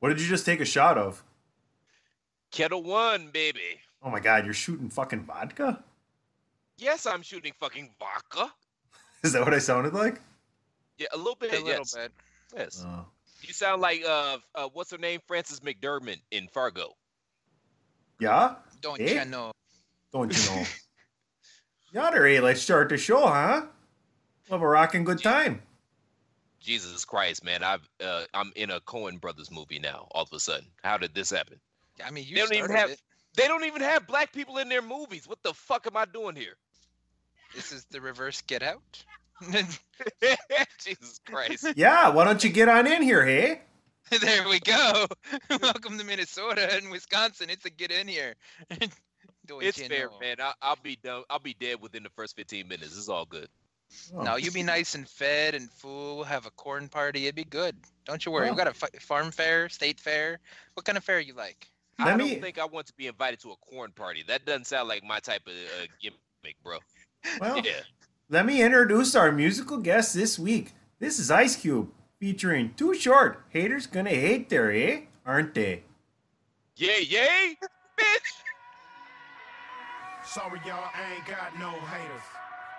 [0.00, 1.22] What did you just take a shot of?
[2.50, 3.80] Ketel One, baby.
[4.02, 5.82] Oh my god, you're shooting fucking vodka?
[6.76, 8.52] Yes, I'm shooting fucking vodka.
[9.24, 10.20] Is that what I sounded like?
[10.98, 11.52] Yeah, a little bit.
[11.52, 11.94] A little yes.
[11.94, 12.12] bit.
[12.56, 12.84] Yes.
[12.86, 13.06] Oh.
[13.42, 15.20] You sound like uh, uh, what's her name?
[15.26, 16.94] Frances McDermott in Fargo.
[18.20, 18.56] Yeah?
[18.80, 19.22] Don't Eh?
[19.22, 19.52] you know?
[20.12, 20.64] Don't you know?
[21.92, 23.62] Yonder, hey, let's start the show, huh?
[24.48, 25.62] We'll have a rocking good time.
[26.60, 27.62] Jesus Christ, man!
[27.62, 30.08] I've uh, I'm in a Coen Brothers movie now.
[30.10, 31.58] All of a sudden, how did this happen?
[32.04, 33.00] I mean, you they don't even have it.
[33.36, 35.28] they don't even have black people in their movies.
[35.28, 36.56] What the fuck am I doing here?
[37.54, 39.04] This is the reverse Get Out.
[40.84, 41.66] Jesus Christ!
[41.76, 43.62] Yeah, why don't you get on in here, hey?
[44.20, 45.06] there we go.
[45.62, 47.50] Welcome to Minnesota and Wisconsin.
[47.50, 48.34] It's a get in here.
[48.70, 50.36] It's you fair, man.
[50.40, 51.24] I, I'll be done.
[51.28, 52.96] I'll be dead within the first 15 minutes.
[52.96, 53.48] It's all good.
[54.14, 54.22] Oh.
[54.22, 56.16] No, you be nice and fed and full.
[56.16, 57.24] We'll have a corn party.
[57.24, 57.74] It'd be good.
[58.04, 58.44] Don't you worry.
[58.46, 58.54] Well.
[58.54, 60.40] We got a farm fair, state fair.
[60.74, 61.66] What kind of fair you like?
[61.98, 64.22] I Let don't me- think I want to be invited to a corn party.
[64.28, 66.78] That doesn't sound like my type of uh, gimmick, bro.
[67.40, 67.80] Well, Yeah.
[68.28, 70.72] let me introduce our musical guest this week.
[71.00, 73.44] This is Ice Cube featuring Too Short.
[73.50, 75.00] Haters gonna hate there, eh?
[75.26, 75.82] Aren't they?
[76.76, 77.56] Yay, yay,
[77.98, 78.28] bitch!
[80.24, 82.22] Sorry, y'all, I ain't got no haters.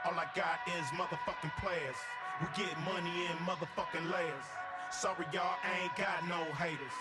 [0.06, 1.98] All I got is motherfucking players.
[2.40, 4.48] We get money in motherfucking layers.
[4.92, 6.96] Sorry, y'all, ain't got no haters.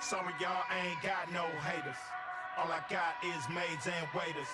[0.00, 1.96] Sorry, y'all, ain't got no haters.
[2.56, 4.46] All I got is maids and waiters.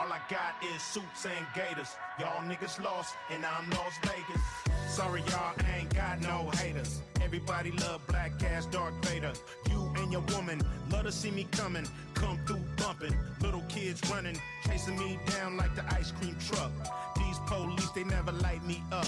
[0.00, 1.94] All I got is suits and gators.
[2.18, 4.42] Y'all niggas lost, and I'm Las Vegas.
[4.88, 7.02] Sorry, y'all, ain't got no haters.
[7.22, 9.34] Everybody love Black Ass Dark Vader.
[9.70, 10.60] You your woman
[10.90, 11.86] love to see me coming.
[12.14, 13.14] Come through bumping.
[13.40, 16.70] Little kids running, chasing me down like the ice cream truck.
[17.16, 19.06] These police, they never light me up.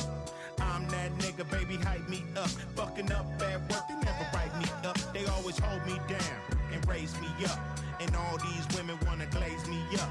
[0.60, 2.48] I'm that nigga, baby, hype me up.
[2.76, 4.98] Fucking up at work, they never write me up.
[5.12, 6.40] They always hold me down
[6.72, 7.58] and raise me up.
[8.00, 10.10] And all these women wanna glaze me up.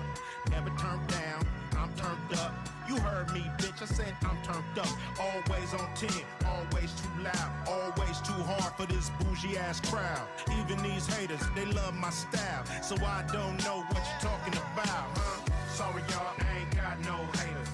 [0.49, 1.45] Never turn down,
[1.85, 2.51] I'm turned up.
[2.89, 3.79] You heard me, bitch.
[3.79, 4.87] I said I'm turned up.
[5.19, 6.09] Always on 10,
[6.47, 10.27] always too loud, always too hard for this bougie ass crowd.
[10.59, 12.65] Even these haters, they love my style.
[12.81, 15.45] So I don't know what you're talking about, huh?
[15.75, 17.69] Sorry, y'all, I ain't got no haters.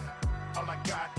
[0.58, 1.11] All I got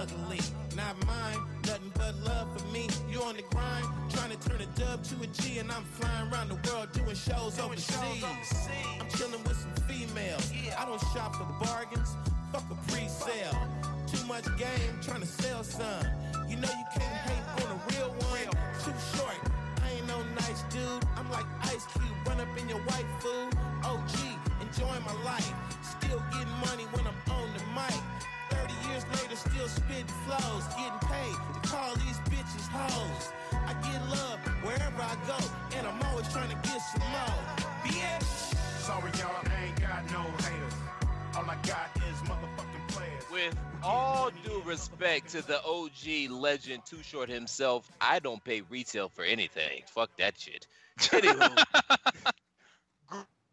[0.00, 0.40] ugly.
[0.76, 2.88] Not mine, nothing but love for me.
[3.10, 6.32] You on the grind, trying to turn a dub to a G, and I'm flying
[6.32, 7.96] around the world doing shows doing overseas.
[7.96, 9.00] Shows overseas.
[9.00, 10.52] I'm chilling with some females.
[10.52, 10.80] Yeah.
[10.80, 12.16] I don't shop for bargains,
[12.52, 13.56] fuck a pre sale.
[14.06, 16.04] Too much game, trying to sell some.
[16.48, 18.48] You know you can't hate on a real one.
[18.82, 19.38] Too short,
[19.84, 21.04] I ain't no nice dude.
[21.16, 23.52] I'm like Ice Cube, run up in your white food.
[23.84, 24.16] OG,
[24.64, 25.52] enjoying my life.
[25.82, 28.00] Still getting money when I'm on the mic.
[28.50, 30.64] 30 years later, still spitting flows.
[30.76, 33.32] Getting paid to call these bitches hoes.
[33.52, 35.38] I get love wherever I go,
[35.76, 37.42] and I'm always trying to get some more.
[37.84, 38.56] Bitch!
[38.80, 40.74] Sorry, y'all, I ain't got no haters.
[41.36, 43.24] All I got is motherfucking players.
[43.30, 49.08] With all due respect to the OG legend, Too Short himself, I don't pay retail
[49.08, 49.82] for anything.
[49.86, 50.66] Fuck that shit.
[50.98, 51.64] Anywho.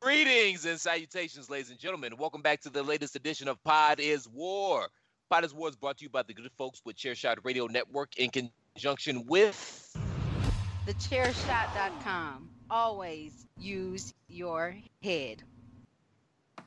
[0.08, 2.16] greetings and salutations, ladies and gentlemen.
[2.18, 4.88] Welcome back to the latest edition of Pod is War.
[5.30, 8.18] Pod is War is brought to you by the good folks with Chairshot Radio Network
[8.18, 9.98] in conjunction with
[10.86, 12.50] thechairshot.com.
[12.70, 15.44] Always use your head.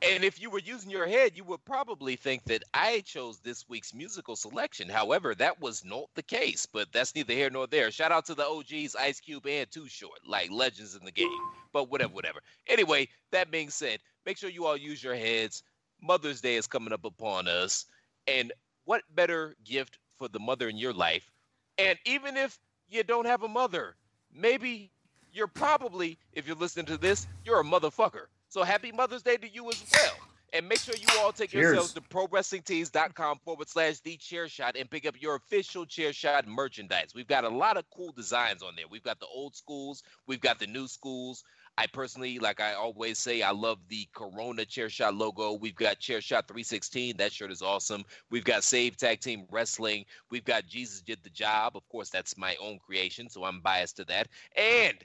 [0.03, 3.69] And if you were using your head, you would probably think that I chose this
[3.69, 4.89] week's musical selection.
[4.89, 7.91] However, that was not the case, but that's neither here nor there.
[7.91, 11.29] Shout out to the OGs, Ice Cube and Too Short, like legends in the game.
[11.71, 12.39] But whatever, whatever.
[12.67, 15.61] Anyway, that being said, make sure you all use your heads.
[16.01, 17.85] Mother's Day is coming up upon us.
[18.27, 18.51] And
[18.85, 21.31] what better gift for the mother in your life?
[21.77, 22.57] And even if
[22.89, 23.95] you don't have a mother,
[24.33, 24.91] maybe
[25.31, 28.25] you're probably, if you're listening to this, you're a motherfucker.
[28.51, 30.13] So happy Mother's Day to you as well.
[30.51, 31.63] And make sure you all take Cheers.
[31.63, 36.45] yourselves to prowrestlingtees.com forward slash the chair shot and pick up your official chair shot
[36.45, 37.13] merchandise.
[37.15, 38.83] We've got a lot of cool designs on there.
[38.91, 41.45] We've got the old schools, we've got the new schools.
[41.77, 45.53] I personally, like I always say, I love the Corona Chair Shot logo.
[45.53, 47.15] We've got Chair Shot 316.
[47.15, 48.03] That shirt is awesome.
[48.29, 50.03] We've got Save Tag Team Wrestling.
[50.29, 51.77] We've got Jesus Did the Job.
[51.77, 54.27] Of course, that's my own creation, so I'm biased to that.
[54.57, 54.97] And,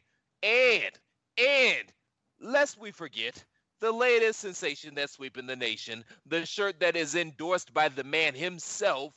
[0.42, 0.90] and,
[1.38, 1.92] and,
[2.40, 3.44] lest we forget,
[3.80, 8.34] the latest sensation that's sweeping the nation, the shirt that is endorsed by the man
[8.34, 9.12] himself,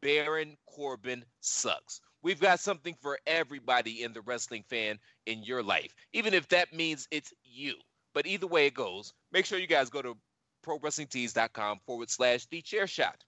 [0.00, 2.00] Baron Corbin Sucks.
[2.22, 6.72] We've got something for everybody in the wrestling fan in your life, even if that
[6.72, 7.74] means it's you.
[8.14, 10.16] But either way it goes, make sure you guys go to
[10.64, 13.24] prowrestlingtees.com forward slash the chair shot.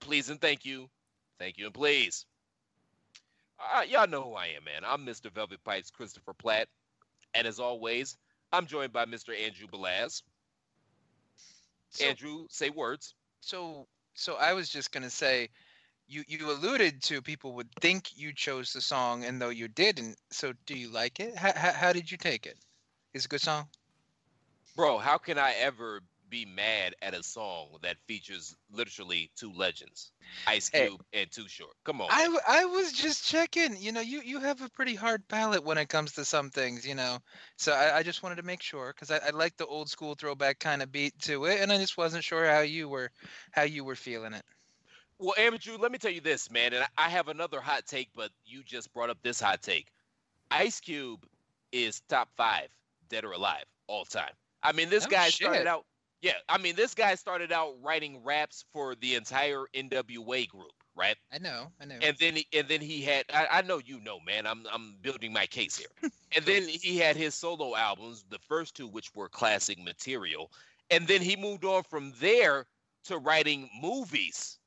[0.00, 0.88] Please and thank you.
[1.38, 2.26] Thank you and please.
[3.58, 4.82] Uh, y'all know who I am, man.
[4.86, 5.32] I'm Mr.
[5.32, 6.68] Velvet Pipes, Christopher Platt.
[7.34, 8.16] And as always,
[8.52, 9.38] I'm joined by Mr.
[9.38, 10.22] Andrew Belaz.
[11.90, 13.14] So- Andrew, say words.
[13.40, 15.48] So, so I was just gonna say,
[16.06, 20.16] you you alluded to people would think you chose the song, and though you didn't.
[20.30, 21.36] So, do you like it?
[21.36, 22.58] How how, how did you take it?
[23.12, 23.68] Is it a good song?
[24.74, 30.12] Bro, how can I ever be mad at a song that features literally two legends,
[30.46, 30.86] Ice Hey.
[30.86, 31.74] Cube and Too Short?
[31.84, 32.08] Come on.
[32.10, 33.76] I, I was just checking.
[33.76, 36.86] You know, you, you have a pretty hard palate when it comes to some things,
[36.86, 37.18] you know.
[37.56, 40.14] So I, I just wanted to make sure because I, I like the old school
[40.14, 43.10] throwback kind of beat to it, and I just wasn't sure how you were
[43.52, 44.44] how you were feeling it.
[45.18, 48.08] Well, Andrew, let me tell you this, man, and I I have another hot take,
[48.14, 49.88] but you just brought up this hot take.
[50.50, 51.26] Ice Cube
[51.72, 52.68] is top five,
[53.08, 54.32] dead or alive, all time.
[54.62, 55.46] I mean, this Oh, guy shit.
[55.46, 55.84] started out,
[56.20, 61.16] yeah, I mean, this guy started out writing raps for the entire NWA group, right?
[61.32, 61.96] I know, I know.
[62.02, 64.96] And then, he, and then he had, I, I know you know, man, I'm, I'm
[65.00, 66.10] building my case here.
[66.36, 70.50] and then he had his solo albums, the first two, which were classic material,
[70.90, 72.66] and then he moved on from there
[73.04, 74.58] to writing movies.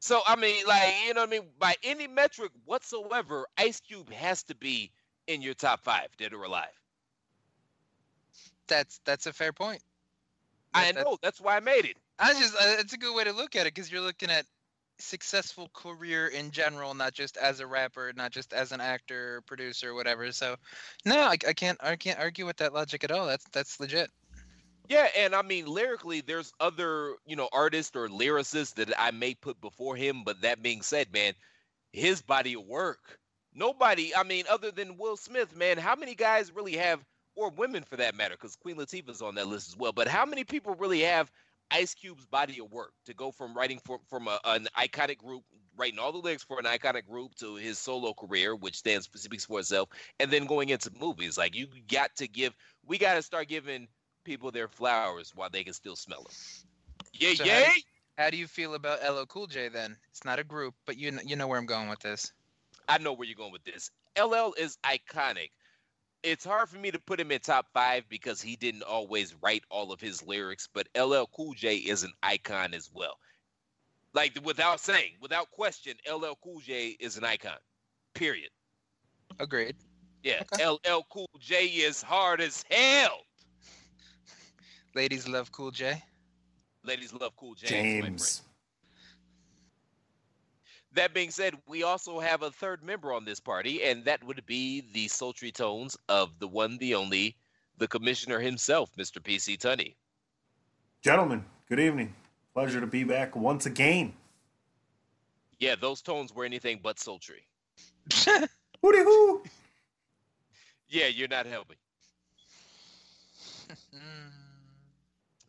[0.00, 1.48] So I mean, like you know what I mean.
[1.58, 4.92] By any metric whatsoever, Ice Cube has to be
[5.26, 6.68] in your top five, dead or alive.
[8.68, 9.82] that's that's a fair point.
[10.76, 11.18] I know.
[11.22, 11.96] That's why I made it.
[12.18, 14.46] I just uh, it's a good way to look at it because you're looking at
[14.98, 19.94] successful career in general, not just as a rapper, not just as an actor, producer,
[19.94, 20.32] whatever.
[20.32, 20.56] So,
[21.04, 23.26] no, I, I can't I can't argue with that logic at all.
[23.26, 24.10] That's that's legit.
[24.88, 29.34] Yeah, and I mean lyrically, there's other you know artists or lyricists that I may
[29.34, 30.22] put before him.
[30.24, 31.34] But that being said, man,
[31.92, 33.18] his body of work,
[33.54, 34.14] nobody.
[34.14, 37.00] I mean, other than Will Smith, man, how many guys really have,
[37.36, 39.92] or women for that matter, because Queen Latifah's on that list as well.
[39.92, 41.30] But how many people really have
[41.70, 45.44] Ice Cube's body of work to go from writing for, from a, an iconic group,
[45.76, 49.44] writing all the lyrics for an iconic group, to his solo career, which stands speaks
[49.46, 49.88] for itself,
[50.20, 51.38] and then going into movies?
[51.38, 52.54] Like you got to give,
[52.86, 53.88] we got to start giving
[54.24, 56.34] people their flowers while they can still smell them.
[57.12, 57.64] Yeah, So yeah.
[57.64, 57.72] how, do,
[58.18, 59.96] how do you feel about LL Cool J then?
[60.10, 62.32] It's not a group, but you you know where I'm going with this.
[62.88, 63.90] I know where you're going with this.
[64.18, 65.50] LL is iconic.
[66.22, 69.62] It's hard for me to put him in top five because he didn't always write
[69.70, 73.18] all of his lyrics, but LL Cool J is an icon as well.
[74.12, 77.58] Like without saying, without question, LL Cool J is an icon.
[78.14, 78.50] Period.
[79.38, 79.76] Agreed.
[80.22, 83.20] Yeah, LL Cool J is hard as hell.
[84.94, 86.02] Ladies love Cool J.
[86.82, 88.02] Ladies love Cool James.
[88.02, 88.08] my.
[88.08, 88.42] James.
[90.96, 94.44] That being said, we also have a third member on this party, and that would
[94.46, 97.36] be the sultry tones of the one, the only,
[97.76, 99.20] the commissioner himself, Mr.
[99.20, 99.94] PC Tunney.
[101.02, 102.14] Gentlemen, good evening.
[102.54, 104.14] Pleasure to be back once again.
[105.58, 107.46] Yeah, those tones were anything but sultry.
[108.14, 109.42] Hooty hoo!
[110.88, 111.76] Yeah, you're not helping.
[113.92, 114.35] Mm.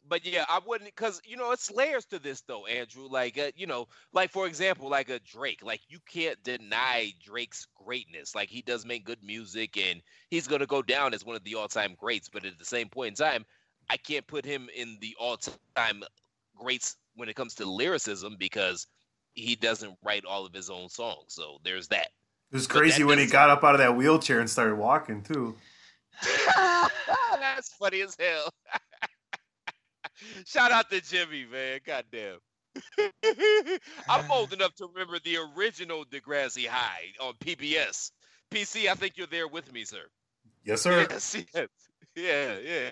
[0.07, 3.07] But yeah, I wouldn't because you know it's layers to this though, Andrew.
[3.09, 5.61] Like uh, you know, like for example, like a Drake.
[5.63, 8.35] Like you can't deny Drake's greatness.
[8.35, 11.55] Like he does make good music, and he's gonna go down as one of the
[11.55, 12.29] all-time greats.
[12.29, 13.45] But at the same point in time,
[13.89, 16.03] I can't put him in the all-time
[16.55, 18.87] greats when it comes to lyricism because
[19.33, 21.33] he doesn't write all of his own songs.
[21.33, 22.07] So there's that.
[22.51, 25.55] It was crazy when he got up out of that wheelchair and started walking too.
[27.39, 28.53] That's funny as hell.
[30.45, 31.79] Shout out to Jimmy, man.
[31.85, 32.37] Goddamn.
[34.09, 38.11] I'm old enough to remember the original Degrassi High on PBS.
[38.51, 40.03] PC, I think you're there with me, sir.
[40.63, 41.07] Yes, sir.
[41.09, 41.67] Yes, yes.
[42.15, 42.89] Yeah, yeah.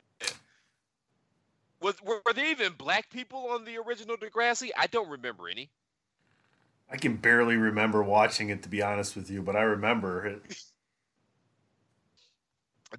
[1.82, 4.70] Was were, were there even black people on the original Degrassi?
[4.78, 5.70] I don't remember any.
[6.90, 10.42] I can barely remember watching it to be honest with you, but I remember it.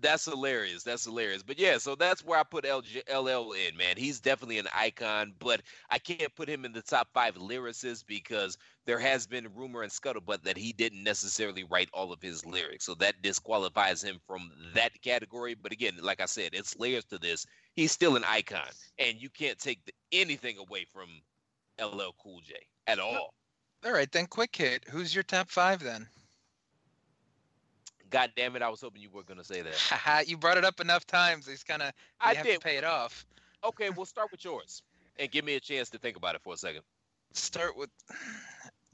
[0.01, 0.83] That's hilarious.
[0.83, 1.43] That's hilarious.
[1.43, 3.97] But yeah, so that's where I put LG, LL in, man.
[3.97, 8.57] He's definitely an icon, but I can't put him in the top five lyricists because
[8.87, 12.85] there has been rumor and scuttlebutt that he didn't necessarily write all of his lyrics.
[12.85, 15.55] So that disqualifies him from that category.
[15.55, 17.47] But again, like I said, it's layers to this.
[17.75, 21.09] He's still an icon, and you can't take the, anything away from
[21.81, 22.55] LL Cool J
[22.87, 23.35] at all.
[23.85, 24.85] All right, then quick hit.
[24.89, 26.09] Who's your top five then?
[28.11, 28.63] God damn it!
[28.63, 30.25] I was hoping you were gonna say that.
[30.29, 31.49] You brought it up enough times.
[31.49, 32.55] It's kind of I have did.
[32.55, 33.27] to pay it off.
[33.65, 34.83] Okay, we'll start with yours
[35.19, 36.83] and give me a chance to think about it for a second.
[37.33, 37.91] Start with.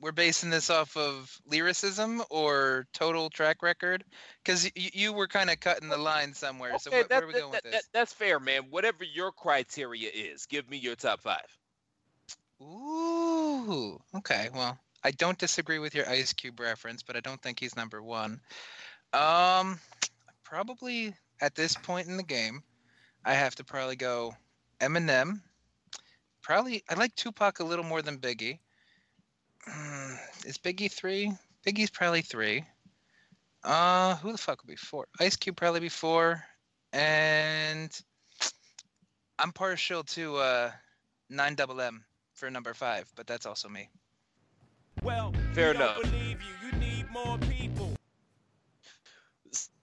[0.00, 4.02] We're basing this off of lyricism or total track record,
[4.42, 6.76] because you, you were kind of cutting the line somewhere.
[6.80, 7.72] so wh- that- where are we that- going with this?
[7.72, 8.62] that- that's fair, man.
[8.70, 11.46] Whatever your criteria is, give me your top five.
[12.60, 14.48] Ooh, okay.
[14.54, 18.02] Well, I don't disagree with your Ice Cube reference, but I don't think he's number
[18.02, 18.40] one.
[19.12, 19.78] Um,
[20.44, 22.62] probably at this point in the game,
[23.24, 24.34] I have to probably go
[24.80, 25.40] Eminem.
[26.42, 28.58] Probably, I like Tupac a little more than Biggie.
[29.66, 30.14] Hmm,
[30.44, 31.32] Is Biggie three?
[31.66, 32.64] Biggie's probably three.
[33.64, 35.06] Uh, who the fuck would be four?
[35.20, 36.42] Ice Cube probably be four,
[36.92, 37.96] and
[39.38, 40.70] I'm partial to uh
[41.30, 42.04] nine double M
[42.34, 43.88] for number five, but that's also me.
[45.04, 45.98] Well, Fair we enough.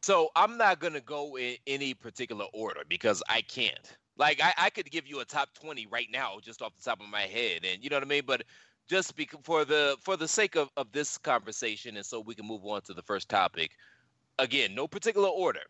[0.09, 3.95] So I'm not gonna go in any particular order because I can't.
[4.17, 6.99] Like I, I could give you a top 20 right now just off the top
[6.99, 8.23] of my head, and you know what I mean.
[8.25, 8.41] But
[8.89, 12.47] just bec- for the for the sake of, of this conversation, and so we can
[12.47, 13.69] move on to the first topic.
[14.39, 15.61] Again, no particular order.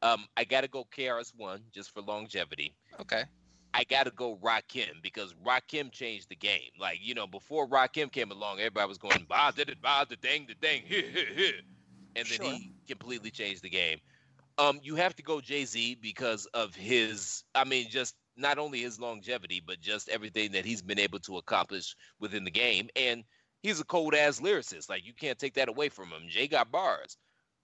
[0.00, 2.74] Um, I gotta go KRS One just for longevity.
[2.98, 3.24] Okay.
[3.74, 6.70] I gotta go Rakim because Rakim changed the game.
[6.80, 10.16] Like you know, before Rakim came along, everybody was going ba did it ba the
[10.16, 10.80] dang the dang
[12.16, 12.52] and then Sure.
[12.52, 14.00] he completely changed the game.
[14.58, 17.44] Um, you have to go Jay Z because of his.
[17.54, 21.38] I mean, just not only his longevity, but just everything that he's been able to
[21.38, 22.88] accomplish within the game.
[22.96, 23.24] And
[23.62, 24.88] he's a cold ass lyricist.
[24.88, 26.22] Like you can't take that away from him.
[26.28, 27.16] Jay got bars.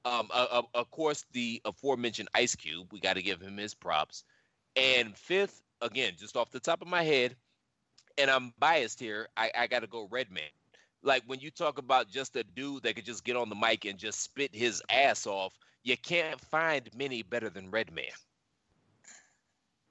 [0.04, 2.88] Um, uh, uh, of course, the aforementioned Ice Cube.
[2.92, 4.24] We got to give him his props.
[4.74, 7.36] And fifth, again, just off the top of my head,
[8.18, 10.42] and I'm biased here, I, I got to go Redman.
[11.02, 13.84] Like when you talk about just a dude that could just get on the mic
[13.84, 18.04] and just spit his ass off, you can't find many better than Redman.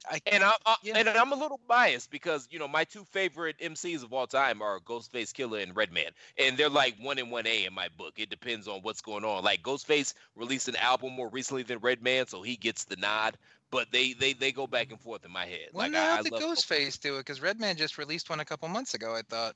[0.10, 3.58] I, And I, I and I'm a little biased because you know my two favorite
[3.60, 7.46] MCs of all time are Ghostface Killah and Redman, and they're like one and one
[7.46, 8.14] A in my book.
[8.18, 9.44] It depends on what's going on.
[9.44, 13.38] Like Ghostface released an album more recently than Redman, so he gets the nod.
[13.70, 15.70] But they they they go back and forth in my head.
[15.72, 17.20] When like I, how I did love Ghostface do it?
[17.20, 19.16] Because Redman just released one a couple months ago.
[19.16, 19.56] I thought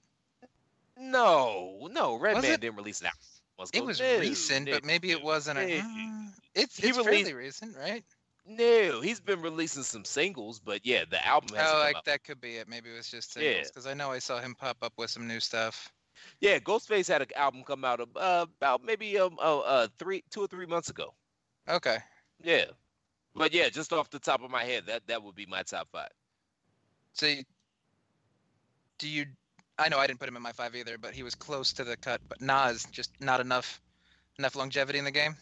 [0.97, 2.61] No, no, Redman it?
[2.61, 3.19] didn't release an album.
[3.57, 5.59] months it was No, recent, but maybe it wasn't.
[5.59, 5.83] A, no.
[5.83, 8.03] Mm, it's it's released- fairly recent, right?
[8.47, 12.05] No, he's been releasing some singles, but yeah, the album hasn't Oh, like out.
[12.05, 12.67] that could be it.
[12.67, 13.69] Maybe it was just singles.
[13.71, 15.91] Because I know I saw him pop up with some new stuff.
[16.41, 20.41] Yeah, Ghostface had an album come out uh, about maybe um uh, uh three two
[20.41, 21.13] or three months ago.
[21.67, 21.97] Okay.
[22.43, 22.65] Yeah,
[23.33, 25.87] but yeah, just off the top of my head, that that would be my top
[25.91, 26.11] five.
[27.13, 27.43] So, you,
[28.99, 29.25] do you?
[29.77, 31.83] I know I didn't put him in my five either, but he was close to
[31.83, 32.21] the cut.
[32.29, 33.81] But Nas just not enough,
[34.39, 35.35] enough longevity in the game.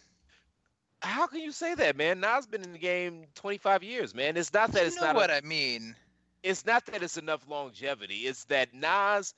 [1.01, 2.19] How can you say that, man?
[2.19, 4.37] Nas been in the game 25 years, man.
[4.37, 5.95] It's not that You it's know not what a- I mean.
[6.41, 8.19] it's not that it's enough longevity.
[8.19, 9.33] It's that Nas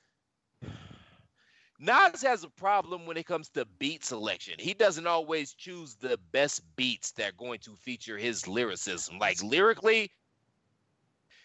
[1.78, 4.54] Nas has a problem when it comes to beat selection.
[4.58, 9.18] He doesn't always choose the best beats that are going to feature his lyricism.
[9.18, 10.10] Like lyrically,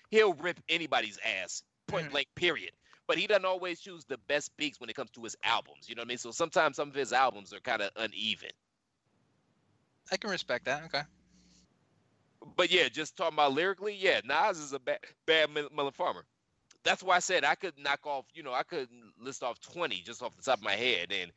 [0.10, 2.12] he'll rip anybody's ass, point mm-hmm.
[2.14, 2.72] blank, period.
[3.12, 5.90] But he doesn't always choose the best beats when it comes to his albums.
[5.90, 6.18] You know what I mean?
[6.18, 8.52] So sometimes some of his albums are kind of uneven.
[10.12, 10.84] I can respect that.
[10.86, 11.04] Okay.
[12.56, 16.26] But yeah, just talking about lyrically, yeah, Nas is a bad bad Melon Farmer.
[16.84, 18.90] That's why I said I could knock off, you know, I could
[19.20, 21.12] list off 20 just off the top of my head.
[21.12, 21.32] And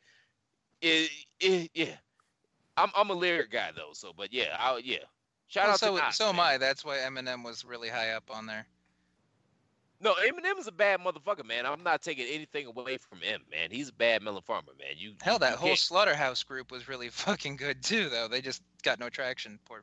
[0.81, 1.97] it, it yeah.
[2.77, 5.05] I'm I'm a lyric guy though, so but yeah, I yeah.
[5.47, 6.15] Shout Well, out so to Nas.
[6.15, 6.39] so am.
[6.39, 6.57] I.
[6.57, 8.67] That's why Eminem was really high up on there.
[10.01, 11.65] No, Eminem is a bad motherfucker, man.
[11.65, 13.69] I'm not taking anything away from him, man.
[13.71, 14.95] He's a bad Melon Farmer, man.
[14.97, 18.27] You Hell, that you whole can't- Slaughterhouse group was really fucking good too, though.
[18.27, 19.57] They just got no traction.
[19.65, 19.81] Poor,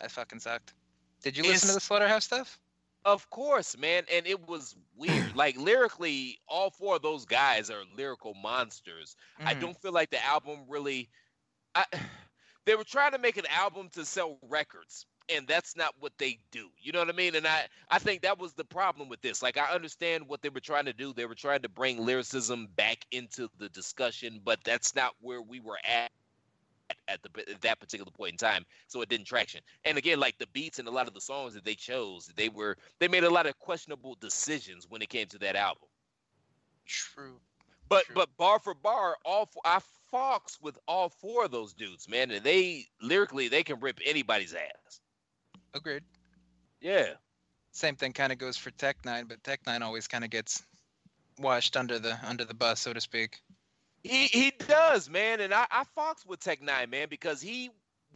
[0.00, 0.74] that fucking sucked.
[1.22, 2.58] Did you listen to the Slaughterhouse stuff?
[3.04, 5.34] Of course, man, and it was weird.
[5.34, 9.16] like lyrically, all four of those guys are lyrical monsters.
[9.40, 9.60] I Mhm.
[9.60, 11.08] don't feel like the album really.
[11.74, 11.84] I,
[12.64, 16.38] they were trying to make an album to sell records, and that's not what they
[16.50, 16.68] do.
[16.78, 17.34] You know what I mean?
[17.34, 19.42] And I, I think that was the problem with this.
[19.42, 21.12] Like, I understand what they were trying to do.
[21.12, 25.60] They were trying to bring lyricism back into the discussion, but that's not where we
[25.60, 26.10] were at
[27.08, 30.38] at the at that particular point in time so it didn't traction and again like
[30.38, 33.24] the beats and a lot of the songs that they chose they were they made
[33.24, 35.88] a lot of questionable decisions when it came to that album
[36.86, 37.40] True.
[37.88, 38.14] but True.
[38.14, 39.80] but bar for bar all four, i
[40.10, 44.54] fox with all four of those dudes man and they lyrically they can rip anybody's
[44.54, 45.00] ass
[45.74, 46.02] Agreed.
[46.80, 47.14] yeah
[47.72, 50.62] Same thing kind of goes for Tech N9ne, but Tech N9ne always kind of gets
[51.38, 53.38] washed under the under the bus, so to speak.
[54.02, 57.70] He he does, man, and I, I fox with Tech N9ne, man, because he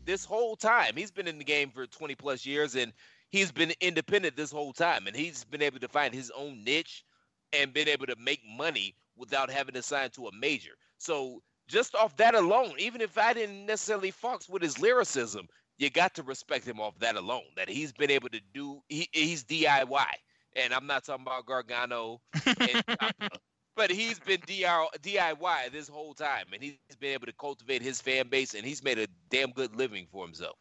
[0.04, 2.92] this whole time he's been in the game for 20 plus years, and
[3.30, 7.04] he's been independent this whole time, and he's been able to find his own niche
[7.52, 10.72] and been able to make money without having to sign to a major.
[10.98, 15.48] So just off that alone, even if I didn't necessarily fox with his lyricism,
[15.82, 17.42] you got to respect him off that alone.
[17.56, 20.06] That he's been able to do, he, he's DIY,
[20.54, 22.84] and I'm not talking about Gargano and
[23.76, 28.28] but he's been DIY this whole time, and he's been able to cultivate his fan
[28.28, 30.56] base, and he's made a damn good living for himself.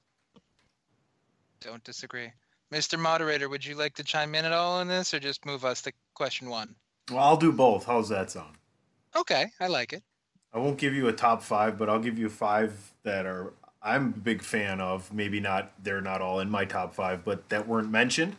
[1.60, 2.32] Don't disagree.
[2.74, 2.98] Mr.
[2.98, 5.82] Moderator, would you like to chime in at all on this, or just move us
[5.84, 6.74] to question one?
[7.12, 7.86] Well, I'll do both.
[7.86, 8.56] How's that sound?
[9.16, 10.04] Okay, I like it.
[10.54, 14.08] I won't give you a top five, but I'll give you five that are I'm
[14.08, 15.12] a big fan of.
[15.14, 18.36] Maybe not they're not all in my top five, but that weren't mentioned.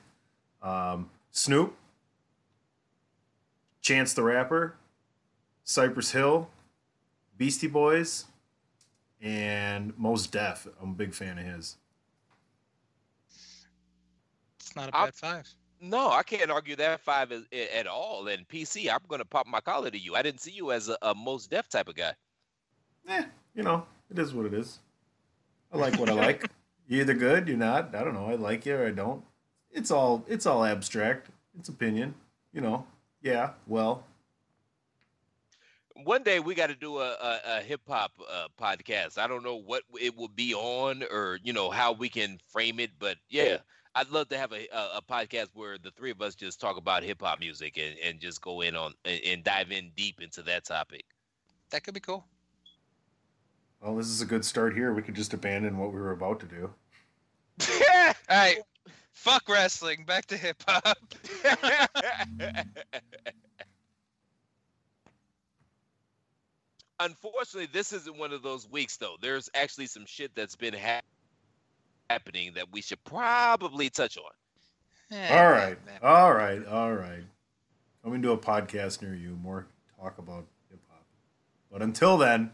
[0.62, 1.74] Um, Snoop,
[3.80, 4.76] Chance the Rapper,
[5.64, 6.48] Cypress Hill,
[7.36, 8.26] Beastie Boys,
[9.20, 10.68] and Mos Def.
[10.80, 11.76] I'm a big fan of his.
[14.60, 15.48] It's not a I'll- bad five.
[15.84, 18.28] No, I can't argue that five is, i- at all.
[18.28, 20.14] And PC, I'm gonna pop my collar to you.
[20.14, 22.12] I didn't see you as a, a Mos Def type of guy.
[23.08, 23.24] Eh,
[23.56, 24.78] you know, it is what it is.
[25.72, 26.50] I like what I like.
[26.88, 27.94] You're either good, you're not.
[27.94, 28.26] I don't know.
[28.26, 29.24] I like you or I don't.
[29.70, 31.28] It's all it's all abstract.
[31.58, 32.14] It's opinion.
[32.52, 32.86] You know.
[33.22, 33.50] Yeah.
[33.66, 34.04] Well.
[36.04, 39.18] One day we got to do a, a, a hip hop uh, podcast.
[39.18, 42.80] I don't know what it will be on or you know how we can frame
[42.80, 43.58] it, but yeah,
[43.94, 46.76] I'd love to have a, a, a podcast where the three of us just talk
[46.76, 50.20] about hip hop music and, and just go in on and, and dive in deep
[50.20, 51.04] into that topic.
[51.70, 52.26] That could be cool.
[53.82, 54.92] Well, this is a good start here.
[54.94, 56.70] We could just abandon what we were about to do.
[57.92, 58.58] All right,
[59.12, 60.04] fuck wrestling.
[60.04, 60.96] Back to hip hop.
[67.00, 69.16] Unfortunately, this isn't one of those weeks though.
[69.20, 71.04] There's actually some shit that's been hap
[72.08, 74.30] happening that we should probably touch on.
[75.10, 75.76] Eh, All right.
[76.02, 76.64] All right.
[76.66, 77.24] All right.
[78.04, 79.36] Coming to a podcast near you.
[79.42, 79.66] More
[80.00, 81.04] talk about hip hop.
[81.72, 82.52] But until then.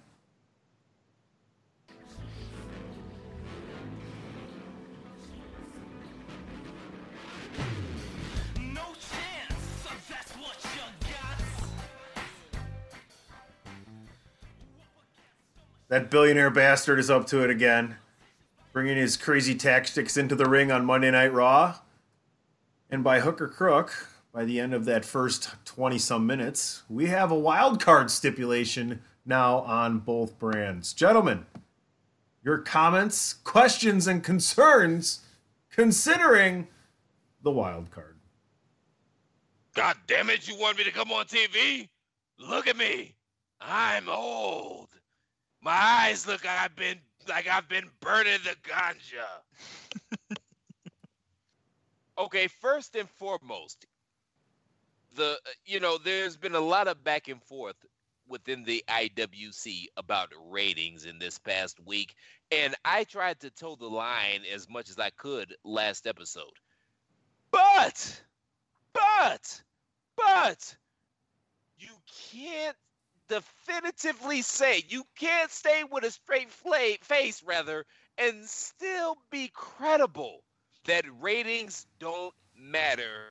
[15.89, 17.97] That billionaire bastard is up to it again,
[18.75, 21.77] bringing his crazy tactics into the ring on Monday Night Raw.
[22.91, 27.07] And by hook or crook, by the end of that first 20 some minutes, we
[27.07, 30.93] have a wild card stipulation now on both brands.
[30.93, 31.47] Gentlemen,
[32.45, 35.21] your comments, questions, and concerns
[35.71, 36.69] considering
[37.43, 38.17] the wild card.
[39.75, 41.89] God damn it, you want me to come on TV?
[42.39, 43.15] Look at me.
[43.59, 44.89] I'm old.
[45.61, 50.37] My eyes look like I've been like I've been burning the ganja.
[52.19, 53.87] okay, first and foremost,
[55.17, 57.77] the you know, there's been a lot of back and forth
[58.29, 62.15] within the IWC about ratings in this past week,
[62.53, 66.45] and I tried to toe the line as much as I could last episode.
[67.51, 68.23] But
[68.93, 69.63] but
[70.17, 70.77] but
[71.79, 71.91] you
[72.33, 72.77] can't
[73.29, 77.85] definitively say you can't stay with a straight fla- face rather
[78.17, 80.43] and still be credible
[80.87, 83.31] that ratings don't matter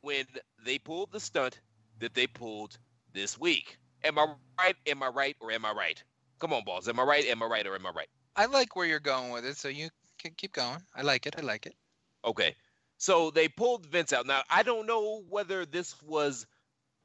[0.00, 0.24] when
[0.64, 1.60] they pulled the stunt
[2.00, 2.76] that they pulled
[3.12, 3.78] this week.
[4.04, 4.26] Am I
[4.58, 4.76] right?
[4.86, 5.36] Am I right?
[5.40, 6.02] Or am I right?
[6.40, 6.88] Come on, balls.
[6.88, 7.24] Am I right?
[7.26, 7.66] Am I right?
[7.66, 8.08] Or am I right?
[8.34, 10.78] I like where you're going with it, so you can keep going.
[10.96, 11.36] I like it.
[11.38, 11.74] I like it.
[12.24, 12.56] Okay.
[12.98, 14.26] So they pulled Vince out.
[14.26, 16.46] Now, I don't know whether this was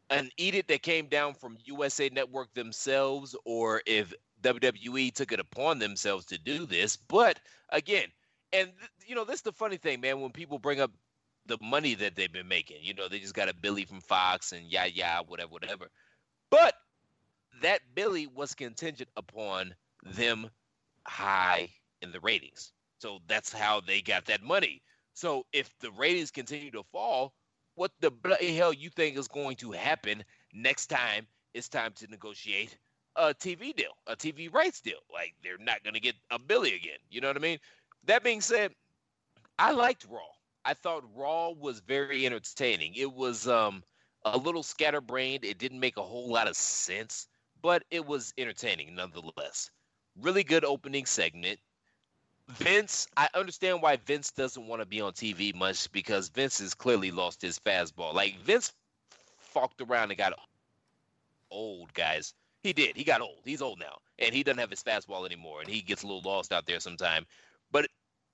[0.10, 5.80] an edict that came down from USA Network themselves or if WWE took it upon
[5.80, 6.96] themselves to do this.
[6.96, 7.40] But
[7.70, 8.08] again,
[8.54, 10.92] and th- you know, this is the funny thing, man, when people bring up
[11.46, 14.52] the money that they've been making, you know, they just got a Billy from Fox
[14.52, 15.88] and yeah, yeah, whatever, whatever.
[16.50, 16.76] But
[17.62, 20.50] that Billy was contingent upon them
[21.06, 21.70] high
[22.02, 22.72] in the ratings.
[23.00, 24.82] So that's how they got that money.
[25.14, 27.34] So if the ratings continue to fall,
[27.78, 32.08] what the bloody hell you think is going to happen next time it's time to
[32.08, 32.78] negotiate
[33.16, 35.00] a TV deal, a TV rights deal?
[35.14, 36.98] Like they're not going to get a Billy again.
[37.10, 37.60] You know what I mean?
[38.06, 38.74] That being said,
[39.60, 40.22] I liked Raw.
[40.66, 42.94] I thought Raw was very entertaining.
[42.96, 43.84] It was um
[44.26, 45.46] a little scatterbrained.
[45.46, 47.28] It didn't make a whole lot of sense,
[47.62, 49.70] but it was entertaining nonetheless.
[50.20, 51.60] Really good opening segment.
[52.50, 56.74] Vince, I understand why Vince doesn't want to be on TV much because Vince has
[56.74, 58.14] clearly lost his fastball.
[58.14, 58.74] Like Vince
[59.38, 60.34] fucked around and got
[61.52, 62.34] old, guys.
[62.64, 62.96] He did.
[62.96, 63.42] He got old.
[63.44, 66.22] He's old now, and he doesn't have his fastball anymore, and he gets a little
[66.22, 67.26] lost out there sometime.
[67.72, 67.88] But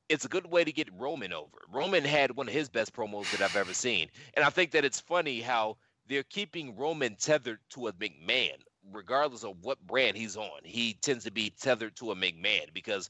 [0.10, 1.58] it's a good way to get Roman over.
[1.72, 4.86] Roman had one of his best promos that I've ever seen, and I think that
[4.86, 8.58] it's funny how they're keeping Roman tethered to a McMahon,
[8.92, 10.60] regardless of what brand he's on.
[10.64, 13.10] He tends to be tethered to a McMahon because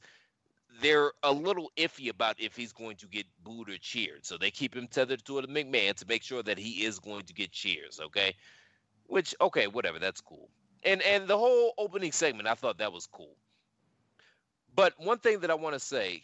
[0.80, 4.24] they're a little iffy about if he's going to get booed or cheered.
[4.24, 7.24] So they keep him tethered to a McMahon to make sure that he is going
[7.24, 8.34] to get cheers, okay?
[9.06, 10.48] Which okay, whatever, that's cool.
[10.82, 13.36] And and the whole opening segment, I thought that was cool.
[14.74, 16.22] But one thing that I want to say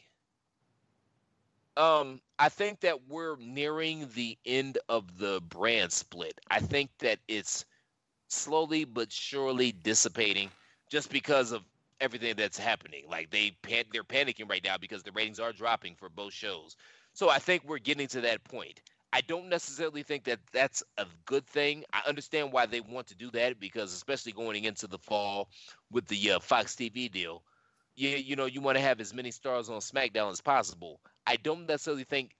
[1.76, 6.40] um I think that we're nearing the end of the brand split.
[6.50, 7.64] I think that it's
[8.28, 10.50] slowly but surely dissipating
[10.90, 11.62] just because of
[12.00, 13.04] everything that's happening.
[13.08, 16.76] Like they pan- they're panicking right now because the ratings are dropping for both shows.
[17.12, 18.80] So I think we're getting to that point.
[19.12, 21.84] I don't necessarily think that that's a good thing.
[21.92, 25.48] I understand why they want to do that because especially going into the fall
[25.90, 27.42] with the uh, Fox TV deal,
[27.96, 31.00] you you know you want to have as many stars on SmackDown as possible.
[31.26, 32.36] I don't necessarily think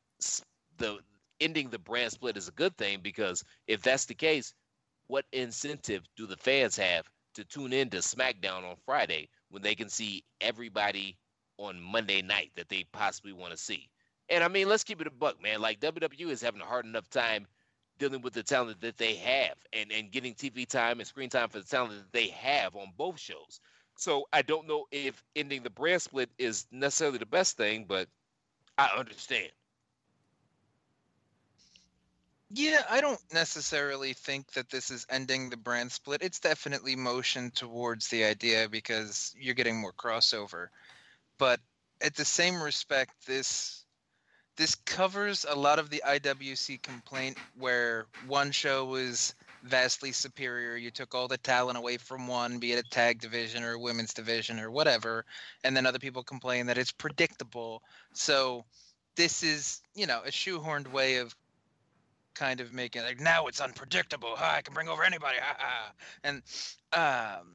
[0.78, 0.98] the
[1.40, 4.54] ending the brand split is a good thing because if that's the case,
[5.08, 9.74] what incentive do the fans have to tune in to SmackDown on Friday when they
[9.74, 11.18] can see everybody
[11.58, 13.88] on Monday night that they possibly want to see?
[14.28, 15.60] And I mean, let's keep it a buck, man.
[15.60, 17.46] Like WWE is having a hard enough time
[17.98, 21.48] dealing with the talent that they have and, and getting TV time and screen time
[21.48, 23.60] for the talent that they have on both shows.
[23.96, 28.08] So I don't know if ending the brand split is necessarily the best thing, but
[28.78, 29.50] I understand.
[32.52, 36.22] Yeah, I don't necessarily think that this is ending the brand split.
[36.22, 40.66] It's definitely motion towards the idea because you're getting more crossover.
[41.38, 41.60] But
[42.00, 43.84] at the same respect, this
[44.56, 50.76] this covers a lot of the IWC complaint where one show was vastly superior.
[50.76, 53.78] You took all the talent away from one, be it a tag division or a
[53.78, 55.24] women's division or whatever,
[55.64, 57.82] and then other people complain that it's predictable.
[58.12, 58.64] So
[59.16, 61.34] this is, you know, a shoehorned way of
[62.40, 64.34] kind of making like now it's unpredictable.
[64.34, 65.36] Ha, I can bring over anybody.
[66.24, 66.42] And
[66.94, 67.52] um,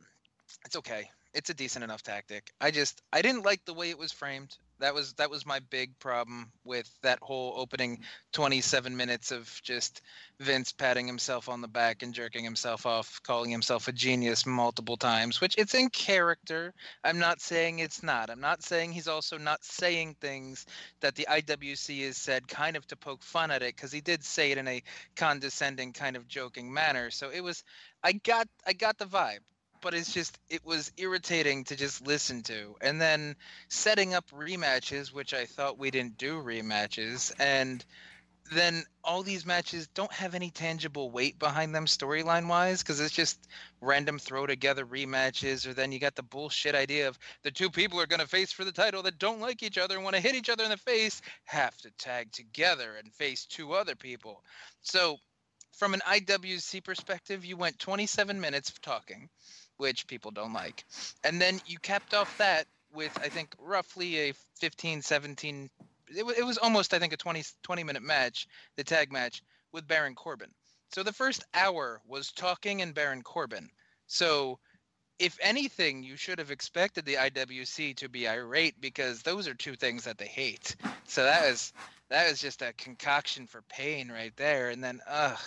[0.64, 1.10] it's okay.
[1.34, 2.52] It's a decent enough tactic.
[2.62, 4.58] I just I didn't like the way it was framed.
[4.80, 8.00] That was that was my big problem with that whole opening
[8.34, 10.02] 27 minutes of just
[10.40, 14.98] Vince patting himself on the back and jerking himself off, calling himself a genius multiple
[14.98, 16.74] times, which it's in character.
[17.04, 18.30] I'm not saying it's not.
[18.30, 20.66] I'm not saying he's also not saying things
[21.00, 24.24] that the IWC has said kind of to poke fun at it because he did
[24.24, 24.84] say it in a
[25.16, 27.12] condescending kind of joking manner.
[27.12, 27.64] So it was
[28.04, 29.40] I got I got the vibe
[29.86, 32.76] but it's just it was irritating to just listen to.
[32.82, 33.36] And then
[33.70, 37.86] setting up rematches which i thought we didn't do rematches and
[38.52, 43.14] then all these matches don't have any tangible weight behind them storyline wise because it's
[43.14, 43.40] just
[43.80, 48.02] random throw together rematches or then you got the bullshit idea of the two people
[48.02, 50.22] are going to face for the title that don't like each other and want to
[50.22, 54.42] hit each other in the face have to tag together and face two other people.
[54.82, 55.18] So
[55.76, 59.30] from an IWC perspective, you went 27 minutes of talking,
[59.78, 60.86] which people don't like.
[61.24, 65.70] And then you capped off that with, I think, roughly a 15, 17,
[66.10, 69.42] it, w- it was almost, I think, a 20, 20 minute match, the tag match
[69.72, 70.50] with Baron Corbin.
[70.94, 73.70] So the first hour was talking and Baron Corbin.
[74.08, 74.60] So
[75.20, 79.76] if anything, you should have expected the IWC to be irate because those are two
[79.76, 80.76] things that they hate.
[81.06, 81.74] So that was
[82.10, 84.70] that was just a concoction for pain right there.
[84.70, 85.40] And then, ugh,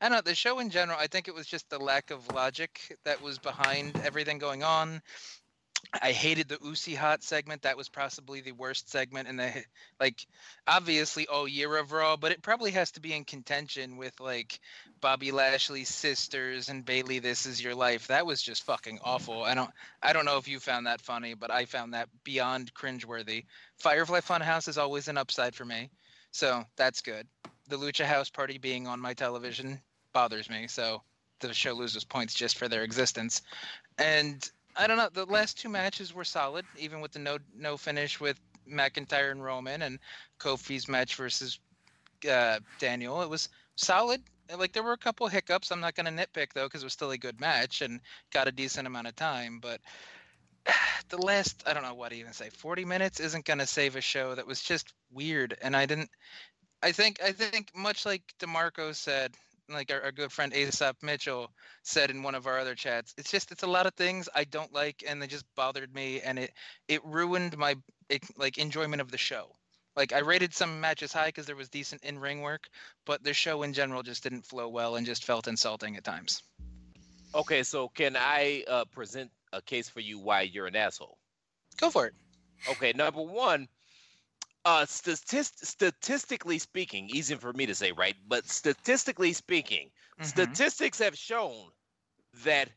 [0.00, 0.22] I don't know.
[0.22, 3.38] The show in general, I think it was just the lack of logic that was
[3.38, 5.00] behind everything going on.
[6.02, 7.62] I hated the Uso Hot segment.
[7.62, 9.52] That was possibly the worst segment in the
[10.00, 10.26] like
[10.66, 14.58] obviously all year of Raw, but it probably has to be in contention with like
[15.00, 18.08] Bobby Lashley's sisters and Bayley This Is Your Life.
[18.08, 19.42] That was just fucking awful.
[19.42, 19.70] I don't
[20.02, 23.44] I don't know if you found that funny, but I found that beyond cringeworthy.
[23.78, 25.90] Firefly Funhouse is always an upside for me.
[26.32, 27.26] So that's good.
[27.68, 29.80] The Lucha House Party being on my television
[30.12, 31.02] bothers me, so
[31.40, 33.42] the show loses points just for their existence.
[33.98, 35.08] And I don't know.
[35.12, 38.38] The last two matches were solid, even with the no no finish with
[38.70, 39.98] McIntyre and Roman, and
[40.38, 41.58] Kofi's match versus
[42.30, 43.22] uh, Daniel.
[43.22, 44.22] It was solid.
[44.56, 45.70] Like there were a couple hiccups.
[45.70, 48.00] I'm not going to nitpick though, because it was still a good match and
[48.32, 49.58] got a decent amount of time.
[49.60, 49.80] But
[51.08, 52.50] the last, I don't know what to even say.
[52.50, 56.10] 40 minutes isn't going to save a show that was just weird, and I didn't.
[56.82, 59.34] I think I think much like Demarco said,
[59.68, 61.50] like our, our good friend Aesop Mitchell
[61.82, 64.44] said in one of our other chats, it's just it's a lot of things I
[64.44, 66.52] don't like and they just bothered me and it
[66.88, 67.76] it ruined my
[68.08, 69.56] it, like enjoyment of the show.
[69.96, 72.68] Like I rated some matches high because there was decent in ring work,
[73.06, 76.42] but the show in general just didn't flow well and just felt insulting at times.
[77.34, 81.18] Okay, so can I uh, present a case for you why you're an asshole?
[81.78, 82.14] Go for it.
[82.70, 83.68] Okay, number one,
[84.66, 88.16] uh, statist- statistically speaking, easy for me to say, right?
[88.28, 90.54] But statistically speaking, Mm-hmm.
[90.56, 91.72] statistics have shown
[92.44, 92.70] that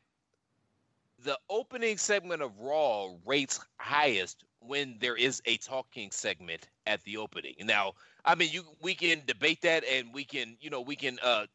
[1.20, 7.18] the opening segment of Raw rates highest when there is a talking segment at the
[7.18, 7.56] opening.
[7.62, 7.94] Now,
[8.26, 11.48] I mean, you we can debate that, and we can, you know, we can uh,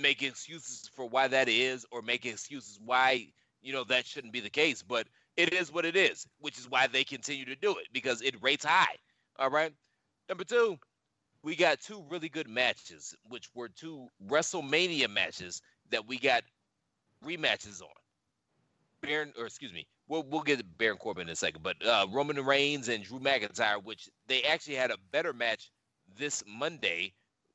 [0.00, 4.40] make excuses for why that is, or make excuses why you know that shouldn't be
[4.40, 4.82] the case.
[4.82, 8.22] But it is what it is, which is why they continue to do it because
[8.22, 8.96] it rates high.
[9.38, 9.72] All right.
[10.28, 10.78] Number two,
[11.42, 16.42] we got two really good matches, which were two WrestleMania matches that we got
[17.24, 17.88] rematches on.
[19.00, 22.06] Baron, or excuse me, we'll we'll get to Baron Corbin in a second, but uh,
[22.10, 25.70] Roman Reigns and Drew McIntyre, which they actually had a better match
[26.16, 27.14] this Monday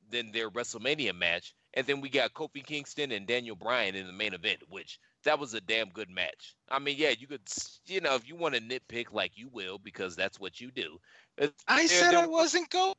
[0.10, 4.14] than their WrestleMania match, and then we got Kofi Kingston and Daniel Bryan in the
[4.14, 6.56] main event, which that was a damn good match.
[6.70, 7.42] I mean, yeah, you could,
[7.86, 11.00] you know, if you want to nitpick like you will, because that's what you do.
[11.68, 12.96] I said I wasn't go-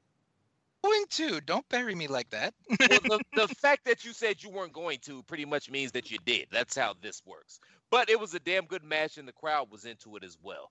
[0.82, 1.40] going to.
[1.40, 2.54] Don't bury me like that.
[2.80, 6.10] well, the, the fact that you said you weren't going to pretty much means that
[6.10, 6.46] you did.
[6.50, 7.60] That's how this works.
[7.90, 10.70] But it was a damn good match, and the crowd was into it as well.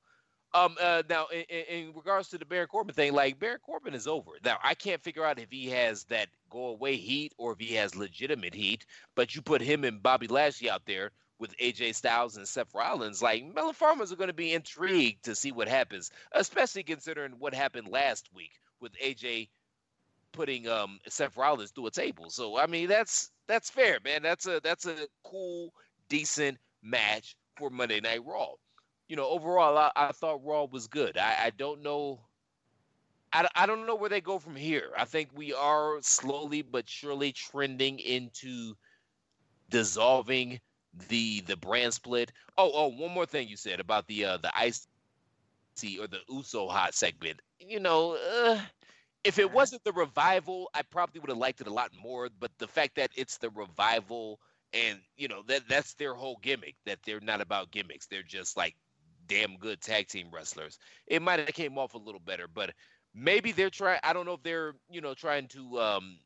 [0.54, 4.08] Um, uh, now, in, in regards to the Baron Corbin thing, like Baron Corbin is
[4.08, 4.32] over.
[4.46, 7.74] Now, I can't figure out if he has that go away heat or if he
[7.76, 8.86] has legitimate heat.
[9.16, 13.22] But you put him and Bobby Lashley out there with AJ Styles and Seth Rollins,
[13.22, 17.54] like Melon Farmers are going to be intrigued to see what happens, especially considering what
[17.54, 19.50] happened last week with AJ
[20.32, 22.30] putting um Seth Rollins through a table.
[22.30, 24.22] So I mean that's that's fair, man.
[24.24, 25.74] That's a that's a cool,
[26.10, 28.54] decent match for Monday Night Raw.
[29.08, 31.18] You know, overall, I, I thought Raw was good.
[31.18, 32.22] I, I don't know.
[33.32, 34.92] I, I don't know where they go from here.
[34.98, 38.76] I think we are slowly but surely trending into
[39.70, 40.60] dissolving
[41.10, 42.32] the the brand split.
[42.58, 44.88] Oh, oh, one more thing you said about the uh the ice
[46.00, 47.40] or the Uso hot segment.
[47.60, 48.60] You know, uh,
[49.24, 52.30] if it wasn't the revival, I probably would have liked it a lot more.
[52.40, 54.40] But the fact that it's the revival,
[54.74, 56.76] and you know that that's their whole gimmick.
[56.86, 58.08] That they're not about gimmicks.
[58.08, 58.76] They're just like
[59.28, 60.80] damn good tag team wrestlers.
[61.08, 62.74] It might have came off a little better, but
[63.14, 64.00] maybe they're trying.
[64.04, 65.80] I don't know if they're you know trying to.
[65.80, 66.20] um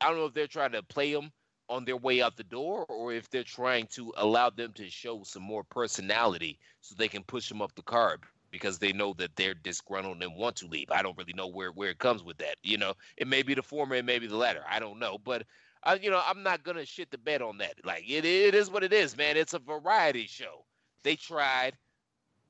[0.00, 1.30] I don't know if they're trying to play them
[1.68, 5.22] on their way out the door or if they're trying to allow them to show
[5.22, 9.36] some more personality so they can push them up the card because they know that
[9.36, 10.90] they're disgruntled and want to leave.
[10.90, 12.56] I don't really know where where it comes with that.
[12.62, 14.64] You know, it may be the former, it may be the latter.
[14.68, 15.44] I don't know, but
[15.84, 17.74] uh, you know, I'm not gonna shit the bed on that.
[17.84, 19.36] Like it, it is what it is, man.
[19.36, 20.64] It's a variety show.
[21.04, 21.76] They tried.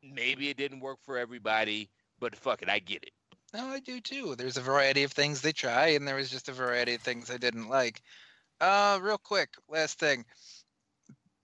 [0.02, 3.12] Maybe it didn't work for everybody, but fuck it, I get it.
[3.52, 4.36] No, I do too.
[4.36, 7.30] There's a variety of things they try, and there was just a variety of things
[7.30, 8.00] I didn't like.
[8.60, 10.24] Uh, real quick, last thing.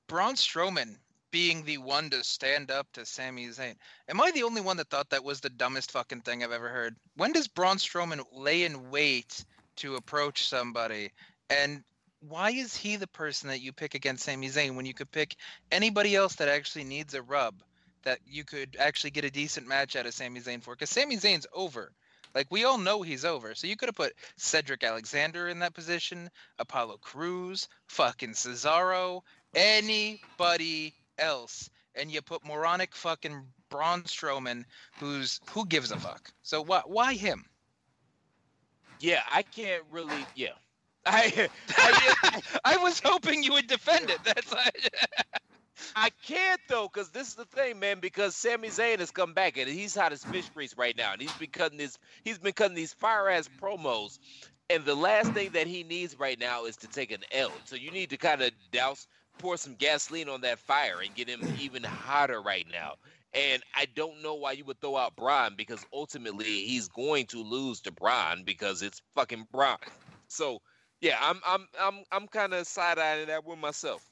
[0.06, 0.96] Braun Strowman
[1.32, 3.74] being the one to stand up to Sami Zayn.
[4.08, 6.68] Am I the only one that thought that was the dumbest fucking thing I've ever
[6.68, 6.96] heard?
[7.16, 9.44] When does Braun Strowman lay in wait
[9.76, 11.10] to approach somebody?
[11.50, 11.82] And
[12.20, 15.36] why is he the person that you pick against Sami Zayn when you could pick
[15.72, 17.62] anybody else that actually needs a rub
[18.06, 20.74] that you could actually get a decent match out of Sami Zayn for?
[20.74, 21.92] Because Sami Zayn's over.
[22.34, 23.54] Like we all know he's over.
[23.56, 29.22] So you could have put Cedric Alexander in that position, Apollo Crews, fucking Cesaro,
[29.54, 31.70] anybody else.
[31.96, 34.64] and you put moronic fucking Braun Strowman,
[35.00, 36.32] who's who gives a fuck.
[36.42, 37.46] So why why him?
[39.00, 40.28] Yeah, I can't really.
[40.34, 40.54] Yeah,
[41.06, 44.24] I I, I was hoping you would defend it.
[44.24, 44.70] That's I
[46.26, 48.00] can't though, because this is the thing, man.
[48.00, 51.20] Because Sami Zayn has come back and he's hot as fish grease right now, and
[51.20, 51.98] he's been cutting this.
[52.24, 54.18] He's been cutting these fire ass promos,
[54.70, 57.52] and the last thing that he needs right now is to take an L.
[57.64, 59.06] So you need to kind of douse,
[59.38, 62.94] pour some gasoline on that fire, and get him even hotter right now.
[63.34, 67.42] And I don't know why you would throw out Braun because ultimately he's going to
[67.42, 69.76] lose to Braun because it's fucking Braun.
[70.28, 70.60] So
[71.00, 74.02] yeah, I'm I'm I'm I'm kind of side eyeing that one myself.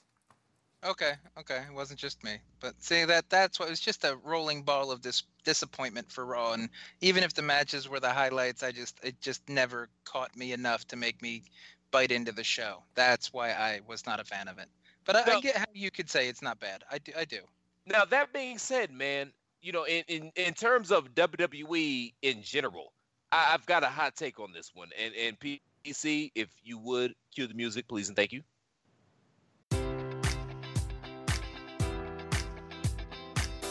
[0.84, 4.18] Okay, okay, it wasn't just me, but see that that's what it was just a
[4.22, 6.68] rolling ball of this disappointment for Raw, and
[7.00, 10.86] even if the matches were the highlights, I just it just never caught me enough
[10.88, 11.42] to make me
[11.90, 12.82] bite into the show.
[12.94, 14.68] That's why I was not a fan of it.
[15.06, 16.82] But I, I get how you could say it's not bad.
[16.90, 17.12] I do.
[17.16, 17.40] I do.
[17.86, 22.92] Now that being said, man, you know, in in, in terms of WWE in general,
[23.32, 24.90] I, have got a hot take on this one.
[25.02, 28.42] And and PC, if you would cue the music, please and thank you.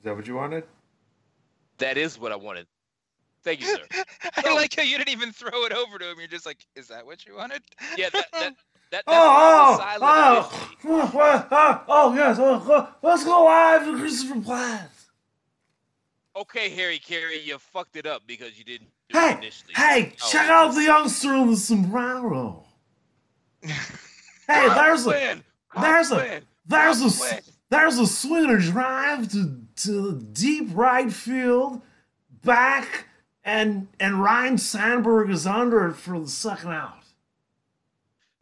[0.00, 0.64] Is that what you wanted?
[1.76, 2.66] That is what I wanted.
[3.42, 3.82] Thank you, sir.
[4.36, 6.18] I like how you didn't even throw it over to him.
[6.18, 7.62] You're just like, "Is that what you wanted?"
[7.98, 8.54] Yeah, that that,
[8.92, 10.50] that oh, oh,
[10.84, 12.38] oh, oh, oh, oh, yes.
[12.38, 14.90] Oh, oh, let's go live to Christopher Platt.
[16.36, 19.72] Okay, Harry Caray, you fucked it up because you didn't do hey, initially.
[19.74, 22.64] Hey, Oh, check out the youngster in the sombrero.
[23.62, 23.76] hey,
[24.48, 25.44] there's a, Win.
[25.80, 26.42] there's a, Win.
[26.66, 27.12] there's a, Win.
[27.34, 31.82] s- there's a swinger drive to to the deep right field,
[32.44, 33.06] back,
[33.44, 36.94] and and Ryne Sandberg is under it for the second out.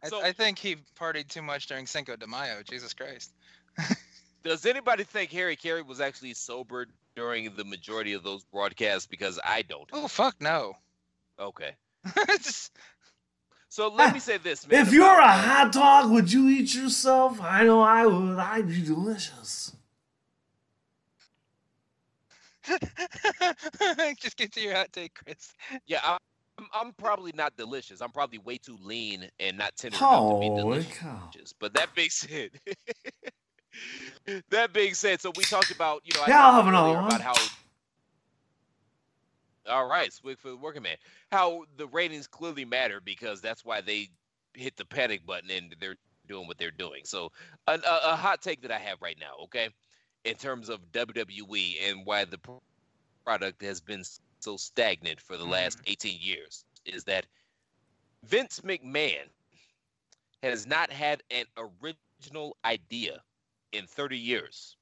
[0.01, 2.61] I, I think he partied too much during Cinco de Mayo.
[2.67, 3.31] Jesus Christ.
[4.43, 6.85] Does anybody think Harry Caray was actually sober
[7.19, 9.05] during the majority of those broadcasts?
[9.05, 9.89] Because I don't.
[9.91, 10.73] Oh fuck no.
[11.37, 11.75] Okay.
[13.71, 14.81] So let me say this, man.
[14.81, 17.39] If you're a hot dog, would you eat yourself?
[17.39, 18.39] I know I would.
[18.39, 19.75] I'd be delicious.
[24.19, 25.53] Just get to your hot take, Chris.
[25.85, 28.01] Yeah, I'm, I'm probably not delicious.
[28.01, 30.97] I'm probably way too lean and not tender enough to be Holy delicious.
[30.97, 31.29] cow.
[31.59, 32.49] But that being said,
[34.49, 37.01] that being said, so we talked about, you know, I Yeah, I'll have another earlier
[37.01, 37.07] one.
[37.07, 37.33] about how.
[39.67, 40.97] All right, Swig for the working man.
[41.31, 44.09] How the ratings clearly matter because that's why they
[44.53, 45.97] hit the panic button and they're
[46.27, 47.01] doing what they're doing.
[47.05, 47.31] So,
[47.67, 49.69] a, a, a hot take that I have right now, okay,
[50.23, 52.39] in terms of WWE and why the
[53.23, 54.03] product has been
[54.39, 55.53] so stagnant for the mm-hmm.
[55.53, 57.25] last 18 years is that
[58.25, 59.27] Vince McMahon
[60.43, 63.21] has not had an original idea
[63.71, 64.77] in 30 years.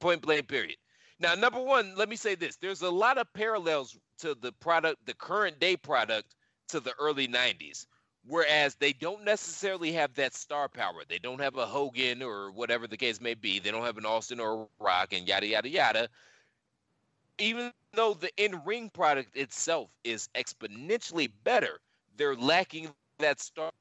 [0.00, 0.76] Point blank, period.
[1.20, 5.06] Now, number one, let me say this there's a lot of parallels to the product,
[5.06, 6.34] the current day product,
[6.68, 7.86] to the early 90s.
[8.26, 11.02] Whereas they don't necessarily have that star power.
[11.08, 13.58] They don't have a Hogan or whatever the case may be.
[13.58, 16.08] They don't have an Austin or a Rock and yada, yada, yada.
[17.38, 21.80] Even though the in ring product itself is exponentially better,
[22.16, 23.72] they're lacking that star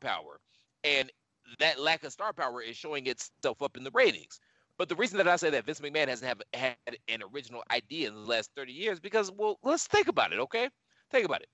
[0.00, 0.40] power,
[0.82, 1.10] and
[1.58, 4.40] that lack of star power is showing itself up in the ratings.
[4.76, 8.08] But the reason that I say that Vince McMahon hasn't have, had an original idea
[8.08, 10.68] in the last 30 years, because, well, let's think about it, okay?
[11.10, 11.48] Think about it.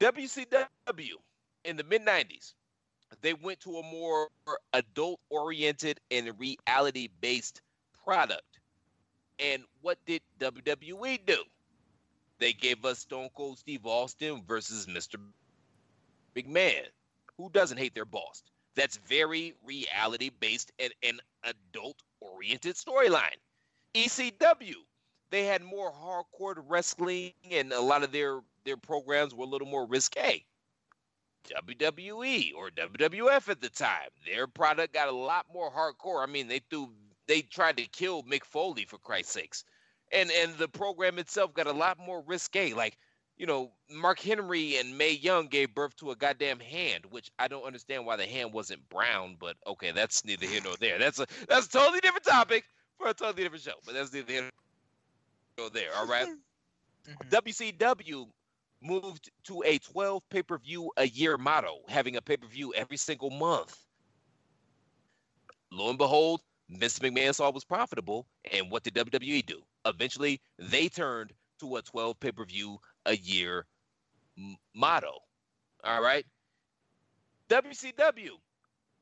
[0.00, 0.66] WCW
[1.64, 2.52] in the mid 90s,
[3.22, 4.28] they went to a more
[4.74, 7.62] adult oriented and reality based
[8.04, 8.60] product.
[9.38, 11.38] And what did WWE do?
[12.38, 15.16] They gave us Stone Cold Steve Austin versus Mr.
[16.36, 16.86] McMahon.
[17.36, 18.42] Who doesn't hate their boss?
[18.78, 23.36] That's very reality based and an adult oriented storyline.
[23.92, 24.76] ECW,
[25.30, 29.66] they had more hardcore wrestling and a lot of their their programs were a little
[29.66, 30.44] more risque.
[31.48, 36.22] WWE or WWF at the time, their product got a lot more hardcore.
[36.22, 36.88] I mean, they threw
[37.26, 39.64] they tried to kill Mick Foley for Christ's sakes.
[40.12, 42.74] And and the program itself got a lot more risque.
[42.74, 42.96] Like,
[43.38, 47.46] you know, Mark Henry and Mae Young gave birth to a goddamn hand, which I
[47.46, 50.98] don't understand why the hand wasn't brown, but okay, that's neither here nor there.
[50.98, 52.64] That's a that's a totally different topic
[52.98, 53.74] for a totally different show.
[53.86, 54.50] But that's neither here
[55.56, 55.90] nor there.
[55.96, 56.28] All right?
[57.08, 57.34] Mm-hmm.
[57.34, 58.26] WCW
[58.82, 62.74] moved to a 12 pay per view a year motto, having a pay per view
[62.74, 63.74] every single month.
[65.72, 69.62] Lo and behold, Vince McMahon saw was profitable, and what did WWE do?
[69.86, 72.78] Eventually, they turned to a 12 pay per view
[73.08, 73.66] a year
[74.74, 75.18] motto.
[75.82, 76.24] All right.
[77.48, 78.30] WCW,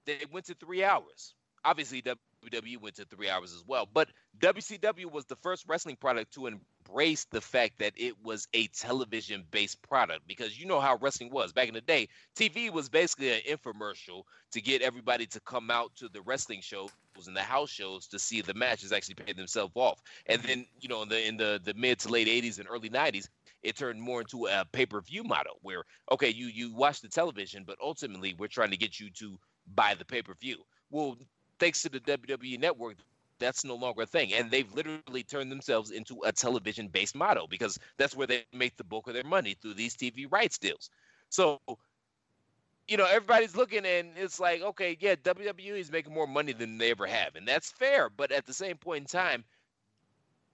[0.07, 1.35] they went to three hours.
[1.65, 6.33] Obviously, WWE went to three hours as well, but WCW was the first wrestling product
[6.35, 10.97] to embrace the fact that it was a television based product because you know how
[11.01, 12.09] wrestling was back in the day.
[12.37, 16.91] TV was basically an infomercial to get everybody to come out to the wrestling shows
[17.27, 20.01] and the house shows to see the matches actually pay themselves off.
[20.27, 22.91] And then, you know, in the in the, the mid to late 80s and early
[22.91, 23.29] 90s,
[23.67, 27.77] it turned more into a pay-per-view model where okay, you you watch the television, but
[27.83, 29.39] ultimately we're trying to get you to
[29.75, 30.59] buy the pay-per-view.
[30.91, 31.17] Well,
[31.59, 32.97] thanks to the WWE network,
[33.39, 34.33] that's no longer a thing.
[34.33, 38.77] And they've literally turned themselves into a television based model because that's where they make
[38.77, 40.91] the bulk of their money through these TV rights deals.
[41.29, 41.61] So,
[42.87, 46.79] you know, everybody's looking and it's like, okay, yeah, WWE is making more money than
[46.79, 47.35] they ever have.
[47.35, 48.11] And that's fair.
[48.11, 49.45] But at the same point in time,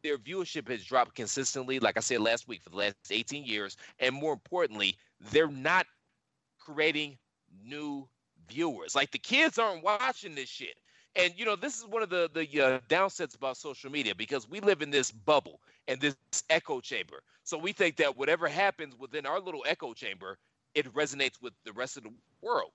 [0.03, 3.77] their viewership has dropped consistently, like I said last week, for the last 18 years.
[3.99, 4.97] And more importantly,
[5.31, 5.87] they're not
[6.59, 7.19] creating
[7.65, 8.09] new
[8.49, 8.95] viewers.
[8.95, 10.77] Like the kids aren't watching this shit.
[11.15, 14.49] And you know, this is one of the the uh, downsets about social media because
[14.49, 16.17] we live in this bubble and this
[16.49, 17.23] echo chamber.
[17.45, 20.39] So we think that whatever happens within our little echo chamber,
[20.75, 22.71] it resonates with the rest of the world.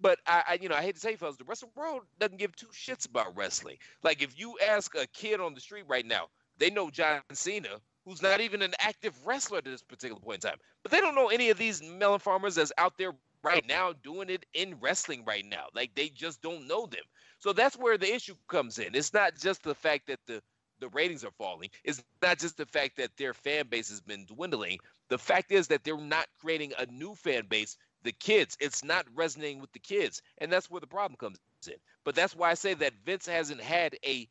[0.00, 2.02] But I, I, you know, I hate to say, fellas, the rest of the world
[2.20, 3.76] doesn't give two shits about wrestling.
[4.02, 6.28] Like if you ask a kid on the street right now,
[6.58, 10.50] they know John Cena, who's not even an active wrestler at this particular point in
[10.50, 10.58] time.
[10.82, 14.30] But they don't know any of these melon farmers that's out there right now doing
[14.30, 15.66] it in wrestling right now.
[15.74, 17.04] Like they just don't know them.
[17.38, 18.94] So that's where the issue comes in.
[18.94, 20.42] It's not just the fact that the
[20.80, 21.70] the ratings are falling.
[21.84, 24.78] It's not just the fact that their fan base has been dwindling.
[25.08, 27.76] The fact is that they're not creating a new fan base.
[28.04, 31.74] The kids, it's not resonating with the kids, and that's where the problem comes in.
[32.04, 34.28] But that's why I say that Vince hasn't had a,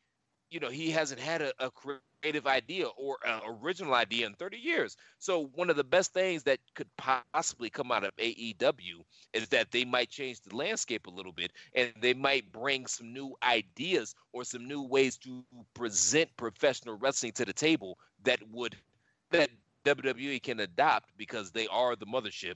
[0.50, 1.70] you know, he hasn't had a, a
[2.22, 4.98] creative idea or an original idea in 30 years.
[5.20, 9.04] So one of the best things that could possibly come out of AEW
[9.34, 13.14] is that they might change the landscape a little bit and they might bring some
[13.14, 15.44] new ideas or some new ways to
[15.74, 18.76] present professional wrestling to the table that would
[19.32, 19.50] that
[19.86, 22.56] WWE can adopt because they are the mothership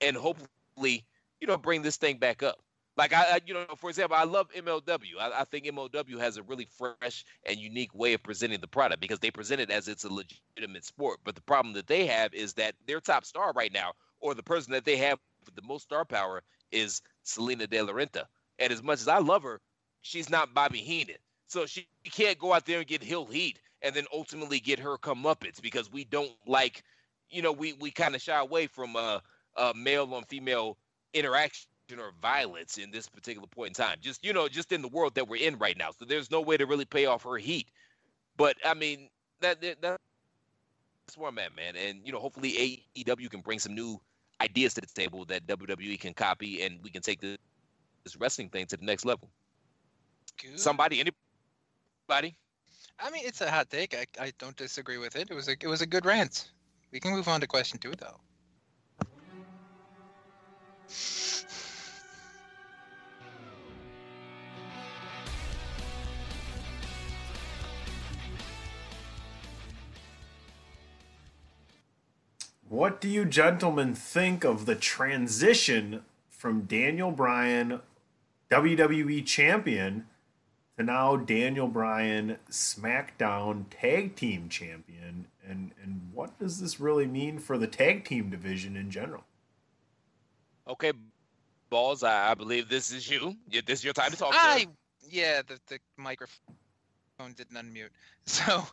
[0.00, 1.04] and hopefully,
[1.40, 2.58] you know, bring this thing back up.
[2.96, 5.18] Like I, I, you know, for example, I love MLW.
[5.18, 9.00] I, I, think MLW has a really fresh and unique way of presenting the product
[9.00, 11.20] because they present it as it's a legitimate sport.
[11.24, 14.42] But the problem that they have is that their top star right now, or the
[14.42, 18.24] person that they have with the most star power, is Salina de la Renta.
[18.58, 19.60] And as much as I love her,
[20.02, 21.16] she's not Bobby Heenan,
[21.46, 24.98] so she can't go out there and get heel heat and then ultimately get her
[24.98, 26.84] comeuppance because we don't like,
[27.30, 29.20] you know, we we kind of shy away from uh,
[29.56, 30.76] uh male on female
[31.14, 33.98] interaction or violence in this particular point in time.
[34.00, 35.90] Just you know, just in the world that we're in right now.
[35.90, 37.68] So there's no way to really pay off her heat.
[38.36, 39.08] But I mean,
[39.40, 39.98] that, that that's
[41.16, 41.74] where I'm at, man.
[41.76, 44.00] And you know, hopefully AEW can bring some new
[44.40, 47.38] ideas to the table that WWE can copy, and we can take this,
[48.04, 49.28] this wrestling thing to the next level.
[50.40, 50.58] Good.
[50.58, 52.36] Somebody, anybody?
[52.98, 53.94] I mean, it's a hot take.
[53.94, 55.30] I, I don't disagree with it.
[55.30, 56.50] It was a it was a good rant.
[56.90, 58.20] We can move on to question two, though.
[72.72, 77.82] What do you gentlemen think of the transition from Daniel Bryan,
[78.50, 80.06] WWE champion,
[80.78, 85.26] to now Daniel Bryan, SmackDown Tag Team Champion?
[85.46, 89.24] And and what does this really mean for the tag team division in general?
[90.66, 90.94] Okay,
[91.68, 92.02] balls.
[92.02, 93.36] I, I believe this is you.
[93.50, 94.32] Yeah, This is your time to talk.
[94.32, 94.40] sir.
[94.40, 94.66] I
[95.10, 96.56] yeah, the the microphone
[97.30, 97.90] didn't unmute.
[98.24, 98.64] So,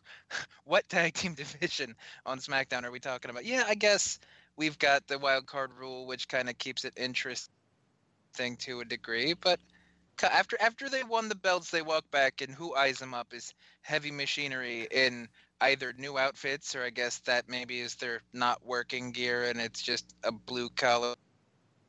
[0.64, 3.44] what tag team division on SmackDown are we talking about?
[3.44, 4.18] Yeah, I guess
[4.56, 7.48] we've got the wild card rule, which kind of keeps it interesting
[8.58, 9.34] to a degree.
[9.34, 9.58] But
[10.22, 13.54] after after they won the belts, they walk back, and who eyes them up is
[13.82, 15.28] Heavy Machinery in
[15.60, 19.82] either new outfits, or I guess that maybe is their not working gear, and it's
[19.82, 21.14] just a blue collar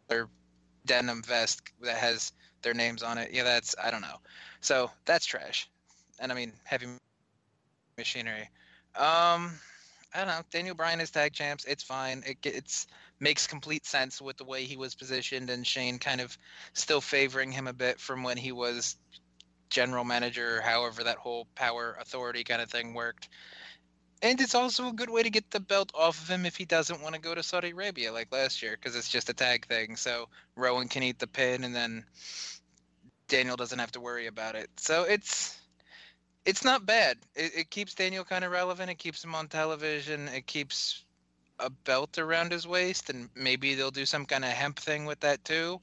[0.09, 0.29] or
[0.85, 2.33] denim vest that has
[2.63, 3.31] their names on it.
[3.33, 4.19] Yeah, that's I don't know.
[4.61, 5.70] So that's trash.
[6.21, 6.87] And I mean heavy
[7.97, 8.49] machinery.
[8.95, 9.59] Um
[10.13, 10.41] I don't know.
[10.51, 11.65] Daniel Bryan is tag champs.
[11.65, 12.23] It's fine.
[12.25, 12.87] It it's
[13.19, 16.37] makes complete sense with the way he was positioned and Shane kind of
[16.73, 18.97] still favoring him a bit from when he was
[19.69, 23.29] general manager or however that whole power authority kind of thing worked.
[24.21, 26.65] And it's also a good way to get the belt off of him if he
[26.65, 29.65] doesn't want to go to Saudi Arabia like last year because it's just a tag
[29.65, 29.95] thing.
[29.95, 32.05] So Rowan can eat the pin and then
[33.27, 34.69] Daniel doesn't have to worry about it.
[34.77, 35.57] So it's
[36.45, 37.17] it's not bad.
[37.35, 38.89] It, it keeps Daniel kind of relevant.
[38.89, 40.27] It keeps him on television.
[40.27, 41.03] It keeps
[41.59, 45.19] a belt around his waist, and maybe they'll do some kind of hemp thing with
[45.21, 45.79] that too.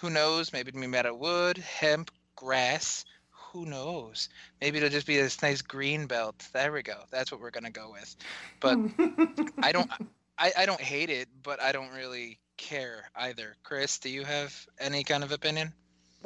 [0.00, 0.52] Who knows?
[0.52, 3.04] Maybe it'll be made of wood, hemp, grass.
[3.52, 4.28] Who knows?
[4.60, 6.46] Maybe it'll just be this nice green belt.
[6.52, 6.98] There we go.
[7.10, 8.14] That's what we're gonna go with.
[8.60, 8.78] But
[9.62, 9.90] I don't.
[10.38, 13.56] I, I don't hate it, but I don't really care either.
[13.62, 15.72] Chris, do you have any kind of opinion?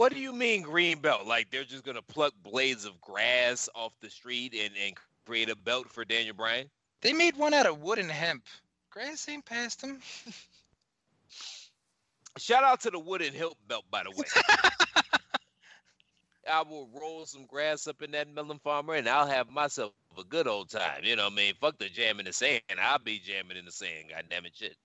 [0.01, 1.27] What do you mean green belt?
[1.27, 4.97] Like they're just gonna pluck blades of grass off the street and, and
[5.27, 6.71] create a belt for Daniel Bryan?
[7.03, 8.47] They made one out of wood and hemp.
[8.89, 10.01] Grass ain't past them.
[12.39, 14.25] Shout out to the wooden hilt belt, by the way.
[16.51, 20.25] I will roll some grass up in that melon farmer and I'll have myself a
[20.25, 21.03] good old time.
[21.03, 21.53] You know what I mean?
[21.61, 22.63] Fuck the jam in the sand.
[22.81, 24.77] I'll be jamming in the sand, god damn it shit.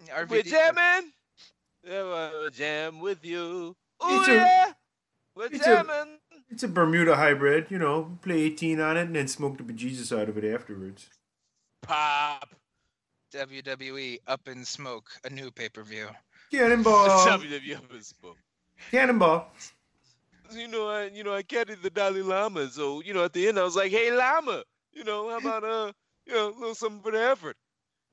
[0.00, 1.12] We're RVD jamming.
[1.84, 3.76] Yeah, we'll jam with you.
[4.04, 4.72] Ooh It's a- yeah.
[5.34, 6.18] We're it's a-
[6.48, 8.18] It's a Bermuda hybrid, you know.
[8.22, 11.10] Play 18 on it and then smoke the bejesus out of it afterwards.
[11.82, 12.54] Pop.
[13.32, 16.08] WWE Up in Smoke, a new pay per view.
[16.50, 17.08] Cannonball!
[17.26, 18.38] WWF is spoke.
[18.90, 19.50] Cannonball!
[20.52, 23.48] you know, I you know I carried the Dalai Lama, so you know at the
[23.48, 25.92] end I was like, "Hey Lama, you know how about uh,
[26.24, 27.56] you know, a little something for the effort?"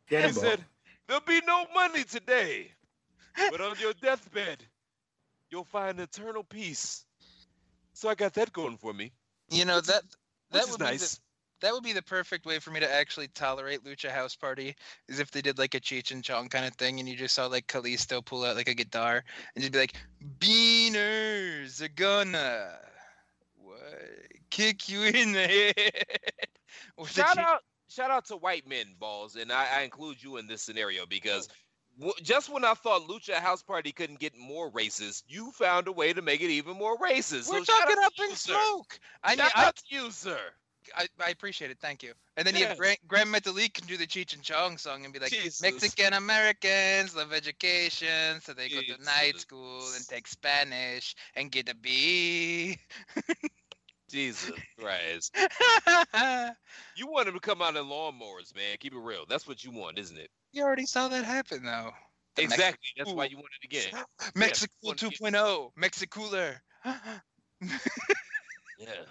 [0.08, 0.42] He Cannonball.
[0.44, 0.66] said,
[1.08, 2.72] "There'll be no money today,
[3.52, 4.66] but on your deathbed,
[5.54, 7.06] you'll find eternal peace."
[7.93, 9.12] So I got that going for me.
[9.49, 10.04] You know that
[10.51, 11.16] that would be nice.
[11.16, 11.20] the,
[11.62, 14.76] that would be the perfect way for me to actually tolerate Lucha House Party
[15.08, 17.36] is if they did like a Cheech and Chong kind of thing, and you just
[17.36, 19.24] saw like Kalisto pull out like a guitar
[19.56, 19.93] and just be like,
[20.39, 22.80] "Beaners are gonna
[23.56, 23.84] what
[24.49, 26.06] kick you in the head."
[27.08, 30.62] Shout out, shout out to white men balls, and I, I include you in this
[30.62, 31.47] scenario because
[32.22, 36.14] just when I thought Lucha House Party couldn't get more racist, you found a way
[36.14, 37.50] to make it even more racist.
[37.50, 39.00] We're so talking up in you, smoke.
[39.24, 40.39] I Shout I, out to you, sir.
[40.98, 41.78] I, I appreciate it.
[41.80, 42.14] Thank you.
[42.36, 42.70] And then you Yeah.
[42.70, 45.62] have Grant, Gran Metalik can do the Cheech and Chong song and be like, Jesus.
[45.62, 51.70] Mexican Americans love education, so they go to night school and take Spanish and get
[51.70, 52.78] a B.
[54.14, 55.36] Jesus Christ.
[56.95, 58.78] You want him to come out in lawnmowers, man.
[58.80, 59.26] Keep it real.
[59.28, 60.30] That's what you want, isn't it?
[60.51, 61.91] you already saw that happen, though.
[62.36, 62.89] The Exactly.
[62.97, 64.03] That's why you want it again.
[64.36, 66.59] Mexico wanna 2.0, Mexicooler.
[68.80, 69.05] Yeah.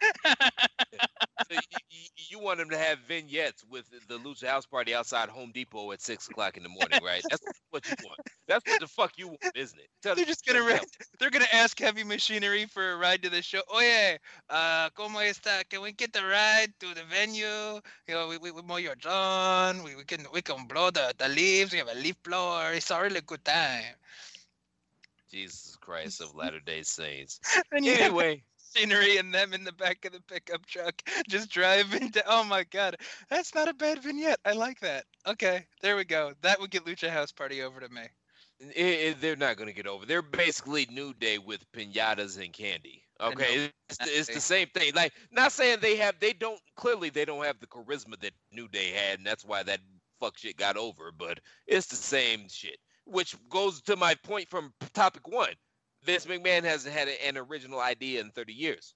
[1.48, 1.58] So
[1.90, 5.92] you, you, want them to have vignettes with the Lucha House Party outside Home Depot
[5.92, 7.22] at six o'clock in the morning, right?
[7.28, 8.18] That's what you want.
[8.46, 9.88] That's what the fuck you want, isn't it?
[10.02, 10.80] Tell They're the- just gonna them.
[11.20, 13.62] they're gonna ask Heavy Machinery for a ride to the show.
[13.74, 14.18] Oye,
[14.48, 15.68] uh, ¿cómo está?
[15.68, 17.80] Can we get the ride to the venue?
[18.08, 19.82] You know, we, we, we mow your lawn.
[19.82, 21.72] We, we can we can blow the, the leaves.
[21.72, 22.72] We have a leaf blower.
[22.72, 23.94] It's a really good time.
[25.30, 27.40] Jesus Christ of Latter Day Saints.
[27.72, 28.42] And you have Anyway,
[28.74, 32.24] machinery and them in the back of the pickup truck just driving down.
[32.26, 32.96] Oh my god,
[33.28, 34.40] that's not a bad vignette.
[34.44, 35.04] I like that.
[35.26, 36.32] Okay, there we go.
[36.42, 38.02] That would get Lucha House Party over to me.
[38.60, 40.06] it, it- they're not gonna get over.
[40.06, 43.02] They're basically New Day with pinatas and candy.
[43.20, 44.94] Okay, it's, it's the same thing.
[44.94, 48.66] Like, not saying they have, they don't clearly they don't have the charisma that New
[48.68, 49.80] Day had, and that's why that
[50.20, 51.12] fuck shit got over.
[51.12, 55.52] But it's the same shit, which goes to my point from topic one.
[56.04, 58.94] Vince McMahon hasn't had an original idea in 30 years.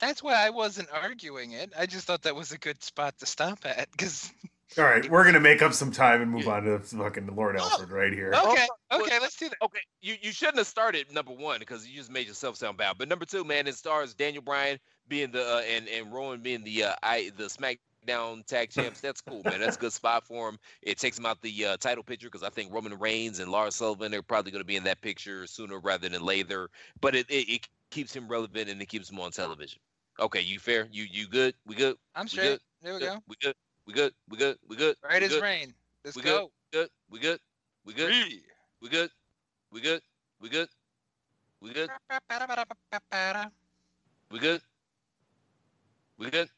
[0.00, 1.72] That's why I wasn't arguing it.
[1.78, 4.32] I just thought that was a good spot to stop at because
[4.76, 7.90] All right, we're gonna make up some time and move on to fucking Lord Alfred
[7.90, 8.32] right here.
[8.34, 9.58] Okay, okay, let's do that.
[9.62, 12.96] Okay, you, you shouldn't have started number one because you just made yourself sound bad.
[12.98, 16.64] But number two, man, it stars Daniel Bryan being the uh, and and Rowan being
[16.64, 19.00] the uh, I the SmackDown Down tag Champs.
[19.00, 19.60] That's cool, man.
[19.60, 20.58] That's a good spot for him.
[20.82, 23.74] It takes him out the uh, title picture because I think Roman Reigns and Lars
[23.74, 26.70] Sullivan are probably going to be in that picture sooner rather than later.
[27.00, 29.80] But it, it, it keeps him relevant and it keeps him on television.
[30.20, 30.88] Okay, you fair?
[30.92, 31.54] You you good?
[31.66, 31.96] We good?
[32.14, 32.60] I'm We good?
[32.82, 33.06] There we Good?
[33.06, 33.22] go.
[33.26, 33.54] We good?
[33.86, 34.12] We good?
[34.28, 34.58] We good?
[34.68, 34.96] We good?
[35.02, 35.42] Right We as good?
[35.42, 35.74] rain.
[36.04, 36.50] Let's we go.
[36.72, 36.88] Good?
[37.10, 37.40] We good?
[37.84, 38.10] We good?
[38.80, 39.10] We good?
[39.72, 40.00] We good?
[40.40, 40.68] We good?
[41.60, 41.88] We good?
[44.30, 44.60] We good?
[46.18, 46.48] We good?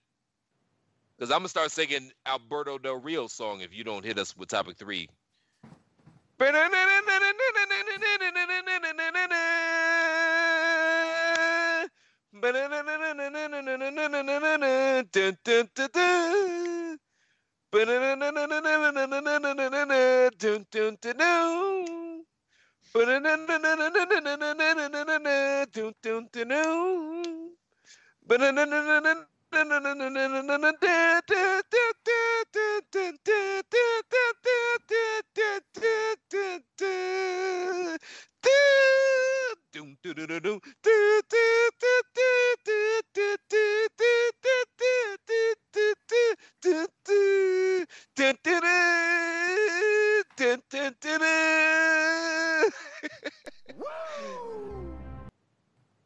[1.18, 4.50] Because I'm gonna start singing Alberto Del Rio song if you don't hit us with
[4.50, 5.08] topic three.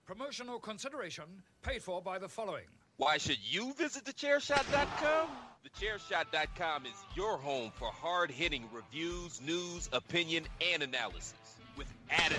[0.07, 1.25] Promotional consideration
[1.63, 2.80] paid for by the following.
[3.01, 5.29] Why should you visit thechairshot.com?
[5.65, 11.33] Thechairshot.com is your home for hard-hitting reviews, news, opinion, and analysis
[11.79, 12.37] with attitude.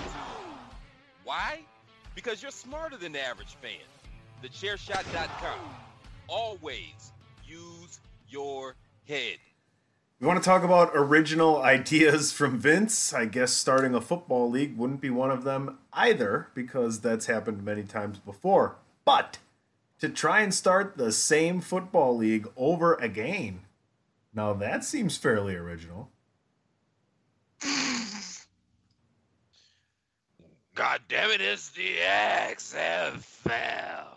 [1.24, 1.62] Why?
[2.14, 3.72] Because you're smarter than the average fan.
[4.43, 5.57] Thechairshot.com.
[6.28, 7.12] Always
[7.43, 7.99] use
[8.30, 8.76] your
[9.07, 9.38] head.
[10.20, 13.16] You want to talk about original ideas from Vince?
[13.16, 17.66] I guess starting a football league wouldn't be one of them either, because that's happened
[17.66, 18.76] many times before.
[19.05, 19.39] But
[20.02, 23.62] to try and start the same football league over again,
[24.34, 26.10] now that seems fairly original.
[30.74, 31.97] God damn it, it's the
[32.56, 34.08] XFL.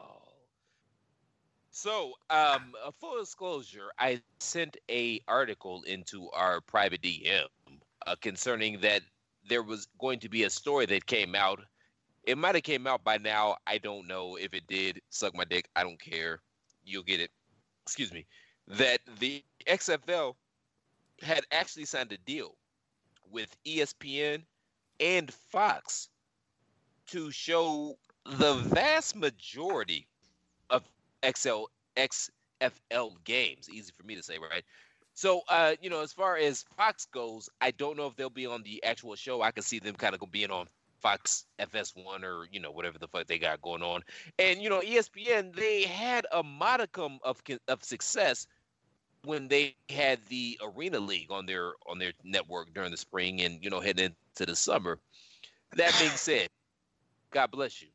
[1.70, 7.44] So, um, a full disclosure, I sent a article into our private DM
[8.06, 9.02] uh, concerning that
[9.46, 11.60] there was going to be a story that came out.
[12.26, 13.56] It might have came out by now.
[13.66, 15.00] I don't know if it did.
[15.10, 15.68] Suck my dick.
[15.76, 16.40] I don't care.
[16.84, 17.30] You'll get it.
[17.82, 18.26] Excuse me.
[18.68, 20.34] That the XFL
[21.22, 22.56] had actually signed a deal
[23.30, 24.42] with ESPN
[25.00, 26.08] and Fox
[27.08, 30.06] to show the vast majority
[30.70, 30.82] of
[31.36, 31.64] XL
[31.96, 33.68] XFL games.
[33.68, 34.64] Easy for me to say, right?
[35.14, 38.46] So, uh, you know, as far as Fox goes, I don't know if they'll be
[38.46, 39.42] on the actual show.
[39.42, 40.68] I can see them kind of being on
[41.04, 44.00] Fox FS1 or you know whatever the fuck they got going on.
[44.38, 48.46] And you know, ESPN they had a modicum of of success
[49.22, 53.62] when they had the Arena League on their on their network during the spring and
[53.62, 54.98] you know heading into the summer.
[55.76, 56.48] That being said,
[57.30, 57.88] God bless you.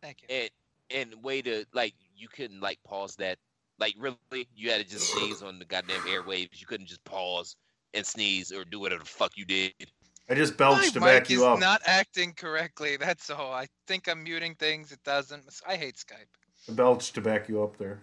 [0.00, 0.28] Thank you.
[0.30, 0.50] And
[0.90, 3.36] and way to like you couldn't like pause that.
[3.78, 6.58] Like really, you had to just sneeze on the goddamn airwaves.
[6.58, 7.54] You couldn't just pause
[7.92, 9.74] and sneeze or do whatever the fuck you did.
[10.30, 11.58] I just My belched to mic back is you up.
[11.58, 12.96] not acting correctly.
[12.96, 13.52] That's all.
[13.52, 14.92] I think I'm muting things.
[14.92, 15.44] It doesn't.
[15.68, 16.26] I hate Skype.
[16.68, 18.00] I belched to back you up there.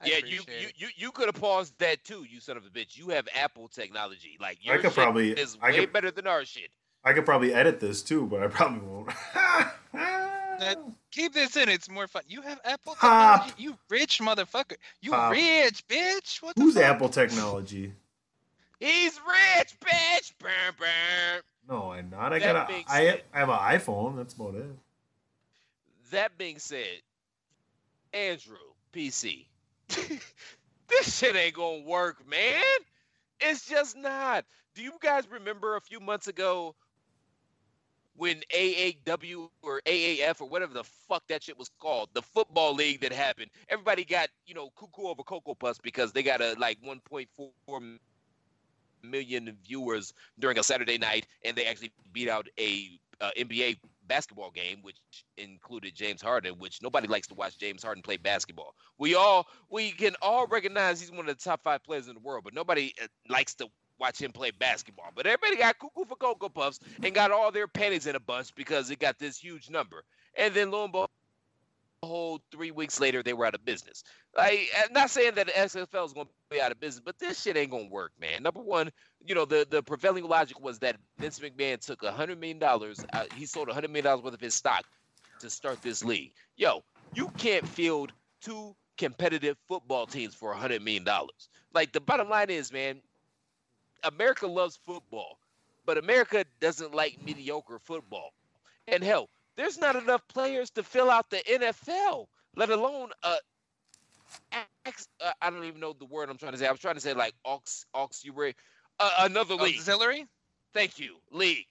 [0.00, 2.68] I yeah, you you, you you could have paused that too, you son of a
[2.70, 2.96] bitch.
[2.96, 4.36] You have Apple technology.
[4.40, 6.70] Like I your could shit probably- is I way could- better than our shit.
[7.04, 9.10] I could probably edit this too, but I probably won't.
[9.94, 10.74] Uh,
[11.10, 11.68] keep this in.
[11.68, 12.22] It's more fun.
[12.28, 13.46] You have Apple Pop.
[13.46, 13.54] technology.
[13.64, 14.76] You rich motherfucker.
[15.00, 15.32] You Pop.
[15.32, 16.40] rich bitch.
[16.40, 16.84] What the Who's fuck?
[16.84, 17.92] Apple Technology?
[18.82, 20.32] He's rich, bitch.
[20.40, 21.40] Burr, burr.
[21.68, 22.32] No, I'm not.
[22.32, 24.16] I That got a, I, I have an iPhone.
[24.16, 24.66] That's about it.
[26.10, 27.00] That being said,
[28.12, 28.56] Andrew
[28.92, 29.46] PC,
[29.88, 32.64] this shit ain't gonna work, man.
[33.38, 34.44] It's just not.
[34.74, 36.74] Do you guys remember a few months ago
[38.16, 43.02] when AAW or AAF or whatever the fuck that shit was called, the football league
[43.02, 43.52] that happened?
[43.68, 47.28] Everybody got you know cuckoo over cocoa puffs because they got a like 1.4
[49.02, 54.50] million viewers during a Saturday night, and they actually beat out a uh, NBA basketball
[54.50, 54.96] game, which
[55.36, 58.74] included James Harden, which nobody likes to watch James Harden play basketball.
[58.98, 62.20] We all we can all recognize he's one of the top five players in the
[62.20, 65.10] world, but nobody uh, likes to watch him play basketball.
[65.14, 68.54] But everybody got cuckoo for cocoa puffs and got all their panties in a bunch
[68.54, 70.02] because it got this huge number.
[70.36, 70.92] And then lo and
[72.06, 74.02] whole three weeks later they were out of business.
[74.36, 77.18] Like, I'm not saying that the XFL is going to be out of business, but
[77.18, 78.42] this shit ain't going to work, man.
[78.42, 78.90] Number one,
[79.24, 83.24] you know, the, the prevailing logic was that Vince McMahon took a $100 million, uh,
[83.36, 84.84] he sold a $100 million worth of his stock
[85.40, 86.32] to start this league.
[86.56, 86.82] Yo,
[87.14, 91.06] you can't field two competitive football teams for a $100 million.
[91.74, 93.00] Like, the bottom line is, man,
[94.04, 95.38] America loves football,
[95.86, 98.32] but America doesn't like mediocre football.
[98.88, 102.26] And hell, there's not enough players to fill out the NFL,
[102.56, 103.10] let alone
[104.86, 106.66] ex, uh I don't even know the word I'm trying to say.
[106.66, 107.62] I was trying to say like aux
[107.94, 108.54] auxiliary,
[108.98, 109.76] uh, another league.
[109.76, 110.26] Auxiliary.
[110.74, 111.66] Thank you, league.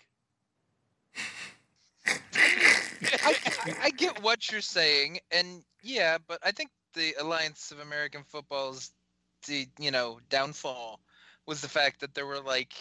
[2.06, 3.36] I,
[3.84, 8.92] I get what you're saying, and yeah, but I think the Alliance of American Football's
[9.48, 11.00] the you know downfall
[11.48, 12.74] was the fact that there were like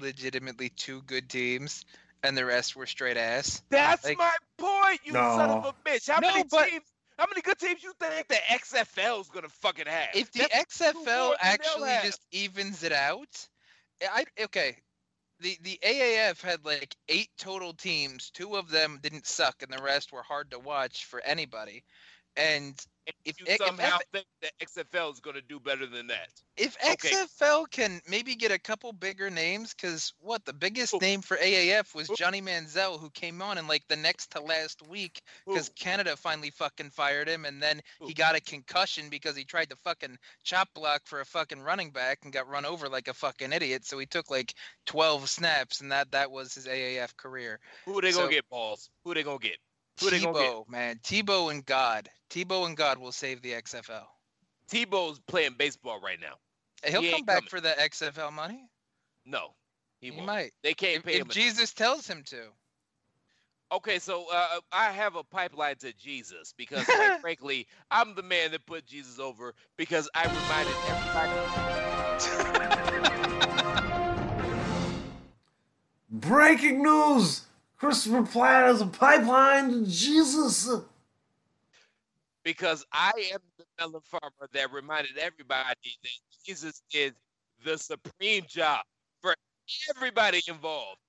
[0.00, 1.84] legitimately two good teams
[2.26, 3.62] and the rest were straight ass.
[3.70, 6.08] That's Like- my point, you son of a bitch.
[6.08, 6.84] How No, many but- teams?
[7.18, 10.10] How many good teams you think the XFL is gonna fucking have?
[10.14, 13.48] If the That's XFL more than they'll actually just evens it out,
[14.02, 14.76] I okay.
[15.40, 18.30] The the AAF had like eight total teams.
[18.30, 21.84] Two of them didn't suck, and the rest were hard to watch for anybody.
[22.36, 22.78] And
[23.24, 26.28] if you if, somehow if, think the XFL is gonna do better than that.
[26.56, 27.10] if Okay.
[27.10, 31.94] XFL can maybe get a couple bigger names, because what the biggest name for AAF
[31.94, 36.16] was Johnny Manziel, who came on in like the next to last week because Canada
[36.16, 40.18] finally fucking fired him, and then he got a concussion because he tried to fucking
[40.44, 43.84] chop block for a fucking running back and got run over like a fucking idiot.
[43.84, 44.54] So he took like
[44.86, 47.60] 12 snaps, and that that was his AAF career.
[47.84, 48.90] Who are they gonna get, balls?
[49.04, 49.58] Who are they gonna get?
[50.00, 50.50] Who they gonna get?
[50.52, 54.04] Tebow, man, Tebow and God, Tebow and God will save the XFL.
[54.70, 56.34] Tebow's playing baseball right now.
[56.84, 57.48] He'll He come back coming.
[57.48, 58.68] for the XFL money.
[59.24, 59.54] No,
[60.00, 60.26] he, He won't.
[60.26, 60.52] might.
[60.62, 61.26] They can't If, pay if him.
[61.26, 61.34] enough.
[61.34, 62.42] Jesus tells him to.
[63.72, 68.52] Okay, so uh, I have a pipeline to Jesus because, quite frankly, I'm the man
[68.52, 71.32] that put Jesus over because I reminded everybody.
[76.10, 77.42] Breaking news!
[77.78, 80.68] Christopher Platt has a pipeline to Jesus.
[82.44, 86.10] because I am the melon farmer that reminded everybody that
[86.46, 87.12] Jesus is
[87.64, 88.80] the supreme job
[89.20, 89.34] for
[89.96, 91.00] everybody involved.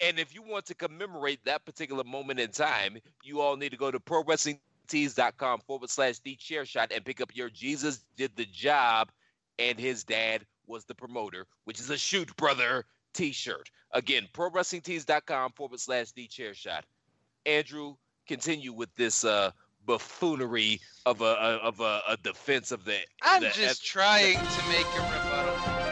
[0.00, 3.76] And if you want to commemorate that particular moment in time, you all need to
[3.76, 8.46] go to prowrestlingtees.com forward slash the chair shot and pick up your Jesus did the
[8.46, 9.10] job
[9.58, 13.70] and his dad was the promoter, which is a shoot brother t-shirt.
[13.92, 16.84] Again, prowrestlingtees.com forward slash the chair shot.
[17.46, 17.94] Andrew,
[18.26, 19.50] continue with this uh
[19.84, 22.96] buffoonery of a, a of a, a defense of the.
[23.22, 25.82] I'm the- just trying to make a rebuttal.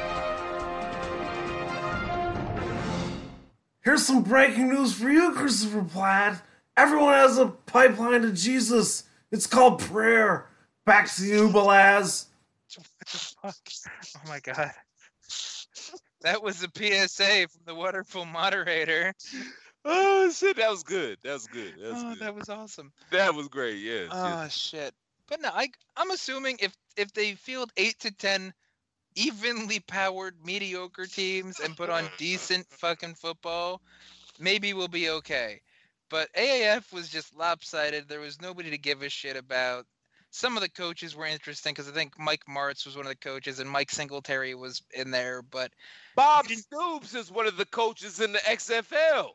[3.82, 6.42] Here's some breaking news for you, Christopher Platt.
[6.76, 9.04] Everyone has a pipeline to Jesus.
[9.32, 10.46] It's called prayer.
[10.84, 12.26] Back to you, Balaz.
[13.44, 14.70] Oh my god.
[16.22, 19.14] That was a PSA from the wonderful moderator.
[19.84, 21.18] Oh shit, that was good.
[21.22, 21.74] That was good.
[21.80, 22.18] That was Oh, good.
[22.20, 22.92] that was awesome.
[23.10, 23.78] That was great.
[23.80, 24.08] Yes.
[24.12, 24.54] Oh yes.
[24.54, 24.94] shit.
[25.26, 28.52] But no, I I'm assuming if if they field eight to ten
[29.14, 33.80] evenly powered mediocre teams and put on decent fucking football,
[34.38, 35.60] maybe we'll be okay.
[36.10, 38.08] But AAF was just lopsided.
[38.08, 39.86] There was nobody to give a shit about.
[40.30, 43.16] Some of the coaches were interesting because I think Mike Martz was one of the
[43.16, 45.42] coaches and Mike Singletary was in there.
[45.42, 45.72] But
[46.14, 49.30] Bob Stoops is one of the coaches in the XFL.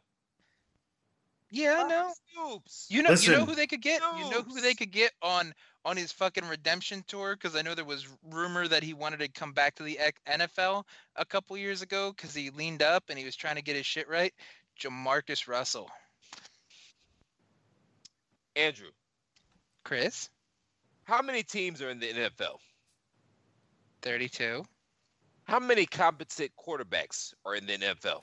[1.51, 2.13] yeah, I know.
[2.31, 2.87] Stoops.
[2.89, 4.01] You know, you know who they could get.
[4.17, 5.53] You know who they could get on
[5.85, 9.27] on his fucking redemption tour because I know there was rumor that he wanted to
[9.27, 10.83] come back to the NFL
[11.15, 13.85] a couple years ago because he leaned up and he was trying to get his
[13.85, 14.33] shit right.
[14.79, 15.89] Jamarcus Russell,
[18.55, 18.89] Andrew,
[19.83, 20.29] Chris,
[21.05, 22.57] how many teams are in the NFL?
[24.01, 24.63] thirty-two.
[25.45, 28.21] How many competent quarterbacks are in the NFL?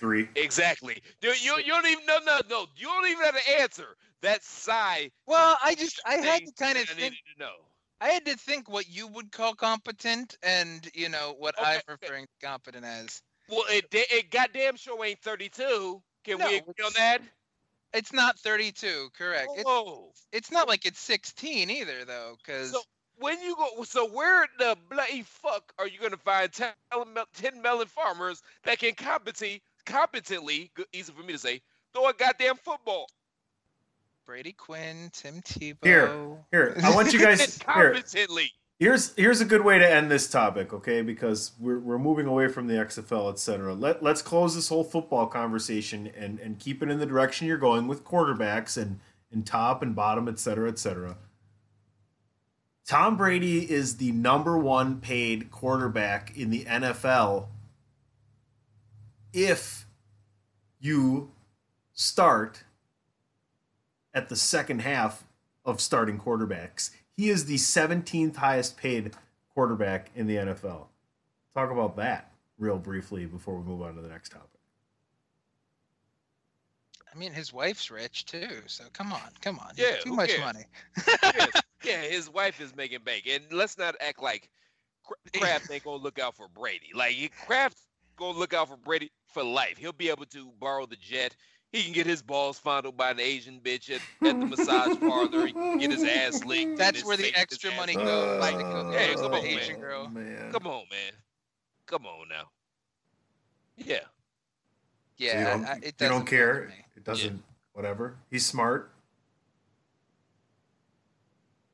[0.00, 0.28] Three.
[0.34, 1.00] Exactly.
[1.20, 2.66] Dude, you, you don't even no no no.
[2.76, 3.96] You don't even have to answer.
[4.22, 5.10] That sigh.
[5.26, 6.98] Well, I just I had to kind of I think.
[6.98, 7.52] needed to know.
[8.00, 12.24] I had to think what you would call competent and you know what I'm referring
[12.24, 13.22] to competent as.
[13.48, 16.02] Well, it it goddamn sure ain't 32.
[16.24, 17.22] Can No, we agree on that?
[17.94, 19.48] It's not 32, correct?
[19.56, 22.80] It's, it's not like it's 16 either, though, because So
[23.18, 26.72] when you go, so where the bloody fuck are you gonna find 10,
[27.34, 31.60] 10 melon farmers that can competently, competently, easy for me to say,
[31.92, 33.06] throw a goddamn football?
[34.24, 35.84] Brady Quinn, Tim Tebow.
[35.84, 36.76] Here, here.
[36.82, 37.58] I want you guys.
[37.74, 38.52] Here, competently.
[38.82, 41.02] Here's here's a good way to end this topic, okay?
[41.02, 43.74] Because we're we're moving away from the XFL, etc.
[43.74, 47.58] Let let's close this whole football conversation and and keep it in the direction you're
[47.58, 48.98] going with quarterbacks and
[49.30, 51.16] in top and bottom, et cetera, et cetera.
[52.84, 57.46] Tom Brady is the number one paid quarterback in the NFL
[59.32, 59.86] if
[60.80, 61.30] you
[61.92, 62.64] start
[64.12, 65.24] at the second half
[65.64, 66.90] of starting quarterbacks.
[67.16, 69.14] He is the 17th highest paid
[69.54, 70.86] quarterback in the NFL.
[71.54, 74.48] Talk about that real briefly before we move on to the next topic.
[77.14, 79.72] I mean, his wife's rich too, so come on, come on.
[79.76, 80.40] Yeah, too much cares?
[80.40, 80.64] money.
[81.22, 81.46] yeah,
[81.84, 84.48] yeah, his wife is making bank, and let's not act like
[85.06, 86.90] Kra- Kraft ain't gonna look out for Brady.
[86.94, 87.76] Like he- Kraft
[88.16, 89.76] gonna look out for Brady for life.
[89.76, 91.36] He'll be able to borrow the jet.
[91.72, 95.46] He can get his balls fondled by an Asian bitch at, at the massage parlor.
[95.46, 96.76] He can get his ass licked.
[96.76, 98.06] That's where the extra money licked.
[98.06, 98.40] goes.
[98.40, 99.80] Like, to go uh, hey, come on, Asian man.
[99.80, 100.04] girl.
[100.06, 100.52] Oh, man.
[100.52, 101.12] Come on, man.
[101.86, 102.44] Come on now.
[103.78, 104.00] Yeah.
[104.00, 104.04] So
[105.16, 106.72] Yeah, you don't, I- I- it you doesn't don't care.
[106.96, 107.42] It doesn't.
[107.72, 108.16] Whatever.
[108.30, 108.92] He's smart.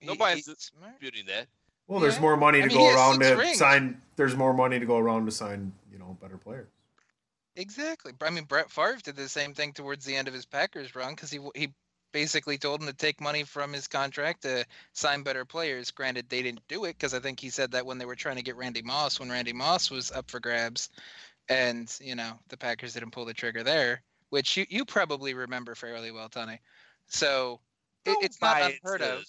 [0.00, 0.92] Nobody's he's smart.
[1.00, 1.46] disputing that.
[1.88, 2.20] Well, there's Yeah.
[2.20, 3.58] more money to I mean, go around to rings.
[3.58, 4.00] sign.
[4.16, 5.72] There's more money to go around to sign.
[5.90, 6.68] You know, better players.
[7.58, 8.12] Exactly.
[8.22, 11.14] I mean, Brett Favre did the same thing towards the end of his Packers run
[11.14, 11.72] because he he
[12.12, 15.90] basically told him to take money from his contract to sign better players.
[15.90, 18.36] Granted, they didn't do it because I think he said that when they were trying
[18.36, 20.88] to get Randy Moss, when Randy Moss was up for grabs,
[21.48, 25.74] and you know the Packers didn't pull the trigger there, which you you probably remember
[25.74, 26.60] fairly well, Tony.
[27.08, 27.58] So
[28.04, 29.24] it, oh, it's not unheard of.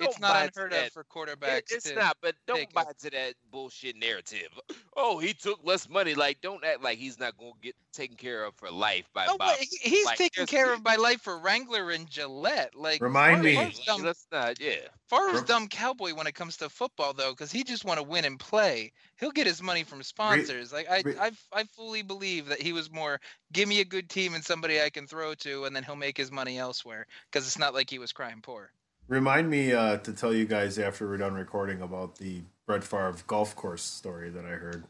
[0.00, 1.72] It's don't not buy into unheard of for It- quarterbacks.
[1.72, 4.48] it's to, not, but don't take buy a- into that bullshit narrative.
[5.02, 6.14] Oh, he took less money.
[6.14, 9.38] Like, don't act like he's not gonna get taken care of for life by Oh,
[9.38, 9.56] Bob.
[9.58, 12.74] he's Like, taking there's- care of my life for Wrangler and Gillette.
[12.74, 13.54] Like Remind me.
[13.56, 14.60] Favre's dumb, Let's not.
[14.60, 14.74] Yeah.
[15.08, 18.02] Favre's Rem- dumb cowboy when it comes to football though, because he just want to
[18.02, 18.92] win and play.
[19.18, 20.70] He'll get his money from sponsors.
[20.72, 23.20] Like I, re- I, I fully believe that he was more
[23.52, 26.16] give me a good team and somebody I can throw to, and then he'll make
[26.18, 27.06] his money elsewhere.
[27.30, 28.70] Because it's not like he was crying poor.
[29.10, 33.16] Remind me uh, to tell you guys after we're done recording about the Brett Favre
[33.26, 34.84] golf course story that I heard.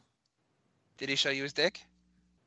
[0.98, 1.80] Did he show you his dick?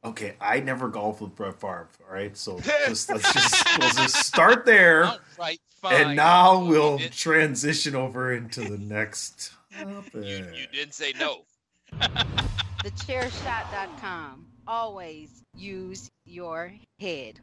[0.06, 1.90] Okay, I never golfed with Brett Favre.
[2.08, 5.96] All right, so just, let's just we'll just start there, All right, fine.
[5.96, 9.54] and now You we'll transition over into the next
[10.14, 11.46] You, you didn't say no.
[12.84, 14.46] TheChairShot.com.
[14.68, 17.40] Always use your head.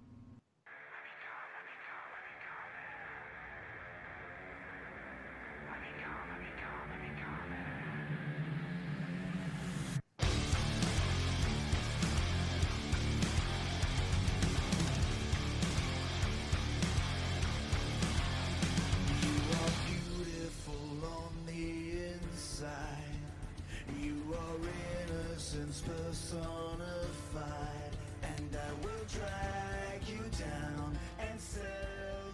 [26.30, 27.92] Personified.
[28.22, 31.64] And I will drag you down and sell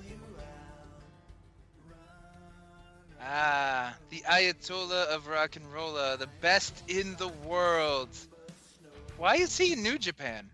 [0.06, 0.88] you out.
[3.22, 8.08] Ah, the Ayatollah of rock and rolla, the best in the world.
[9.16, 10.50] Why is he in New Japan?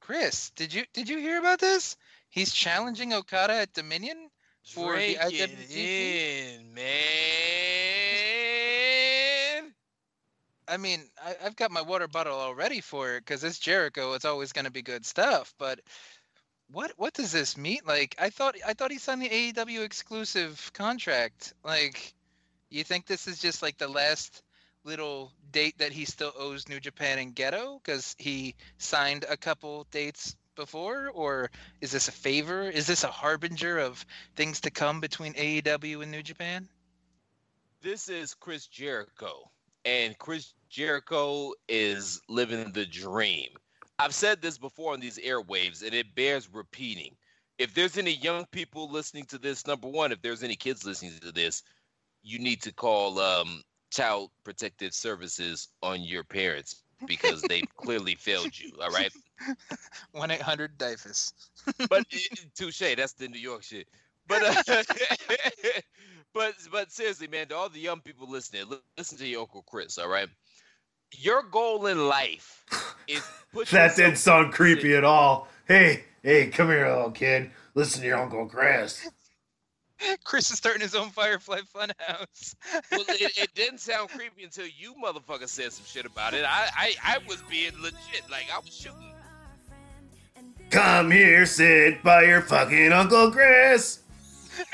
[0.00, 1.96] Chris, did you did you hear about this?
[2.30, 4.28] He's challenging Okada at Dominion
[4.62, 6.58] for the Drink it IWGP.
[6.58, 6.84] in, man.
[10.66, 14.14] I mean, I, I've got my water bottle all ready for it because it's Jericho.
[14.14, 15.54] It's always going to be good stuff.
[15.58, 15.80] But
[16.70, 17.80] what what does this mean?
[17.86, 21.52] Like, I thought I thought he signed the AEW exclusive contract.
[21.64, 22.14] Like,
[22.70, 24.42] you think this is just like the last
[24.84, 29.86] little date that he still owes New Japan and Gedo because he signed a couple
[29.90, 31.50] dates before, or
[31.80, 32.68] is this a favor?
[32.68, 34.04] Is this a harbinger of
[34.36, 36.68] things to come between AEW and New Japan?
[37.80, 39.50] This is Chris Jericho,
[39.84, 43.48] and Chris Jericho is living the dream.
[43.98, 47.14] I've said this before on these airwaves, and it bears repeating.
[47.58, 51.12] If there's any young people listening to this, number one, if there's any kids listening
[51.20, 51.62] to this,
[52.22, 53.62] you need to call um,
[53.92, 58.72] Child Protective Services on your parents because they've clearly failed you.
[58.82, 59.12] All right.
[60.12, 61.32] One eight hundred DYFS.
[61.88, 63.86] but it- touche, that's the New York shit.
[64.26, 64.82] But uh,
[66.34, 68.64] but but seriously, man, to all the young people listening,
[68.98, 69.96] listen to your Uncle Chris.
[69.96, 70.28] All right,
[71.12, 72.64] your goal in life
[73.08, 75.48] is put That didn't sound in creepy at all.
[75.66, 77.50] Hey, hey, come here, little kid.
[77.74, 79.08] Listen to your Uncle Chris.
[80.24, 82.54] Chris is starting his own Firefly Funhouse.
[82.90, 86.44] Well, it, it didn't sound creepy until you motherfucker said some shit about it.
[86.44, 89.12] I, I I was being legit, like I was shooting.
[90.70, 94.00] Come here, sit by your fucking Uncle Chris.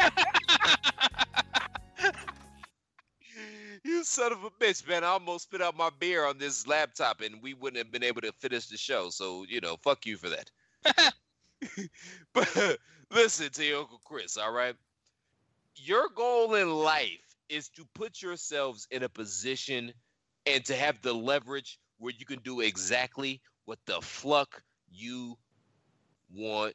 [3.85, 5.05] You son of a bitch, man!
[5.05, 8.21] I almost spit out my beer on this laptop, and we wouldn't have been able
[8.23, 9.11] to finish the show.
[9.11, 10.51] So you know, fuck you for that.
[12.35, 12.79] but
[13.13, 14.77] Listen to your Uncle Chris, all right?
[15.77, 19.93] Your goal in life is to put yourselves in a position
[20.47, 25.37] and to have the leverage where you can do exactly what the fuck you
[26.33, 26.75] want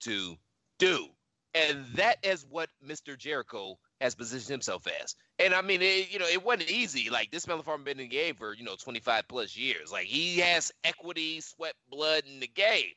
[0.00, 0.36] to
[0.78, 1.08] do.
[1.56, 3.16] And that is what Mr.
[3.16, 5.16] Jericho has positioned himself as.
[5.38, 7.08] And I mean, it, you know, it wasn't easy.
[7.08, 9.90] Like this motherfucker been in the game for you know 25 plus years.
[9.90, 12.92] Like he has equity, sweat, blood in the game,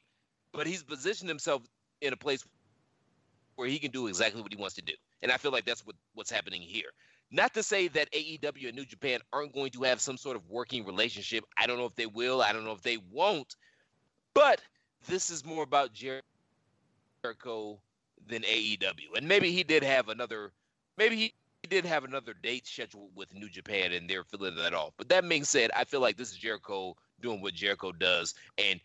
[0.52, 1.62] but he's positioned himself
[2.02, 2.44] in a place
[3.56, 4.94] where he can do exactly what he wants to do.
[5.22, 6.90] And I feel like that's what what's happening here.
[7.32, 10.50] Not to say that AEW and New Japan aren't going to have some sort of
[10.50, 11.46] working relationship.
[11.58, 12.42] I don't know if they will.
[12.42, 13.56] I don't know if they won't.
[14.34, 14.62] But
[15.08, 17.80] this is more about Jericho
[18.30, 19.18] than AEW.
[19.18, 20.52] And maybe he did have another
[20.98, 21.34] maybe he
[21.68, 24.94] did have another date scheduled with New Japan and they're filling that off.
[24.98, 28.80] But that being said, I feel like this is Jericho doing what Jericho does and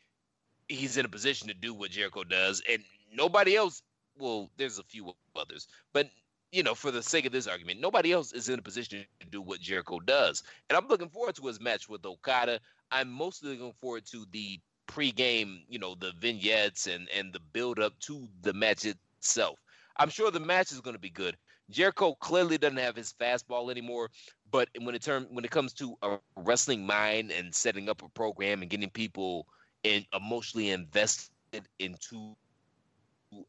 [0.68, 2.82] he's in a position to do what Jericho does and
[3.12, 3.82] nobody else
[4.18, 6.08] well, there's a few others, but
[6.52, 9.26] you know, for the sake of this argument, nobody else is in a position to
[9.26, 10.44] do what Jericho does.
[10.70, 12.60] And I'm looking forward to his match with Okada.
[12.92, 17.80] I'm mostly looking forward to the pre-game, you know, the vignettes and and the build
[17.80, 18.86] up to the match
[19.24, 19.58] itself.
[19.96, 21.36] I'm sure the match is going to be good.
[21.70, 24.10] Jericho clearly doesn't have his fastball anymore,
[24.50, 28.08] but when it term when it comes to a wrestling mind and setting up a
[28.10, 29.46] program and getting people
[29.82, 31.30] in, emotionally invested
[31.78, 32.36] into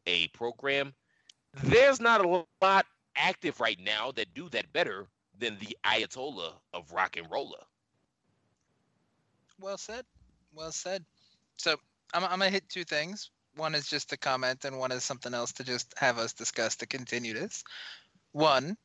[0.06, 0.94] a program,
[1.64, 5.06] there's not a lot active right now that do that better
[5.38, 7.62] than the Ayatollah of rock and roller.
[9.60, 10.06] Well said.
[10.54, 11.04] Well said.
[11.58, 11.76] So
[12.14, 13.30] I'm, I'm gonna hit two things.
[13.56, 16.76] One is just a comment, and one is something else to just have us discuss
[16.76, 17.64] to continue this.
[18.32, 18.76] One,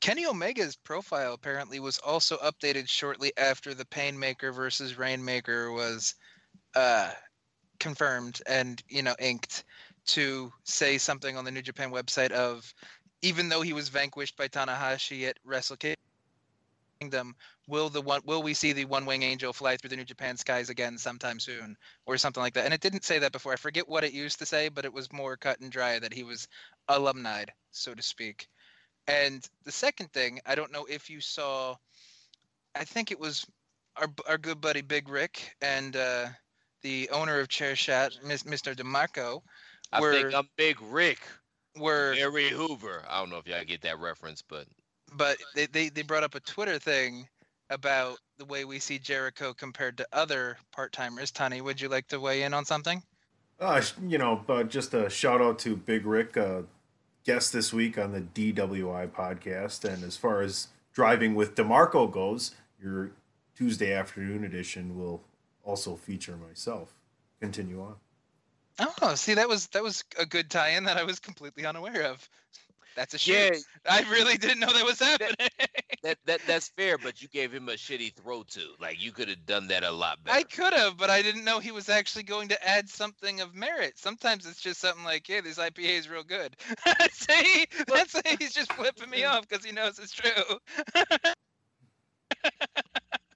[0.00, 6.16] Kenny Omega's profile apparently was also updated shortly after the Painmaker versus Rainmaker was
[6.74, 7.12] uh,
[7.78, 9.64] confirmed and you know inked
[10.06, 12.74] to say something on the New Japan website of
[13.22, 15.76] even though he was vanquished by Tanahashi at Wrestle
[17.02, 17.34] Kingdom,
[17.66, 20.36] will the one will we see the one wing angel fly through the New Japan
[20.36, 21.76] skies again sometime soon
[22.06, 22.64] or something like that?
[22.64, 23.52] And it didn't say that before.
[23.52, 26.14] I forget what it used to say, but it was more cut and dry that
[26.14, 26.46] he was
[26.86, 28.46] alumni, so to speak.
[29.08, 31.74] And the second thing, I don't know if you saw,
[32.76, 33.44] I think it was
[33.96, 36.26] our our good buddy Big Rick and uh,
[36.82, 38.76] the owner of Chairshot, Mr.
[38.76, 39.42] DeMarco.
[39.92, 41.18] I were, think I'm Big Rick.
[41.76, 43.02] Were Harry Hoover.
[43.08, 44.66] I don't know if y'all get that reference, but
[45.16, 47.28] but they, they, they brought up a Twitter thing
[47.70, 51.30] about the way we see Jericho compared to other part timers.
[51.30, 53.02] Tony, would you like to weigh in on something?
[53.60, 56.62] Uh, you know, uh, just a shout out to Big Rick, uh,
[57.24, 59.84] guest this week on the DWI podcast.
[59.84, 63.12] And as far as driving with DeMarco goes, your
[63.56, 65.22] Tuesday afternoon edition will
[65.62, 66.94] also feature myself.
[67.40, 67.94] Continue on.
[69.00, 72.28] Oh, see, that was that was a good tie-in that I was completely unaware of.
[72.96, 73.58] That's a shit.
[73.84, 75.34] Yeah, I really didn't know that was happening.
[75.38, 75.70] That,
[76.02, 78.72] that, that that's fair, but you gave him a shitty throw too.
[78.80, 80.36] Like you could have done that a lot better.
[80.36, 83.54] I could have, but I didn't know he was actually going to add something of
[83.54, 83.94] merit.
[83.96, 86.56] Sometimes it's just something like, "Hey, this IPA is real good."
[87.12, 90.58] See, that's he's just flipping me off because he knows it's true.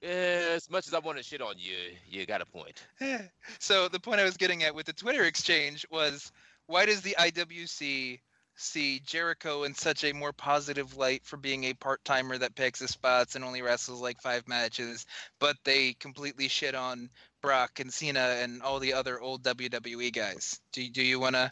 [0.06, 1.74] Yeah, as much as I want to shit on you,
[2.06, 2.86] you got a point.
[3.58, 6.30] so the point I was getting at with the Twitter exchange was,
[6.68, 8.20] why does the IWC
[8.56, 12.80] see Jericho in such a more positive light for being a part timer that picks
[12.80, 15.06] his spots and only wrestles like five matches,
[15.38, 17.10] but they completely shit on
[17.42, 20.60] Brock and Cena and all the other old WWE guys.
[20.72, 21.50] Do do you want to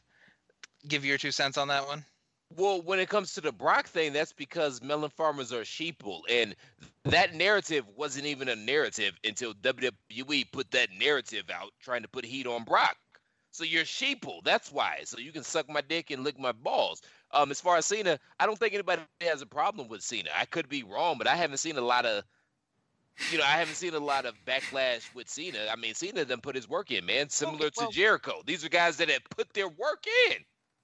[0.89, 2.05] give your two cents on that one?
[2.57, 6.55] Well, when it comes to the Brock thing, that's because melon farmers are sheeple, and
[7.05, 12.25] that narrative wasn't even a narrative until WWE put that narrative out, trying to put
[12.25, 12.97] heat on Brock.
[13.55, 14.43] So you're sheeple.
[14.43, 15.03] That's why.
[15.05, 17.03] So you can suck my dick and lick my balls.
[17.31, 20.31] Um, as far as Cena, I don't think anybody has a problem with Cena.
[20.37, 22.25] I could be wrong, but I haven't seen a lot of,
[23.31, 25.69] you know, I haven't seen a lot of backlash with Cena.
[25.71, 27.29] I mean, Cena done put his work in, man.
[27.29, 28.43] Similar well, to Jericho.
[28.45, 30.39] These are guys that have put their work in.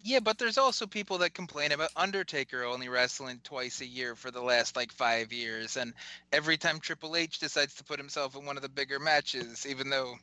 [0.04, 4.30] Yeah, but there's also people that complain about Undertaker only wrestling twice a year for
[4.30, 5.92] the last like five years, and
[6.32, 9.90] every time Triple H decides to put himself in one of the bigger matches, even
[9.90, 10.14] though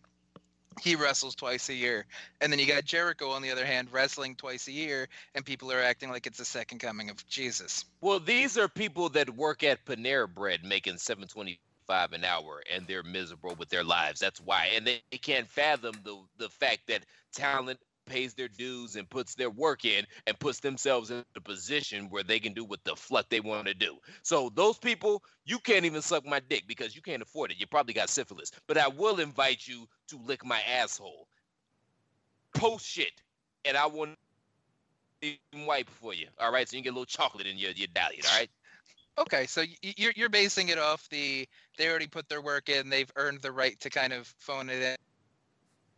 [0.82, 2.06] he wrestles twice a year,
[2.42, 5.72] and then you got Jericho on the other hand wrestling twice a year, and people
[5.72, 7.86] are acting like it's the second coming of Jesus.
[8.02, 12.62] Well, these are people that work at Panera Bread making seven twenty five an hour,
[12.74, 14.20] and they're miserable with their lives.
[14.20, 17.04] That's why, and they can't fathom the the fact that
[17.34, 22.08] talent pays their dues and puts their work in and puts themselves in a position
[22.10, 23.98] where they can do what the fuck they want to do.
[24.24, 27.60] So those people, you can't even suck my dick because you can't afford it.
[27.60, 28.52] You probably got syphilis.
[28.68, 31.28] But I will invite you to lick my asshole.
[32.56, 33.22] Post shit.
[33.66, 33.88] And I
[35.22, 36.28] even wipe for you.
[36.40, 38.22] All right, so you can get a little chocolate in your your dahlia.
[38.32, 38.50] All right.
[39.20, 41.48] Okay, so you're you're basing it off the
[41.78, 44.82] they already put their work in, they've earned the right to kind of phone it
[44.82, 44.96] in,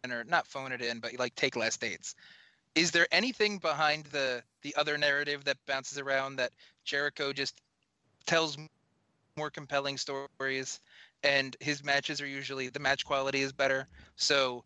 [0.05, 2.15] or not phone it in, but like take less dates.
[2.75, 6.51] Is there anything behind the the other narrative that bounces around that
[6.85, 7.59] Jericho just
[8.25, 8.57] tells
[9.37, 10.79] more compelling stories,
[11.23, 14.63] and his matches are usually the match quality is better, so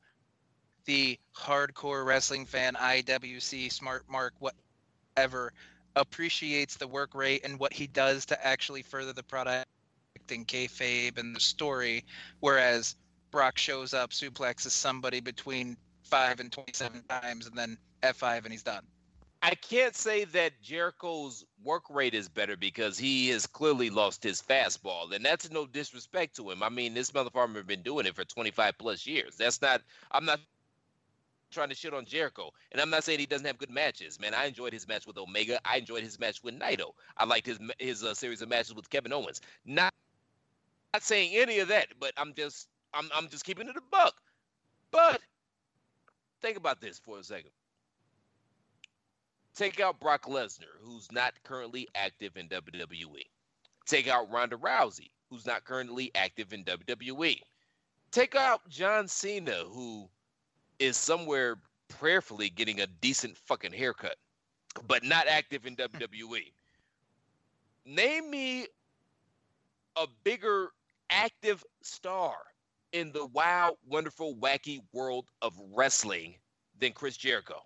[0.85, 5.53] the hardcore wrestling fan, IWC, smart mark, whatever,
[5.95, 9.67] appreciates the work rate and what he does to actually further the product
[10.29, 12.03] and kayfabe and the story,
[12.39, 12.95] whereas
[13.33, 18.61] Brock shows up, suplexes somebody between five and twenty-seven times, and then F5 and he's
[18.61, 18.83] done.
[19.41, 24.39] I can't say that Jericho's work rate is better because he has clearly lost his
[24.39, 26.61] fastball, and that's no disrespect to him.
[26.61, 29.35] I mean, this motherfucker has been doing it for 25 plus years.
[29.35, 29.81] That's not.
[30.11, 30.39] I'm not
[31.49, 34.19] trying to shit on Jericho, and I'm not saying he doesn't have good matches.
[34.19, 35.59] Man, I enjoyed his match with Omega.
[35.65, 36.93] I enjoyed his match with Naito.
[37.17, 39.41] I liked his his uh, series of matches with Kevin Owens.
[39.65, 39.91] Not
[40.93, 44.15] not saying any of that, but I'm just I'm I'm just keeping it a buck.
[44.91, 45.21] But
[46.41, 47.51] think about this for a second.
[49.55, 53.25] Take out Brock Lesnar, who's not currently active in WWE.
[53.85, 57.39] Take out Ronda Rousey, who's not currently active in WWE.
[58.11, 60.07] Take out John Cena, who
[60.79, 64.15] is somewhere prayerfully getting a decent fucking haircut,
[64.87, 66.51] but not active in WWE.
[67.85, 68.67] Name me
[69.95, 70.69] a bigger
[71.09, 72.35] active star
[72.93, 76.35] in the wild, wonderful, wacky world of wrestling
[76.79, 77.59] than Chris Jericho.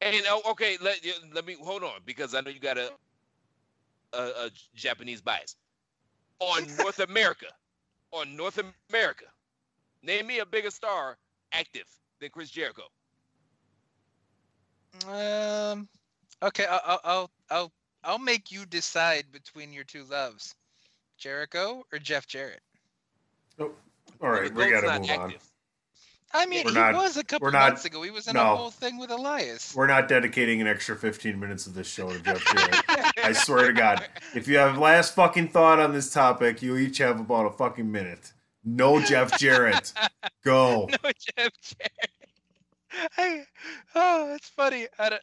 [0.00, 0.98] And oh, okay, let
[1.32, 2.90] let me hold on because I know you got a
[4.12, 5.56] a, a Japanese bias
[6.40, 7.46] on North America.
[8.12, 8.60] On North
[8.90, 9.24] America,
[10.04, 11.16] name me a bigger star
[11.52, 11.86] active
[12.20, 12.84] than Chris Jericho.
[15.08, 15.88] Um.
[16.42, 17.72] Okay, I'll I'll I'll I'll,
[18.04, 20.54] I'll make you decide between your two loves,
[21.18, 22.60] Jericho or Jeff Jarrett.
[24.20, 25.34] All right, we got to not move on.
[26.36, 28.02] I mean, We're he not- was a couple not- months ago.
[28.02, 28.42] He was in no.
[28.52, 29.72] a whole thing with Elias.
[29.74, 33.12] We're not dedicating an extra 15 minutes of this show to Jeff Jarrett.
[33.22, 34.04] I swear to God.
[34.34, 37.90] If you have last fucking thought on this topic, you each have about a fucking
[37.90, 38.32] minute.
[38.64, 39.92] No Jeff Jarrett.
[40.44, 40.88] Go.
[40.90, 43.10] no Jeff Jarrett.
[43.16, 43.44] I,
[43.94, 44.86] oh, it's funny.
[44.98, 45.22] I, don't,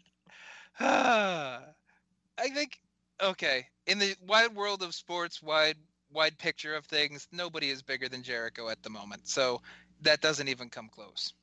[0.79, 1.61] ah,
[2.37, 2.79] I think
[3.21, 3.65] okay.
[3.87, 5.75] In the wide world of sports, wide
[6.13, 9.27] wide picture of things, nobody is bigger than Jericho at the moment.
[9.27, 9.61] So
[10.01, 11.33] that doesn't even come close.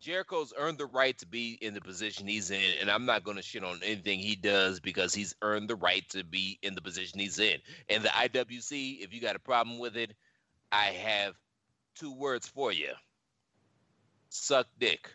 [0.00, 3.36] Jericho's earned the right to be in the position he's in, and I'm not going
[3.36, 6.80] to shit on anything he does because he's earned the right to be in the
[6.80, 7.58] position he's in.
[7.88, 10.12] And the IWC, if you got a problem with it,
[10.72, 11.34] I have
[11.94, 12.90] two words for you:
[14.28, 15.08] suck dick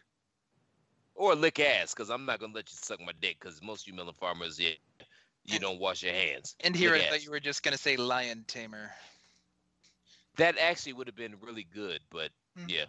[1.16, 1.94] or lick ass.
[1.94, 3.38] Because I'm not going to let you suck my dick.
[3.42, 4.70] Because most of you melon farmers, yeah,
[5.48, 6.56] you don't wash your hands.
[6.60, 8.92] And here I thought you were just gonna say lion tamer.
[10.36, 12.70] That actually would have been really good, but Mhm.
[12.70, 12.86] yeah,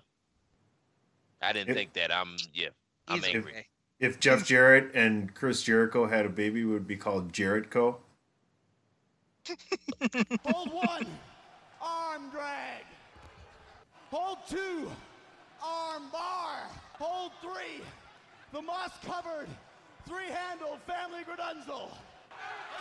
[1.40, 2.12] I didn't If- think that.
[2.12, 2.68] I'm yeah,
[3.06, 3.68] I'm angry.
[4.00, 8.00] If Jeff Jarrett and Chris Jericho had a baby, it would be called Jarrett Co.
[10.44, 11.06] Hold one,
[11.80, 12.84] arm drag.
[14.10, 14.90] Hold two,
[15.62, 16.68] arm bar.
[16.98, 17.82] Hold three,
[18.52, 19.48] the moss covered,
[20.06, 21.88] three handled family gredunza.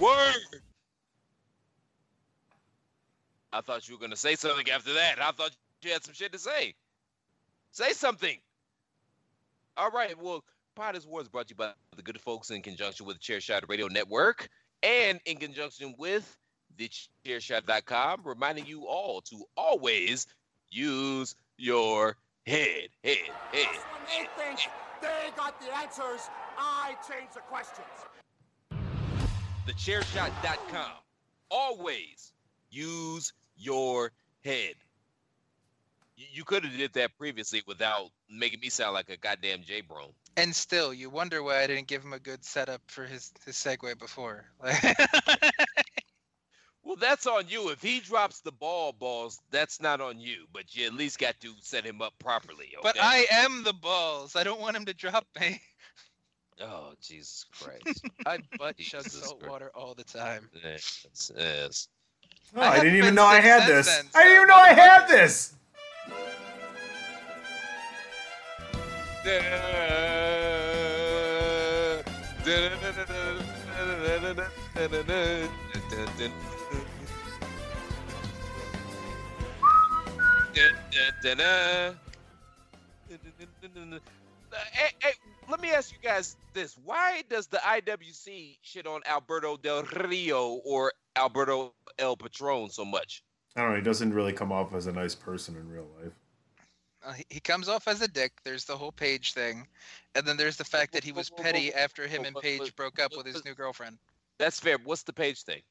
[0.00, 0.34] Word.
[3.52, 5.20] I thought you were gonna say something after that.
[5.20, 5.50] I thought
[5.82, 6.74] you had some shit to say.
[7.72, 8.38] Say something.
[9.76, 10.20] All right.
[10.20, 10.44] Well,
[10.74, 13.88] Potter's Wars brought to you by the good folks in conjunction with the Chairshot Radio
[13.88, 14.48] Network
[14.82, 16.36] and in conjunction with
[16.76, 16.88] the
[17.26, 20.26] thechairshot.com, reminding you all to always
[20.70, 22.16] use your
[22.46, 23.18] head, head,
[23.52, 23.78] head.
[24.06, 24.60] They think
[25.02, 26.28] they got the answers.
[26.58, 27.86] I change the questions.
[29.70, 30.90] thechairshot.com.
[31.50, 32.32] Always
[32.70, 34.12] use your
[34.44, 34.74] head.
[36.16, 39.80] You, you could have did that previously without making me sound like a goddamn J
[39.80, 40.12] bro.
[40.36, 43.56] And still, you wonder why I didn't give him a good setup for his his
[43.56, 44.44] segue before.
[46.82, 47.68] Well, that's on you.
[47.68, 50.46] If he drops the ball, balls, that's not on you.
[50.52, 52.66] But you at least got to set him up properly.
[52.76, 52.80] Okay?
[52.82, 54.34] But I am the balls.
[54.34, 55.60] I don't want him to drop me.
[56.62, 58.04] Oh Jesus Christ!
[58.26, 59.50] I butt chug Jesus salt Christ.
[59.50, 60.48] water all the time.
[60.62, 61.88] Yes, yes.
[62.54, 63.86] Oh, I I, didn't even know I had this.
[63.86, 65.54] then, I didn't even know I had this.
[84.72, 85.12] Hey, hey,
[85.50, 90.60] let me ask you guys this: Why does the IWC shit on Alberto Del Rio
[90.64, 93.22] or Alberto El Patron so much?
[93.56, 93.76] I don't know.
[93.76, 96.12] He doesn't really come off as a nice person in real life.
[97.02, 98.32] Uh, he- he comes off as a dick.
[98.44, 99.66] There's the whole Paige thing,
[100.14, 103.16] and then there's the fact that he was petty after him and Paige broke up
[103.16, 103.98] with his new girlfriend.
[104.38, 104.76] That's fair.
[104.84, 105.62] What's the Paige thing?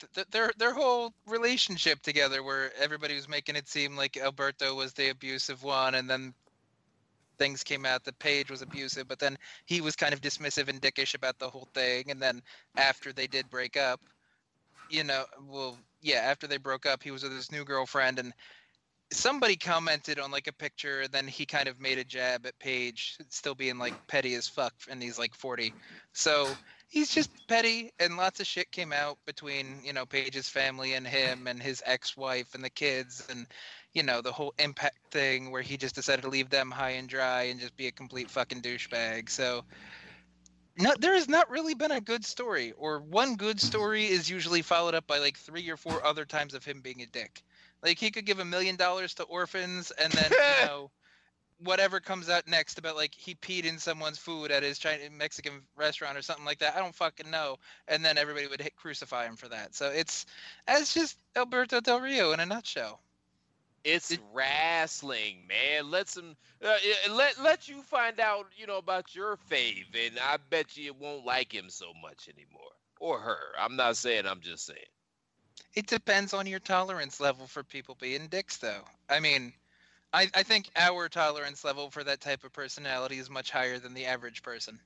[0.00, 4.74] Th- th- Their their whole relationship together, where everybody was making it seem like Alberto
[4.74, 6.34] was the abusive one, and then
[7.42, 9.36] things came out that Paige was abusive, but then
[9.66, 12.40] he was kind of dismissive and dickish about the whole thing, and then
[12.76, 14.00] after they did break up,
[14.88, 18.32] you know, well, yeah, after they broke up, he was with his new girlfriend, and
[19.10, 22.56] somebody commented on like a picture, and then he kind of made a jab at
[22.60, 25.74] Paige, still being like petty as fuck, and he's like 40.
[26.12, 26.46] So
[26.86, 31.08] he's just petty, and lots of shit came out between you know Paige's family and
[31.08, 33.48] him, and his ex-wife and the kids, and
[33.94, 37.08] you know the whole impact thing where he just decided to leave them high and
[37.08, 39.28] dry and just be a complete fucking douchebag.
[39.30, 39.64] So.
[40.78, 44.62] No, there has not really been a good story, or one good story is usually
[44.62, 47.42] followed up by like three or four other times of him being a dick.
[47.82, 50.90] Like he could give a million dollars to orphans, and then you know,
[51.64, 55.62] whatever comes out next about like he peed in someone's food at his Chinese Mexican
[55.76, 56.76] restaurant or something like that.
[56.76, 57.56] I don't fucking know.
[57.88, 59.74] And then everybody would hit crucify him for that.
[59.74, 60.26] So it's
[60.66, 63.00] as just Alberto Del Rio in a nutshell.
[63.84, 65.90] It's wrestling, man.
[65.90, 66.76] Let some uh,
[67.10, 70.96] let let you find out, you know, about your fave, and I bet you it
[71.00, 73.40] won't like him so much anymore, or her.
[73.58, 74.26] I'm not saying.
[74.26, 74.78] I'm just saying.
[75.74, 78.84] It depends on your tolerance level for people being dicks, though.
[79.08, 79.52] I mean,
[80.12, 83.94] I, I think our tolerance level for that type of personality is much higher than
[83.94, 84.78] the average person.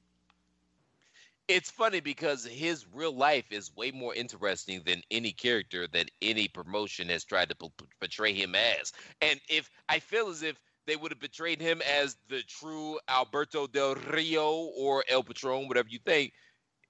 [1.49, 6.49] It's funny because his real life is way more interesting than any character that any
[6.49, 7.69] promotion has tried to p-
[8.01, 8.93] portray him as.
[9.21, 13.67] And if I feel as if they would have betrayed him as the true Alberto
[13.69, 16.33] Del Rio or El Patron, whatever you think,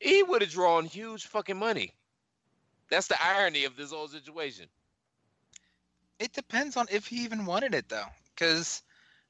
[0.01, 1.93] he would have drawn huge fucking money.
[2.91, 4.69] That's the irony of this whole situation.
[6.19, 8.07] It depends on if he even wanted it, though.
[8.35, 8.83] Because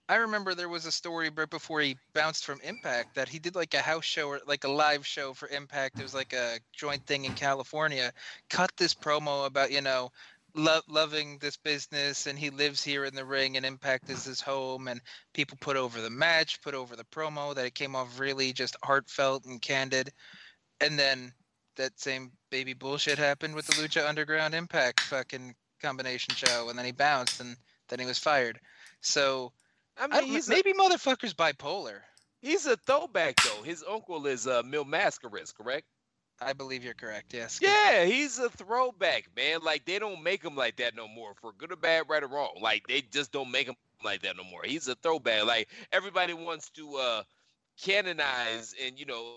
[0.09, 3.57] I remember there was a story right before he bounced from Impact that he did
[3.57, 5.99] like a house show or like a live show for Impact.
[5.99, 8.13] It was like a joint thing in California.
[8.49, 10.13] Cut this promo about, you know,
[10.55, 14.41] lo- loving this business and he lives here in the ring and Impact is his
[14.41, 14.87] home.
[14.87, 15.01] And
[15.33, 18.77] people put over the match, put over the promo that it came off really just
[18.85, 20.13] heartfelt and candid.
[20.81, 21.33] And then
[21.77, 26.87] that same baby bullshit happened with the Lucha Underground Impact fucking combination show, and then
[26.87, 27.57] he bounced, and
[27.89, 28.59] then he was fired.
[29.01, 29.53] So
[29.99, 32.01] I I mean, don't- he's a- maybe motherfucker's bipolar.
[32.43, 33.63] He's a throwback though.
[33.63, 35.87] His uncle is uh, Mil Máscaras, correct?
[36.41, 37.33] I believe you're correct.
[37.33, 37.61] Yes.
[37.63, 39.61] Yeah, he's a throwback, man.
[39.63, 42.27] Like they don't make him like that no more, for good or bad, right or
[42.29, 42.59] wrong.
[42.61, 43.75] Like they just don't make him
[44.05, 44.61] like that no more.
[44.65, 45.47] He's a throwback.
[45.47, 47.23] Like everybody wants to uh
[47.83, 49.37] canonize and you know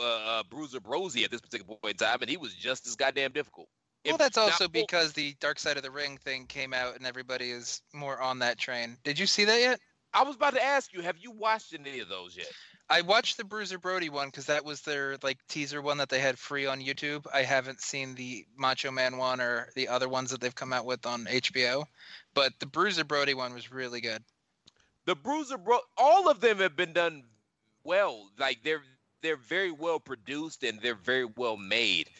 [0.00, 2.96] uh, uh Bruiser Brody at this particular point in time, and he was just as
[2.96, 3.68] goddamn difficult.
[4.04, 7.50] Well, that's also because the Dark Side of the Ring thing came out, and everybody
[7.50, 8.96] is more on that train.
[9.04, 9.80] Did you see that yet?
[10.14, 12.50] I was about to ask you, have you watched any of those yet?
[12.90, 16.18] I watched the Bruiser Brody one because that was their like teaser one that they
[16.18, 17.26] had free on YouTube.
[17.32, 20.84] I haven't seen the Macho Man one or the other ones that they've come out
[20.84, 21.84] with on HBO,
[22.34, 24.22] but the Bruiser Brody one was really good.
[25.06, 27.22] the Bruiser Bro, all of them have been done
[27.84, 28.30] well.
[28.38, 28.82] Like they're
[29.22, 32.10] they're very well produced and they're very well made.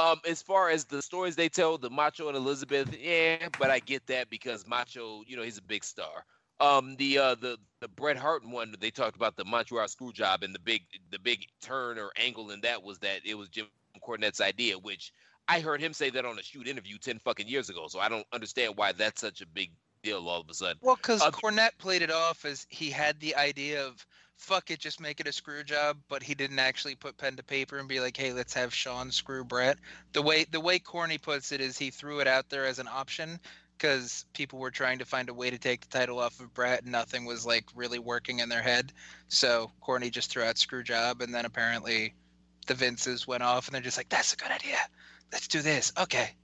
[0.00, 3.80] Um, as far as the stories they tell, the Macho and Elizabeth, yeah, but I
[3.80, 6.24] get that because Macho, you know, he's a big star.
[6.58, 10.42] Um, the uh, the the Bret Hart one, they talked about the Montreal screw job
[10.42, 13.66] and the big the big turn or angle in that was that it was Jim
[14.02, 15.12] Cornette's idea, which
[15.48, 17.86] I heard him say that on a shoot interview ten fucking years ago.
[17.88, 19.70] So I don't understand why that's such a big
[20.02, 20.78] deal all of a sudden.
[20.80, 24.06] Well, because Uh, Cornette played it off as he had the idea of
[24.40, 27.42] fuck it, just make it a screw job, but he didn't actually put pen to
[27.42, 29.78] paper and be like, hey, let's have Shawn screw Bret.
[30.12, 32.88] The way the way Corny puts it is he threw it out there as an
[32.88, 33.38] option
[33.76, 36.82] because people were trying to find a way to take the title off of Bret,
[36.82, 38.92] and nothing was like really working in their head.
[39.28, 42.14] So Corny just threw out screw job, and then apparently
[42.66, 44.78] the Vinces went off, and they're just like, that's a good idea.
[45.32, 45.92] let's do this.
[45.98, 46.34] Okay.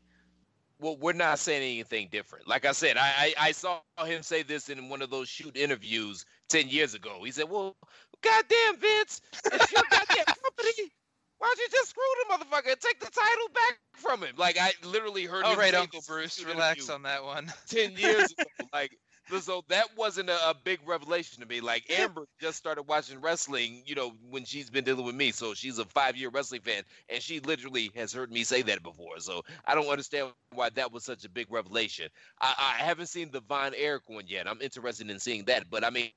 [0.78, 2.46] Well, we're not saying anything different.
[2.46, 5.56] Like I said, I, I, I saw him say this in one of those shoot
[5.56, 7.22] interviews ten years ago.
[7.24, 7.76] He said, "Well,
[8.22, 10.90] goddamn Vince, it's your goddamn company.
[11.38, 14.58] Why don't you just screw the motherfucker and take the title back from him?" Like
[14.60, 15.44] I literally heard.
[15.44, 17.52] All him right, say Uncle Bruce, relax interview on that one.
[17.68, 18.68] ten years ago.
[18.72, 18.98] Like
[19.40, 21.60] so that wasn't a, a big revelation to me.
[21.60, 25.32] Like Amber just started watching wrestling, you know, when she's been dealing with me.
[25.32, 28.82] So she's a five year wrestling fan, and she literally has heard me say that
[28.82, 29.18] before.
[29.18, 32.08] So I don't understand why that was such a big revelation.
[32.40, 34.48] I, I haven't seen the Von Erich one yet.
[34.48, 36.10] I'm interested in seeing that, but I mean,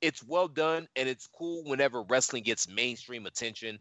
[0.00, 3.78] it's well done and it's cool whenever wrestling gets mainstream attention.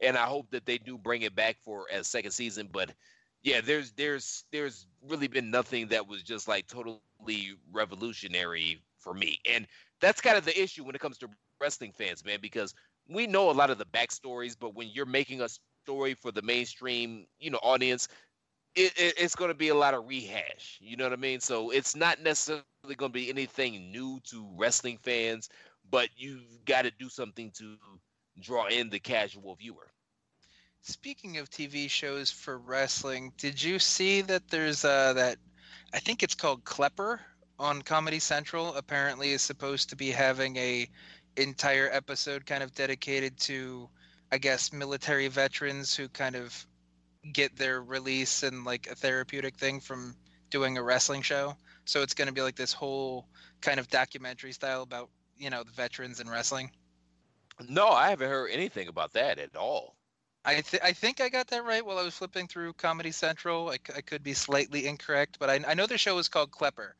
[0.00, 2.68] And I hope that they do bring it back for a second season.
[2.70, 2.90] But
[3.42, 7.00] yeah, there's there's there's really been nothing that was just like totally
[7.72, 9.38] revolutionary for me.
[9.50, 9.66] And
[10.00, 11.28] that's kind of the issue when it comes to
[11.60, 12.74] wrestling fans, man, because
[13.08, 15.48] we know a lot of the backstories, but when you're making a
[15.84, 18.08] story for the mainstream, you know, audience,
[18.74, 20.78] it, it, it's going to be a lot of rehash.
[20.80, 21.40] You know what I mean?
[21.40, 22.64] So it's not necessarily
[22.96, 25.50] going to be anything new to wrestling fans,
[25.90, 27.76] but you've got to do something to
[28.40, 29.91] draw in the casual viewer.
[30.84, 35.38] Speaking of TV shows for wrestling, did you see that there's uh, that
[35.94, 37.20] I think it's called Klepper
[37.56, 40.88] on Comedy Central apparently is supposed to be having a
[41.36, 43.88] entire episode kind of dedicated to
[44.32, 46.66] I guess military veterans who kind of
[47.32, 50.16] get their release and like a therapeutic thing from
[50.50, 51.56] doing a wrestling show.
[51.84, 53.28] So it's going to be like this whole
[53.60, 56.72] kind of documentary style about, you know, the veterans and wrestling.
[57.68, 59.94] No, I haven't heard anything about that at all.
[60.44, 63.70] I th- I think I got that right while I was flipping through Comedy Central.
[63.70, 66.50] I, c- I could be slightly incorrect, but I, I know the show is called
[66.50, 66.96] Klepper,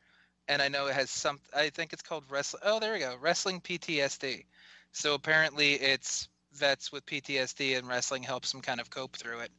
[0.47, 1.39] and I know it has some.
[1.55, 2.63] I think it's called wrestling.
[2.65, 4.45] Oh, there we go, wrestling PTSD.
[4.93, 9.51] So apparently, it's vets with PTSD, and wrestling helps them kind of cope through it.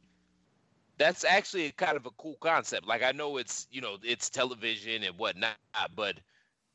[0.97, 2.87] That's actually kind of a cool concept.
[2.87, 5.57] Like I know it's you know it's television and whatnot,
[5.95, 6.15] but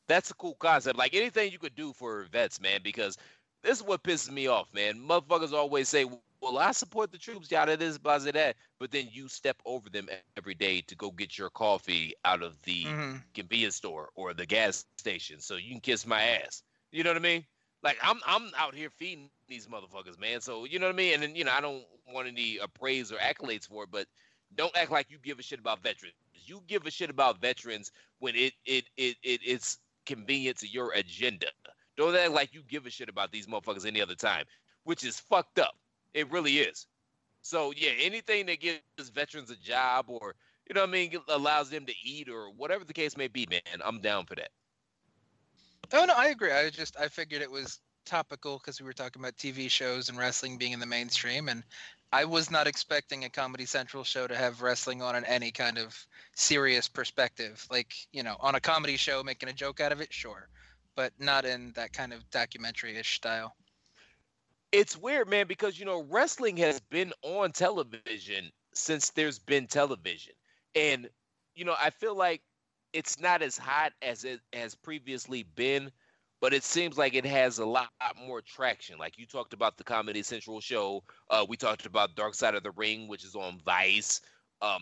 [0.07, 0.97] that's a cool concept.
[0.97, 3.17] Like anything you could do for vets, man, because
[3.63, 4.95] this is what pisses me off, man.
[4.99, 6.05] Motherfuckers always say,
[6.41, 10.07] well, I support the troops, yada this, blah, that, but then you step over them
[10.37, 13.17] every day to go get your coffee out of the Mm-hmm.
[13.33, 16.63] convenience store or the gas station so you can kiss my ass.
[16.91, 17.45] You know what I mean?
[17.83, 20.41] Like I'm I'm out here feeding these motherfuckers, man.
[20.41, 21.13] So you know what I mean?
[21.15, 24.07] And then you know, I don't want any praise or accolades for it, but
[24.55, 26.15] don't act like you give a shit about veterans.
[26.33, 30.91] You give a shit about veterans when it it it, it it's convenient to your
[30.93, 31.47] agenda.
[31.97, 34.45] Don't act like you give a shit about these motherfuckers any other time,
[34.83, 35.75] which is fucked up.
[36.13, 36.87] It really is.
[37.41, 38.81] So yeah, anything that gives
[39.13, 40.35] veterans a job or
[40.67, 43.47] you know what I mean allows them to eat or whatever the case may be,
[43.49, 44.51] man, I'm down for that.
[45.93, 46.51] Oh no, I agree.
[46.51, 50.17] I just I figured it was topical because we were talking about TV shows and
[50.17, 51.63] wrestling being in the mainstream, and
[52.13, 55.77] I was not expecting a Comedy Central show to have wrestling on in any kind
[55.77, 55.95] of
[56.35, 57.65] serious perspective.
[57.71, 60.47] Like you know, on a comedy show, making a joke out of it, sure,
[60.95, 63.55] but not in that kind of documentary-ish style.
[64.71, 70.33] It's weird, man, because you know wrestling has been on television since there's been television,
[70.75, 71.09] and
[71.55, 72.41] you know I feel like
[72.93, 75.91] it's not as hot as it has previously been,
[76.39, 77.89] but it seems like it has a lot
[78.25, 78.97] more traction.
[78.97, 82.63] Like you talked about the Comedy Central show, uh, we talked about Dark Side of
[82.63, 84.21] the Ring, which is on Vice.
[84.61, 84.81] Um,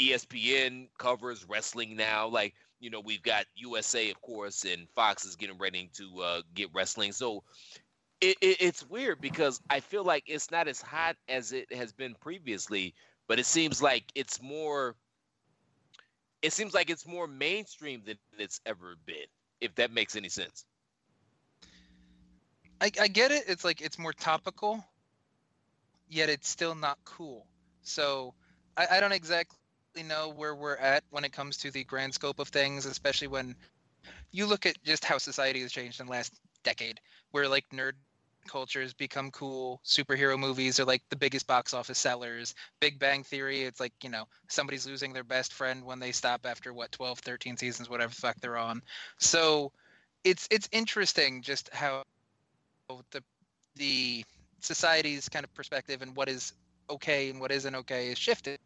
[0.00, 2.28] ESPN covers wrestling now.
[2.28, 6.42] Like you know, we've got USA, of course, and Fox is getting ready to uh,
[6.54, 7.10] get wrestling.
[7.12, 7.42] So
[8.20, 11.92] it, it, it's weird because I feel like it's not as hot as it has
[11.92, 12.94] been previously,
[13.28, 14.94] but it seems like it's more.
[16.42, 19.26] It seems like it's more mainstream than it's ever been.
[19.60, 20.64] If that makes any sense.
[22.80, 23.44] I, I get it.
[23.48, 24.84] It's like it's more topical,
[26.08, 27.46] yet it's still not cool.
[27.82, 28.34] So
[28.76, 29.56] I, I don't exactly
[30.04, 33.56] know where we're at when it comes to the grand scope of things, especially when
[34.30, 37.92] you look at just how society has changed in the last decade, where like nerd
[38.46, 39.80] culture has become cool.
[39.84, 42.54] Superhero movies are like the biggest box office sellers.
[42.80, 46.46] Big Bang Theory, it's like, you know, somebody's losing their best friend when they stop
[46.46, 48.82] after what 12, 13 seasons, whatever the fuck they're on.
[49.18, 49.72] So
[50.24, 52.02] it's it's interesting just how
[53.10, 53.22] the
[53.76, 54.24] the
[54.60, 56.52] society's kind of perspective and what is
[56.90, 58.58] okay and what isn't okay is shifted.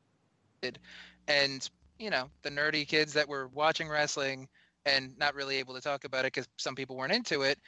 [1.28, 4.48] And, you know, the nerdy kids that were watching wrestling
[4.86, 7.58] and not really able to talk about it because some people weren't into it,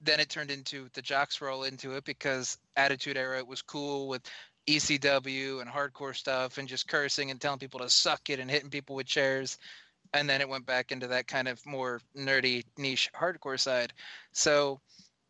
[0.00, 4.08] then it turned into the jocks roll into it because Attitude Era it was cool
[4.08, 4.22] with
[4.68, 8.70] ECW and hardcore stuff and just cursing and telling people to suck it and hitting
[8.70, 9.58] people with chairs.
[10.14, 13.92] And then it went back into that kind of more nerdy niche hardcore side.
[14.32, 14.80] So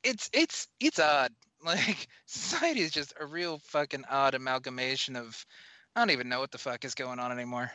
[0.05, 1.33] it's it's it's odd.
[1.65, 5.45] Like society is just a real fucking odd amalgamation of
[5.97, 7.73] I don't even know what the fuck is going on anymore.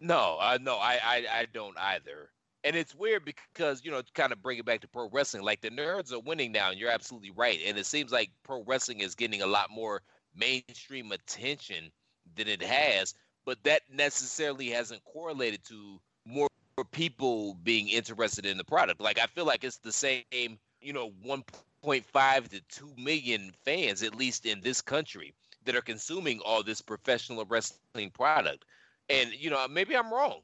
[0.00, 2.30] No, uh, no, I, I, I don't either.
[2.64, 5.60] And it's weird because you know, kind of bring it back to pro wrestling, like
[5.60, 7.60] the nerds are winning now, and you're absolutely right.
[7.66, 10.02] And it seems like pro wrestling is getting a lot more
[10.34, 11.90] mainstream attention
[12.36, 13.14] than it has,
[13.44, 16.48] but that necessarily hasn't correlated to more
[16.92, 19.00] people being interested in the product.
[19.00, 20.24] Like I feel like it's the same,
[20.80, 26.40] you know, 1.5 to 2 million fans, at least in this country, that are consuming
[26.40, 28.64] all this professional wrestling product.
[29.08, 30.40] And you know, maybe I'm wrong,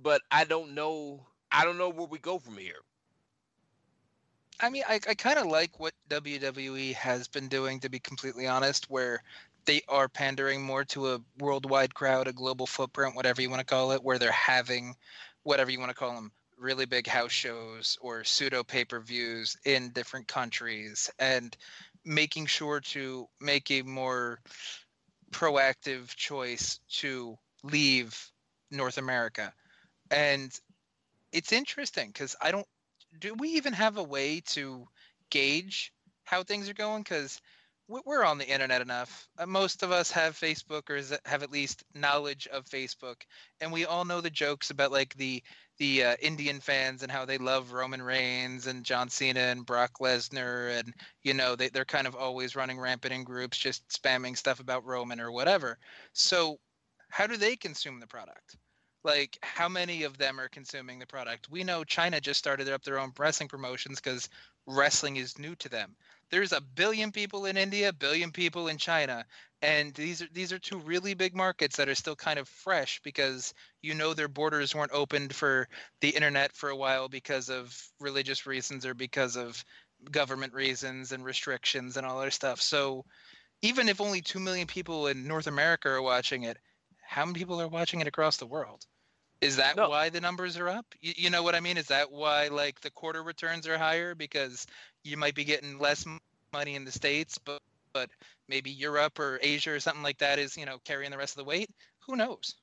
[0.00, 1.26] but I don't know.
[1.52, 2.80] I don't know where we go from here.
[4.60, 8.46] I mean, I, I kind of like what WWE has been doing, to be completely
[8.46, 9.22] honest, where
[9.64, 13.66] they are pandering more to a worldwide crowd, a global footprint, whatever you want to
[13.66, 14.94] call it, where they're having
[15.42, 19.56] whatever you want to call them really big house shows or pseudo pay per views
[19.64, 21.56] in different countries and
[22.04, 24.40] making sure to make a more
[25.32, 28.30] proactive choice to leave
[28.70, 29.52] North America.
[30.10, 30.52] And
[31.32, 32.66] it's interesting because I don't
[33.18, 34.86] do we even have a way to
[35.30, 35.92] gauge
[36.24, 37.02] how things are going?
[37.02, 37.40] Because
[37.88, 39.28] we're on the internet enough.
[39.38, 43.16] Uh, most of us have Facebook or have at least knowledge of Facebook,
[43.60, 45.42] and we all know the jokes about like the
[45.78, 49.92] the uh, Indian fans and how they love Roman Reigns and John Cena and Brock
[50.00, 54.36] Lesnar, and you know they they're kind of always running rampant in groups, just spamming
[54.36, 55.78] stuff about Roman or whatever.
[56.12, 56.58] So,
[57.10, 58.56] how do they consume the product?
[59.04, 61.50] Like, how many of them are consuming the product?
[61.50, 64.28] We know China just started up their own wrestling promotions because
[64.66, 65.96] wrestling is new to them
[66.32, 69.24] there's a billion people in India, a billion people in China,
[69.60, 73.00] and these are these are two really big markets that are still kind of fresh
[73.04, 73.52] because
[73.82, 75.68] you know their borders weren't opened for
[76.00, 79.62] the internet for a while because of religious reasons or because of
[80.10, 82.60] government reasons and restrictions and all that stuff.
[82.62, 83.04] So
[83.62, 86.56] even if only 2 million people in North America are watching it,
[87.06, 88.86] how many people are watching it across the world?
[89.42, 89.90] Is that no.
[89.90, 90.86] why the numbers are up?
[91.00, 91.76] You, you, know what I mean?
[91.76, 94.66] Is that why like the quarter returns are higher because
[95.04, 96.06] you might be getting less
[96.52, 97.60] money in the states, but
[97.92, 98.08] but
[98.48, 101.38] maybe Europe or Asia or something like that is you know carrying the rest of
[101.38, 101.68] the weight.
[102.06, 102.54] Who knows?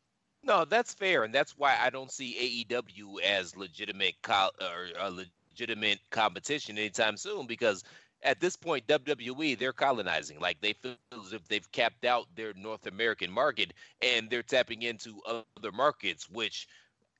[0.41, 5.11] No, that's fair, and that's why I don't see AEW as legitimate co- or a
[5.11, 7.83] legitimate competition anytime soon because
[8.23, 10.39] at this point WWE they're colonizing.
[10.39, 14.81] Like they feel as if they've capped out their North American market and they're tapping
[14.81, 16.67] into other markets which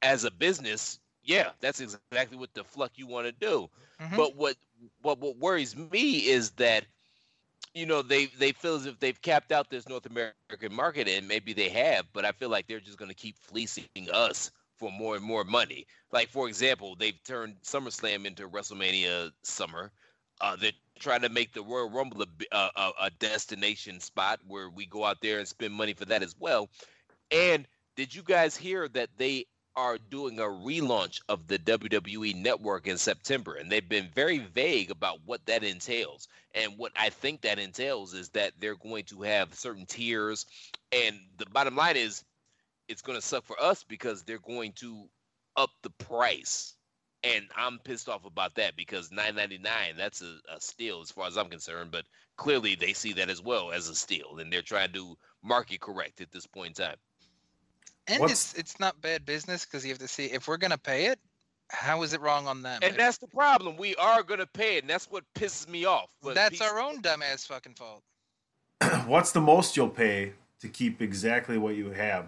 [0.02, 3.70] as a business yeah that's exactly what the fuck you want to do.
[4.02, 4.16] Mm-hmm.
[4.16, 4.56] but what
[5.02, 6.86] what what worries me is that
[7.74, 11.28] you know they they feel as if they've capped out this North American market and
[11.28, 14.92] maybe they have but I feel like they're just going to keep fleecing us for
[14.92, 15.86] more and more money.
[16.12, 19.92] Like for example they've turned SummerSlam into WrestleMania summer.
[20.42, 24.86] Uh, they're trying to make the Royal Rumble a, a, a destination spot where we
[24.86, 26.70] go out there and spend money for that as well.
[27.32, 29.46] And did you guys hear that they
[29.76, 34.92] are doing a relaunch of the WWE network in September, and they've been very vague
[34.92, 36.28] about what that entails.
[36.54, 40.46] And what I think that entails is that they're going to have certain tiers,
[40.92, 42.24] and the bottom line is
[42.90, 45.08] it's going to suck for us because they're going to
[45.56, 46.76] up the price
[47.24, 49.64] and I'm pissed off about that because 9.99
[49.98, 51.92] that's a, a, steal as far as I'm concerned.
[51.92, 52.06] But
[52.38, 56.22] clearly they see that as well as a steal, and they're trying to market correct
[56.22, 56.96] at this point in time.
[58.08, 58.34] And What's...
[58.34, 61.20] it's it's not bad business because you have to see if we're gonna pay it.
[61.72, 62.80] How is it wrong on them?
[62.82, 63.78] And that's the problem.
[63.78, 66.10] We are gonna pay it, and that's what pisses me off.
[66.24, 68.04] But that's our own dumbass fucking fault.
[69.08, 72.28] What's the most you'll pay to keep exactly what you have?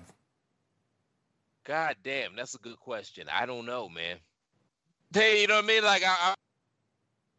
[1.63, 3.27] God damn, that's a good question.
[3.31, 4.17] I don't know, man.
[5.13, 5.83] Hey, you know what I mean?
[5.83, 6.35] Like I,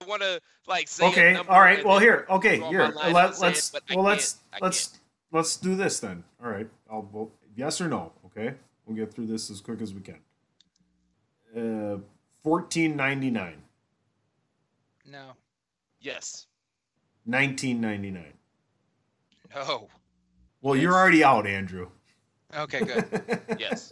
[0.00, 1.06] I want to like say.
[1.08, 1.84] Okay, all right.
[1.84, 2.92] Well, here, okay, here.
[2.94, 4.98] Let, us it, well let's let's
[5.32, 6.24] let's do this then.
[6.42, 8.12] All right, I'll vote yes or no.
[8.26, 8.54] Okay,
[8.86, 10.18] we'll get through this as quick as we can.
[11.56, 11.98] Uh,
[12.42, 13.62] fourteen ninety nine.
[15.10, 15.32] No.
[16.00, 16.46] Yes.
[17.24, 18.34] Nineteen ninety nine.
[19.54, 19.88] No.
[20.60, 20.82] Well, yes.
[20.82, 21.88] you're already out, Andrew.
[22.56, 23.40] Okay, good.
[23.58, 23.90] yes.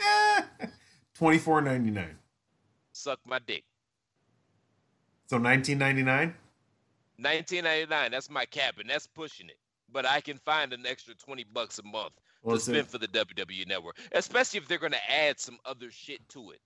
[1.14, 2.16] Twenty four ninety nine.
[2.92, 3.64] Suck my dick.
[5.30, 6.34] So 1999?
[7.18, 8.10] 1999.
[8.10, 9.58] That's my cap, and that's pushing it.
[9.92, 12.86] But I can find an extra 20 bucks a month well, to spend it?
[12.88, 16.60] for the WWE Network, especially if they're going to add some other shit to it.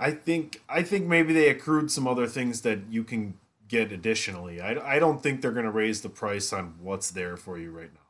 [0.00, 3.34] I think I think maybe they accrued some other things that you can
[3.68, 4.60] get additionally.
[4.60, 7.70] I, I don't think they're going to raise the price on what's there for you
[7.70, 8.05] right now.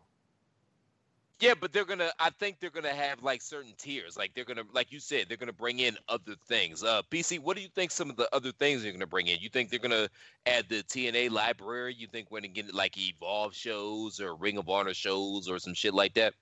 [1.38, 2.10] Yeah, but they're gonna.
[2.18, 4.16] I think they're gonna have like certain tiers.
[4.16, 6.82] Like they're gonna, like you said, they're gonna bring in other things.
[6.82, 7.90] Uh, PC, what do you think?
[7.90, 9.38] Some of the other things they're gonna bring in.
[9.40, 10.08] You think they're gonna
[10.46, 11.94] add the TNA library?
[11.98, 15.74] You think we're gonna get like Evolve shows or Ring of Honor shows or some
[15.74, 16.32] shit like that?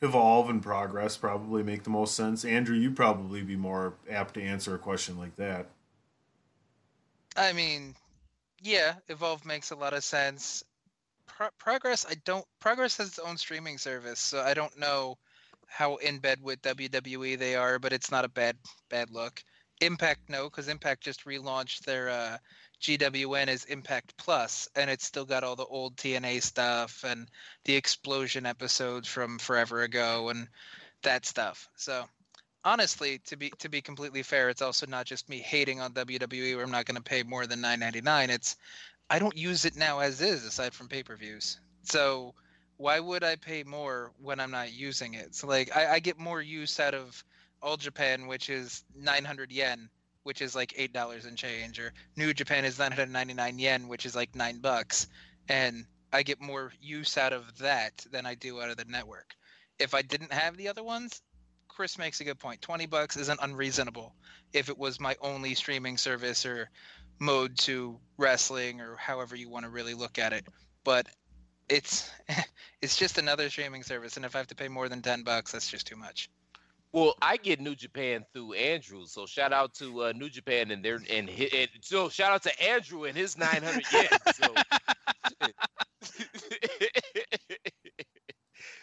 [0.00, 2.44] Evolve and progress probably make the most sense.
[2.44, 5.66] Andrew, you'd probably be more apt to answer a question like that.
[7.36, 7.96] I mean,
[8.62, 10.64] yeah, Evolve makes a lot of sense.
[11.38, 12.44] Pro- Progress, I don't.
[12.58, 15.18] Progress has its own streaming service, so I don't know
[15.68, 18.56] how in bed with WWE they are, but it's not a bad
[18.90, 19.40] bad look.
[19.80, 22.38] Impact, no, because Impact just relaunched their uh,
[22.82, 27.28] GWN as Impact Plus, and it's still got all the old TNA stuff and
[27.64, 30.48] the explosion episodes from forever ago and
[31.04, 31.68] that stuff.
[31.76, 32.04] So
[32.64, 36.56] honestly, to be to be completely fair, it's also not just me hating on WWE
[36.56, 38.28] where I'm not going to pay more than 9.99.
[38.30, 38.56] It's
[39.10, 41.60] I don't use it now as is aside from pay-per-views.
[41.82, 42.34] So
[42.76, 45.34] why would I pay more when I'm not using it?
[45.34, 47.24] So like I, I get more use out of
[47.62, 49.88] All Japan, which is 900 yen,
[50.22, 54.14] which is like eight dollars and change, or New Japan is 999 yen, which is
[54.14, 55.08] like nine bucks,
[55.48, 59.34] and I get more use out of that than I do out of the network.
[59.78, 61.22] If I didn't have the other ones,
[61.68, 62.60] Chris makes a good point.
[62.60, 64.14] 20 bucks isn't unreasonable
[64.52, 66.70] if it was my only streaming service or
[67.18, 70.46] mode to wrestling or however you want to really look at it.
[70.84, 71.06] But
[71.68, 72.10] it's
[72.82, 75.52] it's just another streaming service and if I have to pay more than 10 bucks,
[75.52, 76.30] that's just too much.
[76.92, 80.82] Well, I get New Japan through Andrew, so shout out to uh, New Japan and
[80.82, 84.08] their and, hi- and so shout out to Andrew and his 900 yen.
[84.34, 84.54] So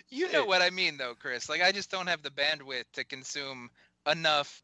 [0.09, 1.49] You know what I mean though, Chris.
[1.49, 3.69] Like I just don't have the bandwidth to consume
[4.09, 4.61] enough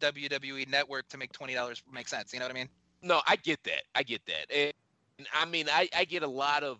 [0.00, 2.32] WWE network to make $20 make sense.
[2.32, 2.68] You know what I mean?
[3.02, 3.82] no, I get that.
[3.94, 4.54] I get that.
[4.54, 4.72] And,
[5.18, 6.78] and I mean, I, I get a lot of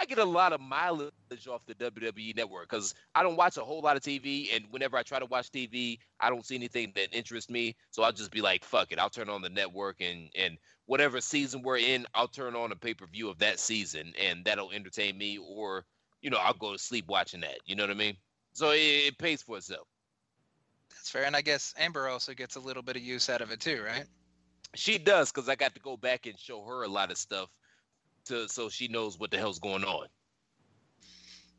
[0.00, 1.12] I get a lot of mileage
[1.48, 4.96] off the WWE network because I don't watch a whole lot of TV, and whenever
[4.96, 7.76] I try to watch TV, I don't see anything that interests me.
[7.92, 11.20] So I'll just be like, "Fuck it," I'll turn on the network, and and whatever
[11.20, 14.72] season we're in, I'll turn on a pay per view of that season, and that'll
[14.72, 15.84] entertain me, or
[16.22, 17.58] you know, I'll go to sleep watching that.
[17.64, 18.16] You know what I mean?
[18.52, 19.86] So it, it pays for itself.
[20.94, 21.24] That's fair.
[21.24, 23.82] And I guess Amber also gets a little bit of use out of it too,
[23.84, 24.04] right?
[24.74, 27.48] She does because I got to go back and show her a lot of stuff,
[28.26, 30.06] to so she knows what the hell's going on.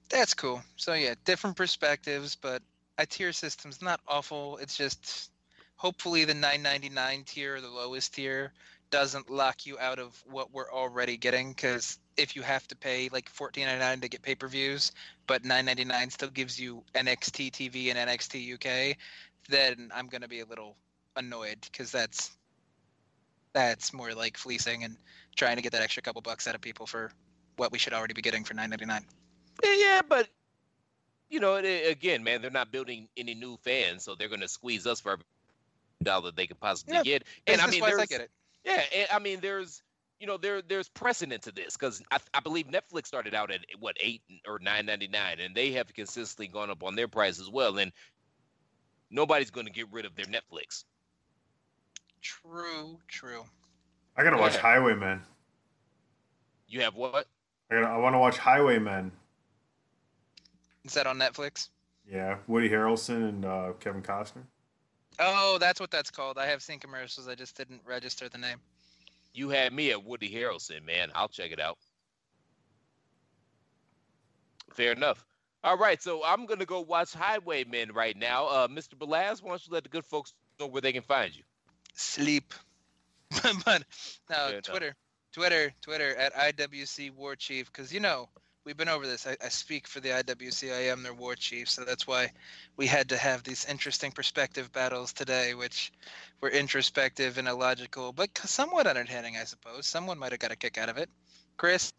[0.09, 0.61] That's cool.
[0.75, 2.61] So yeah, different perspectives, but
[2.97, 4.57] a tier system's not awful.
[4.57, 5.31] It's just
[5.77, 8.53] hopefully the 999 tier, or the lowest tier,
[8.95, 11.49] doesn't lock you out of what we're already getting.
[11.49, 14.93] Because if you have to pay like 14.99 to get pay-per-views,
[15.27, 18.95] but 9.99 still gives you NXT TV and NXT UK,
[19.49, 20.77] then I'm gonna be a little
[21.17, 22.37] annoyed because that's
[23.51, 24.95] that's more like fleecing and
[25.35, 27.11] trying to get that extra couple bucks out of people for
[27.57, 29.01] what we should already be getting for 9.99.
[29.61, 30.29] Yeah, but
[31.29, 34.47] you know, eh, again, man, they're not building any new fans, so they're going to
[34.47, 35.25] squeeze us for every
[36.01, 37.23] dollar they can possibly Yeah, get.
[37.47, 38.31] And I mean, business-wise, I there's, get it.
[38.65, 39.81] Yeah, and, I mean, there's,
[40.19, 43.61] you know, there there's precedent to this because I, I believe Netflix started out at
[43.79, 47.39] what eight or nine ninety nine, and they have consistently gone up on their price
[47.39, 47.77] as well.
[47.77, 47.91] And
[49.11, 50.83] nobody's going to get rid of their Netflix.
[52.21, 53.43] True, true.
[54.17, 54.61] I gotta Go watch ahead.
[54.61, 55.21] Highwaymen.
[56.67, 57.27] You have what?
[57.69, 57.87] I gotta.
[57.87, 59.11] I want to watch Highwaymen.
[60.83, 61.69] Is that on Netflix?
[62.09, 64.43] Yeah, Woody Harrelson and uh, Kevin Costner.
[65.19, 66.37] Oh, that's what that's called.
[66.37, 67.27] I have seen commercials.
[67.27, 68.57] I just didn't register the name.
[69.33, 71.11] You had me at Woody Harrelson, man.
[71.13, 71.77] I'll check it out.
[74.73, 75.25] Fair enough.
[75.63, 78.45] All right, so I'm gonna go watch Highwaymen right now.
[78.47, 78.93] Uh, Mr.
[78.95, 81.43] Belaz, why don't you let the good folks know where they can find you?
[81.95, 82.53] Sleep.
[83.65, 83.83] but
[84.29, 84.61] no, Fair enough.
[84.63, 84.95] Twitter,
[85.33, 88.29] Twitter, Twitter at IWC War Chief, because you know
[88.65, 89.27] we've been over this.
[89.27, 90.73] I, I speak for the IWC.
[90.73, 92.31] I am their war chief, so that's why
[92.75, 95.91] we had to have these interesting perspective battles today, which
[96.41, 99.85] were introspective and illogical, but somewhat entertaining, I suppose.
[99.85, 101.09] Someone might have got a kick out of it.
[101.57, 101.93] Chris,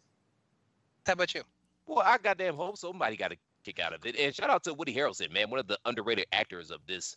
[1.05, 1.41] how about you?
[1.85, 4.17] Well, I goddamn hope somebody got a kick out of it.
[4.19, 7.15] And shout out to Woody Harrelson, man, one of the underrated actors of this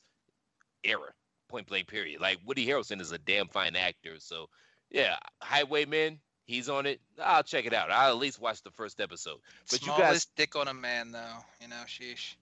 [0.85, 1.13] era,
[1.49, 2.21] point blank period.
[2.21, 4.15] Like Woody Harrelson is a damn fine actor.
[4.19, 4.49] So
[4.91, 7.01] yeah, Highwaymen, he's on it.
[7.23, 7.91] I'll check it out.
[7.91, 9.39] I'll at least watch the first episode.
[9.71, 11.37] But Smallest you guys dick on a man, though.
[11.61, 12.35] You know, sheesh.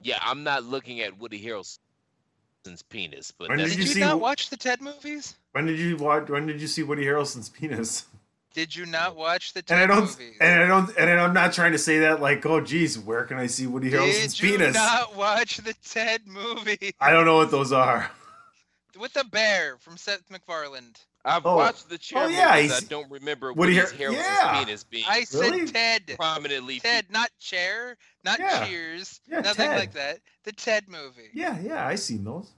[0.00, 1.78] Yeah, I'm not looking at Woody Harrelson's
[2.88, 5.36] penis, but When that's did Did you you see not Wo- watch the Ted movies?
[5.52, 6.28] When did you watch?
[6.28, 8.06] When did you see Woody Harrelson's penis?
[8.54, 10.04] Did you not watch the Ted And I don't.
[10.04, 10.36] movies?
[10.40, 10.90] And I don't.
[10.98, 13.90] And I'm not trying to say that like, oh, geez, where can I see Woody
[13.90, 14.38] Harrelson's penis?
[14.38, 14.74] Did you penis?
[14.74, 16.94] not watch the Ted movie?
[17.00, 18.10] I don't know what those are.
[18.98, 20.94] with the bear from Seth MacFarlane.
[21.24, 21.56] I've Oh.
[21.56, 22.72] watched the chair Oh, yeah, movies.
[22.72, 24.58] I don't remember Woody Woody's Har- Harrelson's yeah.
[24.64, 25.66] penis being I Really?
[25.68, 26.16] said Ted.
[26.16, 26.80] prominently.
[26.80, 28.66] Ted, not chair, not Yeah.
[28.66, 29.78] Cheers, Yeah, nothing Ted.
[29.78, 30.18] like that.
[30.44, 31.30] The Ted movie.
[31.32, 32.50] Yeah, yeah, I seen those.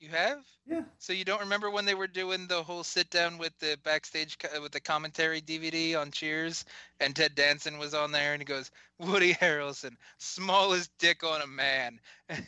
[0.00, 0.44] You have?
[0.66, 0.82] Yeah.
[0.98, 4.36] So you don't remember when they were doing the whole sit down with the backstage
[4.36, 6.64] co- with the commentary DVD on Cheers,
[6.98, 11.46] and Ted Danson was on there, and he goes, "Woody Harrelson, smallest dick on a
[11.46, 12.00] man."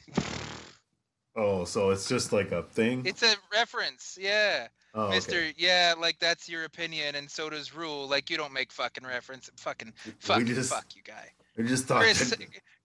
[1.36, 3.04] Oh, so it's just like a thing.
[3.04, 4.68] It's a reference, yeah.
[4.94, 5.14] Oh, okay.
[5.16, 8.08] Mister, yeah, like that's your opinion, and so does Rule.
[8.08, 9.50] Like you don't make fucking reference.
[9.58, 11.30] Fucking fuck, just- fuck you, guy.
[11.58, 12.02] I just thought.
[12.02, 12.34] Chris,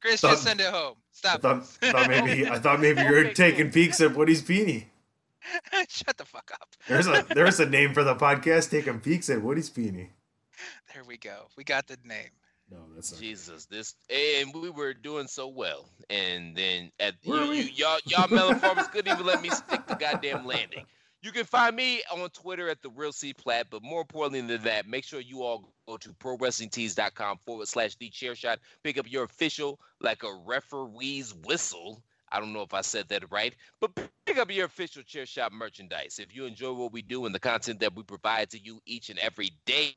[0.01, 0.95] Chris, thought- just send it home.
[0.97, 1.41] I Stop.
[1.41, 4.87] thought, I thought maybe I thought maybe you were taking peeks at Woody's peenie.
[5.89, 6.69] Shut the fuck up.
[6.87, 8.69] There's a there's a name for the podcast.
[8.69, 10.11] Taking peeks at Woody's peenie.
[10.93, 11.47] There we go.
[11.57, 12.29] We got the name.
[12.71, 13.21] No, that's not.
[13.21, 18.27] Jesus, this and we were doing so well, and then at you, you, y'all y'all
[18.29, 20.85] mellow farmers couldn't even let me stick the goddamn landing.
[21.21, 24.63] You can find me on Twitter at the Real C Plat, but more importantly than
[24.63, 28.59] that, make sure you all go to prowrestlingtees.com forward slash the chair shot.
[28.83, 32.01] Pick up your official like a referee's whistle.
[32.31, 33.91] I don't know if I said that right, but
[34.25, 36.19] pick up your official chair shot merchandise.
[36.19, 39.09] If you enjoy what we do and the content that we provide to you each
[39.09, 39.95] and every day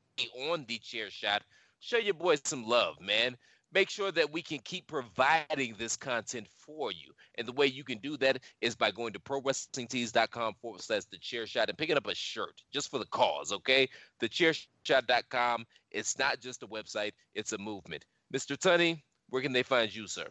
[0.49, 1.43] on the chair shot,
[1.79, 3.37] show your boys some love, man.
[3.73, 7.11] Make sure that we can keep providing this content for you.
[7.35, 11.17] And the way you can do that is by going to prowrestlingtees.com forward slash the
[11.17, 13.89] chair shot and picking up a shirt just for the cause, okay?
[14.19, 15.65] The chairshot.com.
[15.89, 18.05] It's not just a website, it's a movement.
[18.33, 18.55] Mr.
[18.55, 20.27] Tunney, where can they find you, sir?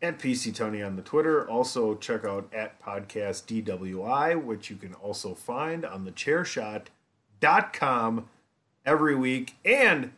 [0.00, 1.48] At PC Tony on the Twitter.
[1.48, 8.28] Also check out at podcast DWI, which you can also find on the chairshot.com
[8.86, 9.56] every week.
[9.64, 10.12] And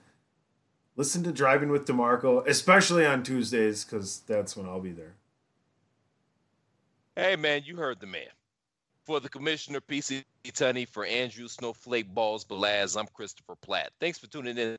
[1.01, 5.15] listen to Driving with DeMarco, especially on Tuesdays, because that's when I'll be there.
[7.17, 8.29] Hey, man, you heard the man.
[9.07, 13.93] For the commissioner, PC Tunney, for Andrew Snowflake Balls Belaz, I'm Christopher Platt.
[13.99, 14.77] Thanks for tuning in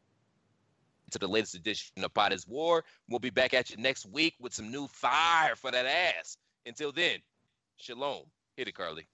[1.10, 2.84] to the latest edition of Pot is War.
[3.10, 6.38] We'll be back at you next week with some new fire for that ass.
[6.68, 7.18] Until then,
[7.78, 8.26] shalom.
[8.58, 9.08] Hit it, Carly.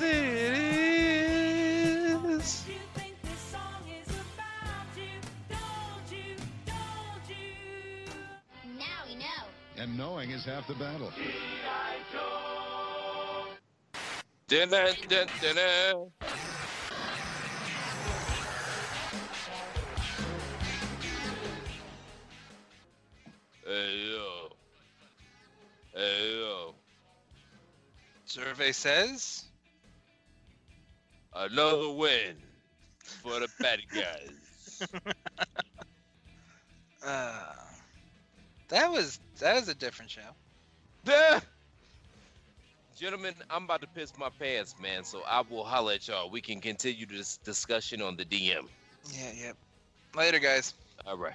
[0.00, 0.06] Now
[9.06, 9.24] we know.
[9.76, 11.12] And knowing is half the battle.
[14.48, 16.10] Dun, dun, dun, dun, dun.
[23.66, 24.48] Hey yo.
[25.94, 26.74] Hey yo.
[28.24, 29.51] Survey says.
[31.34, 32.36] Another win
[33.22, 34.88] for the bad guys.
[37.04, 37.52] Uh,
[38.68, 40.20] that was that was a different show.
[41.04, 41.40] Duh.
[42.96, 45.02] Gentlemen, I'm about to piss my pants, man.
[45.02, 46.30] So I will holler at y'all.
[46.30, 48.68] We can continue this discussion on the DM.
[49.12, 49.56] Yeah, yep.
[50.14, 50.74] Later, guys.
[51.04, 51.34] All right.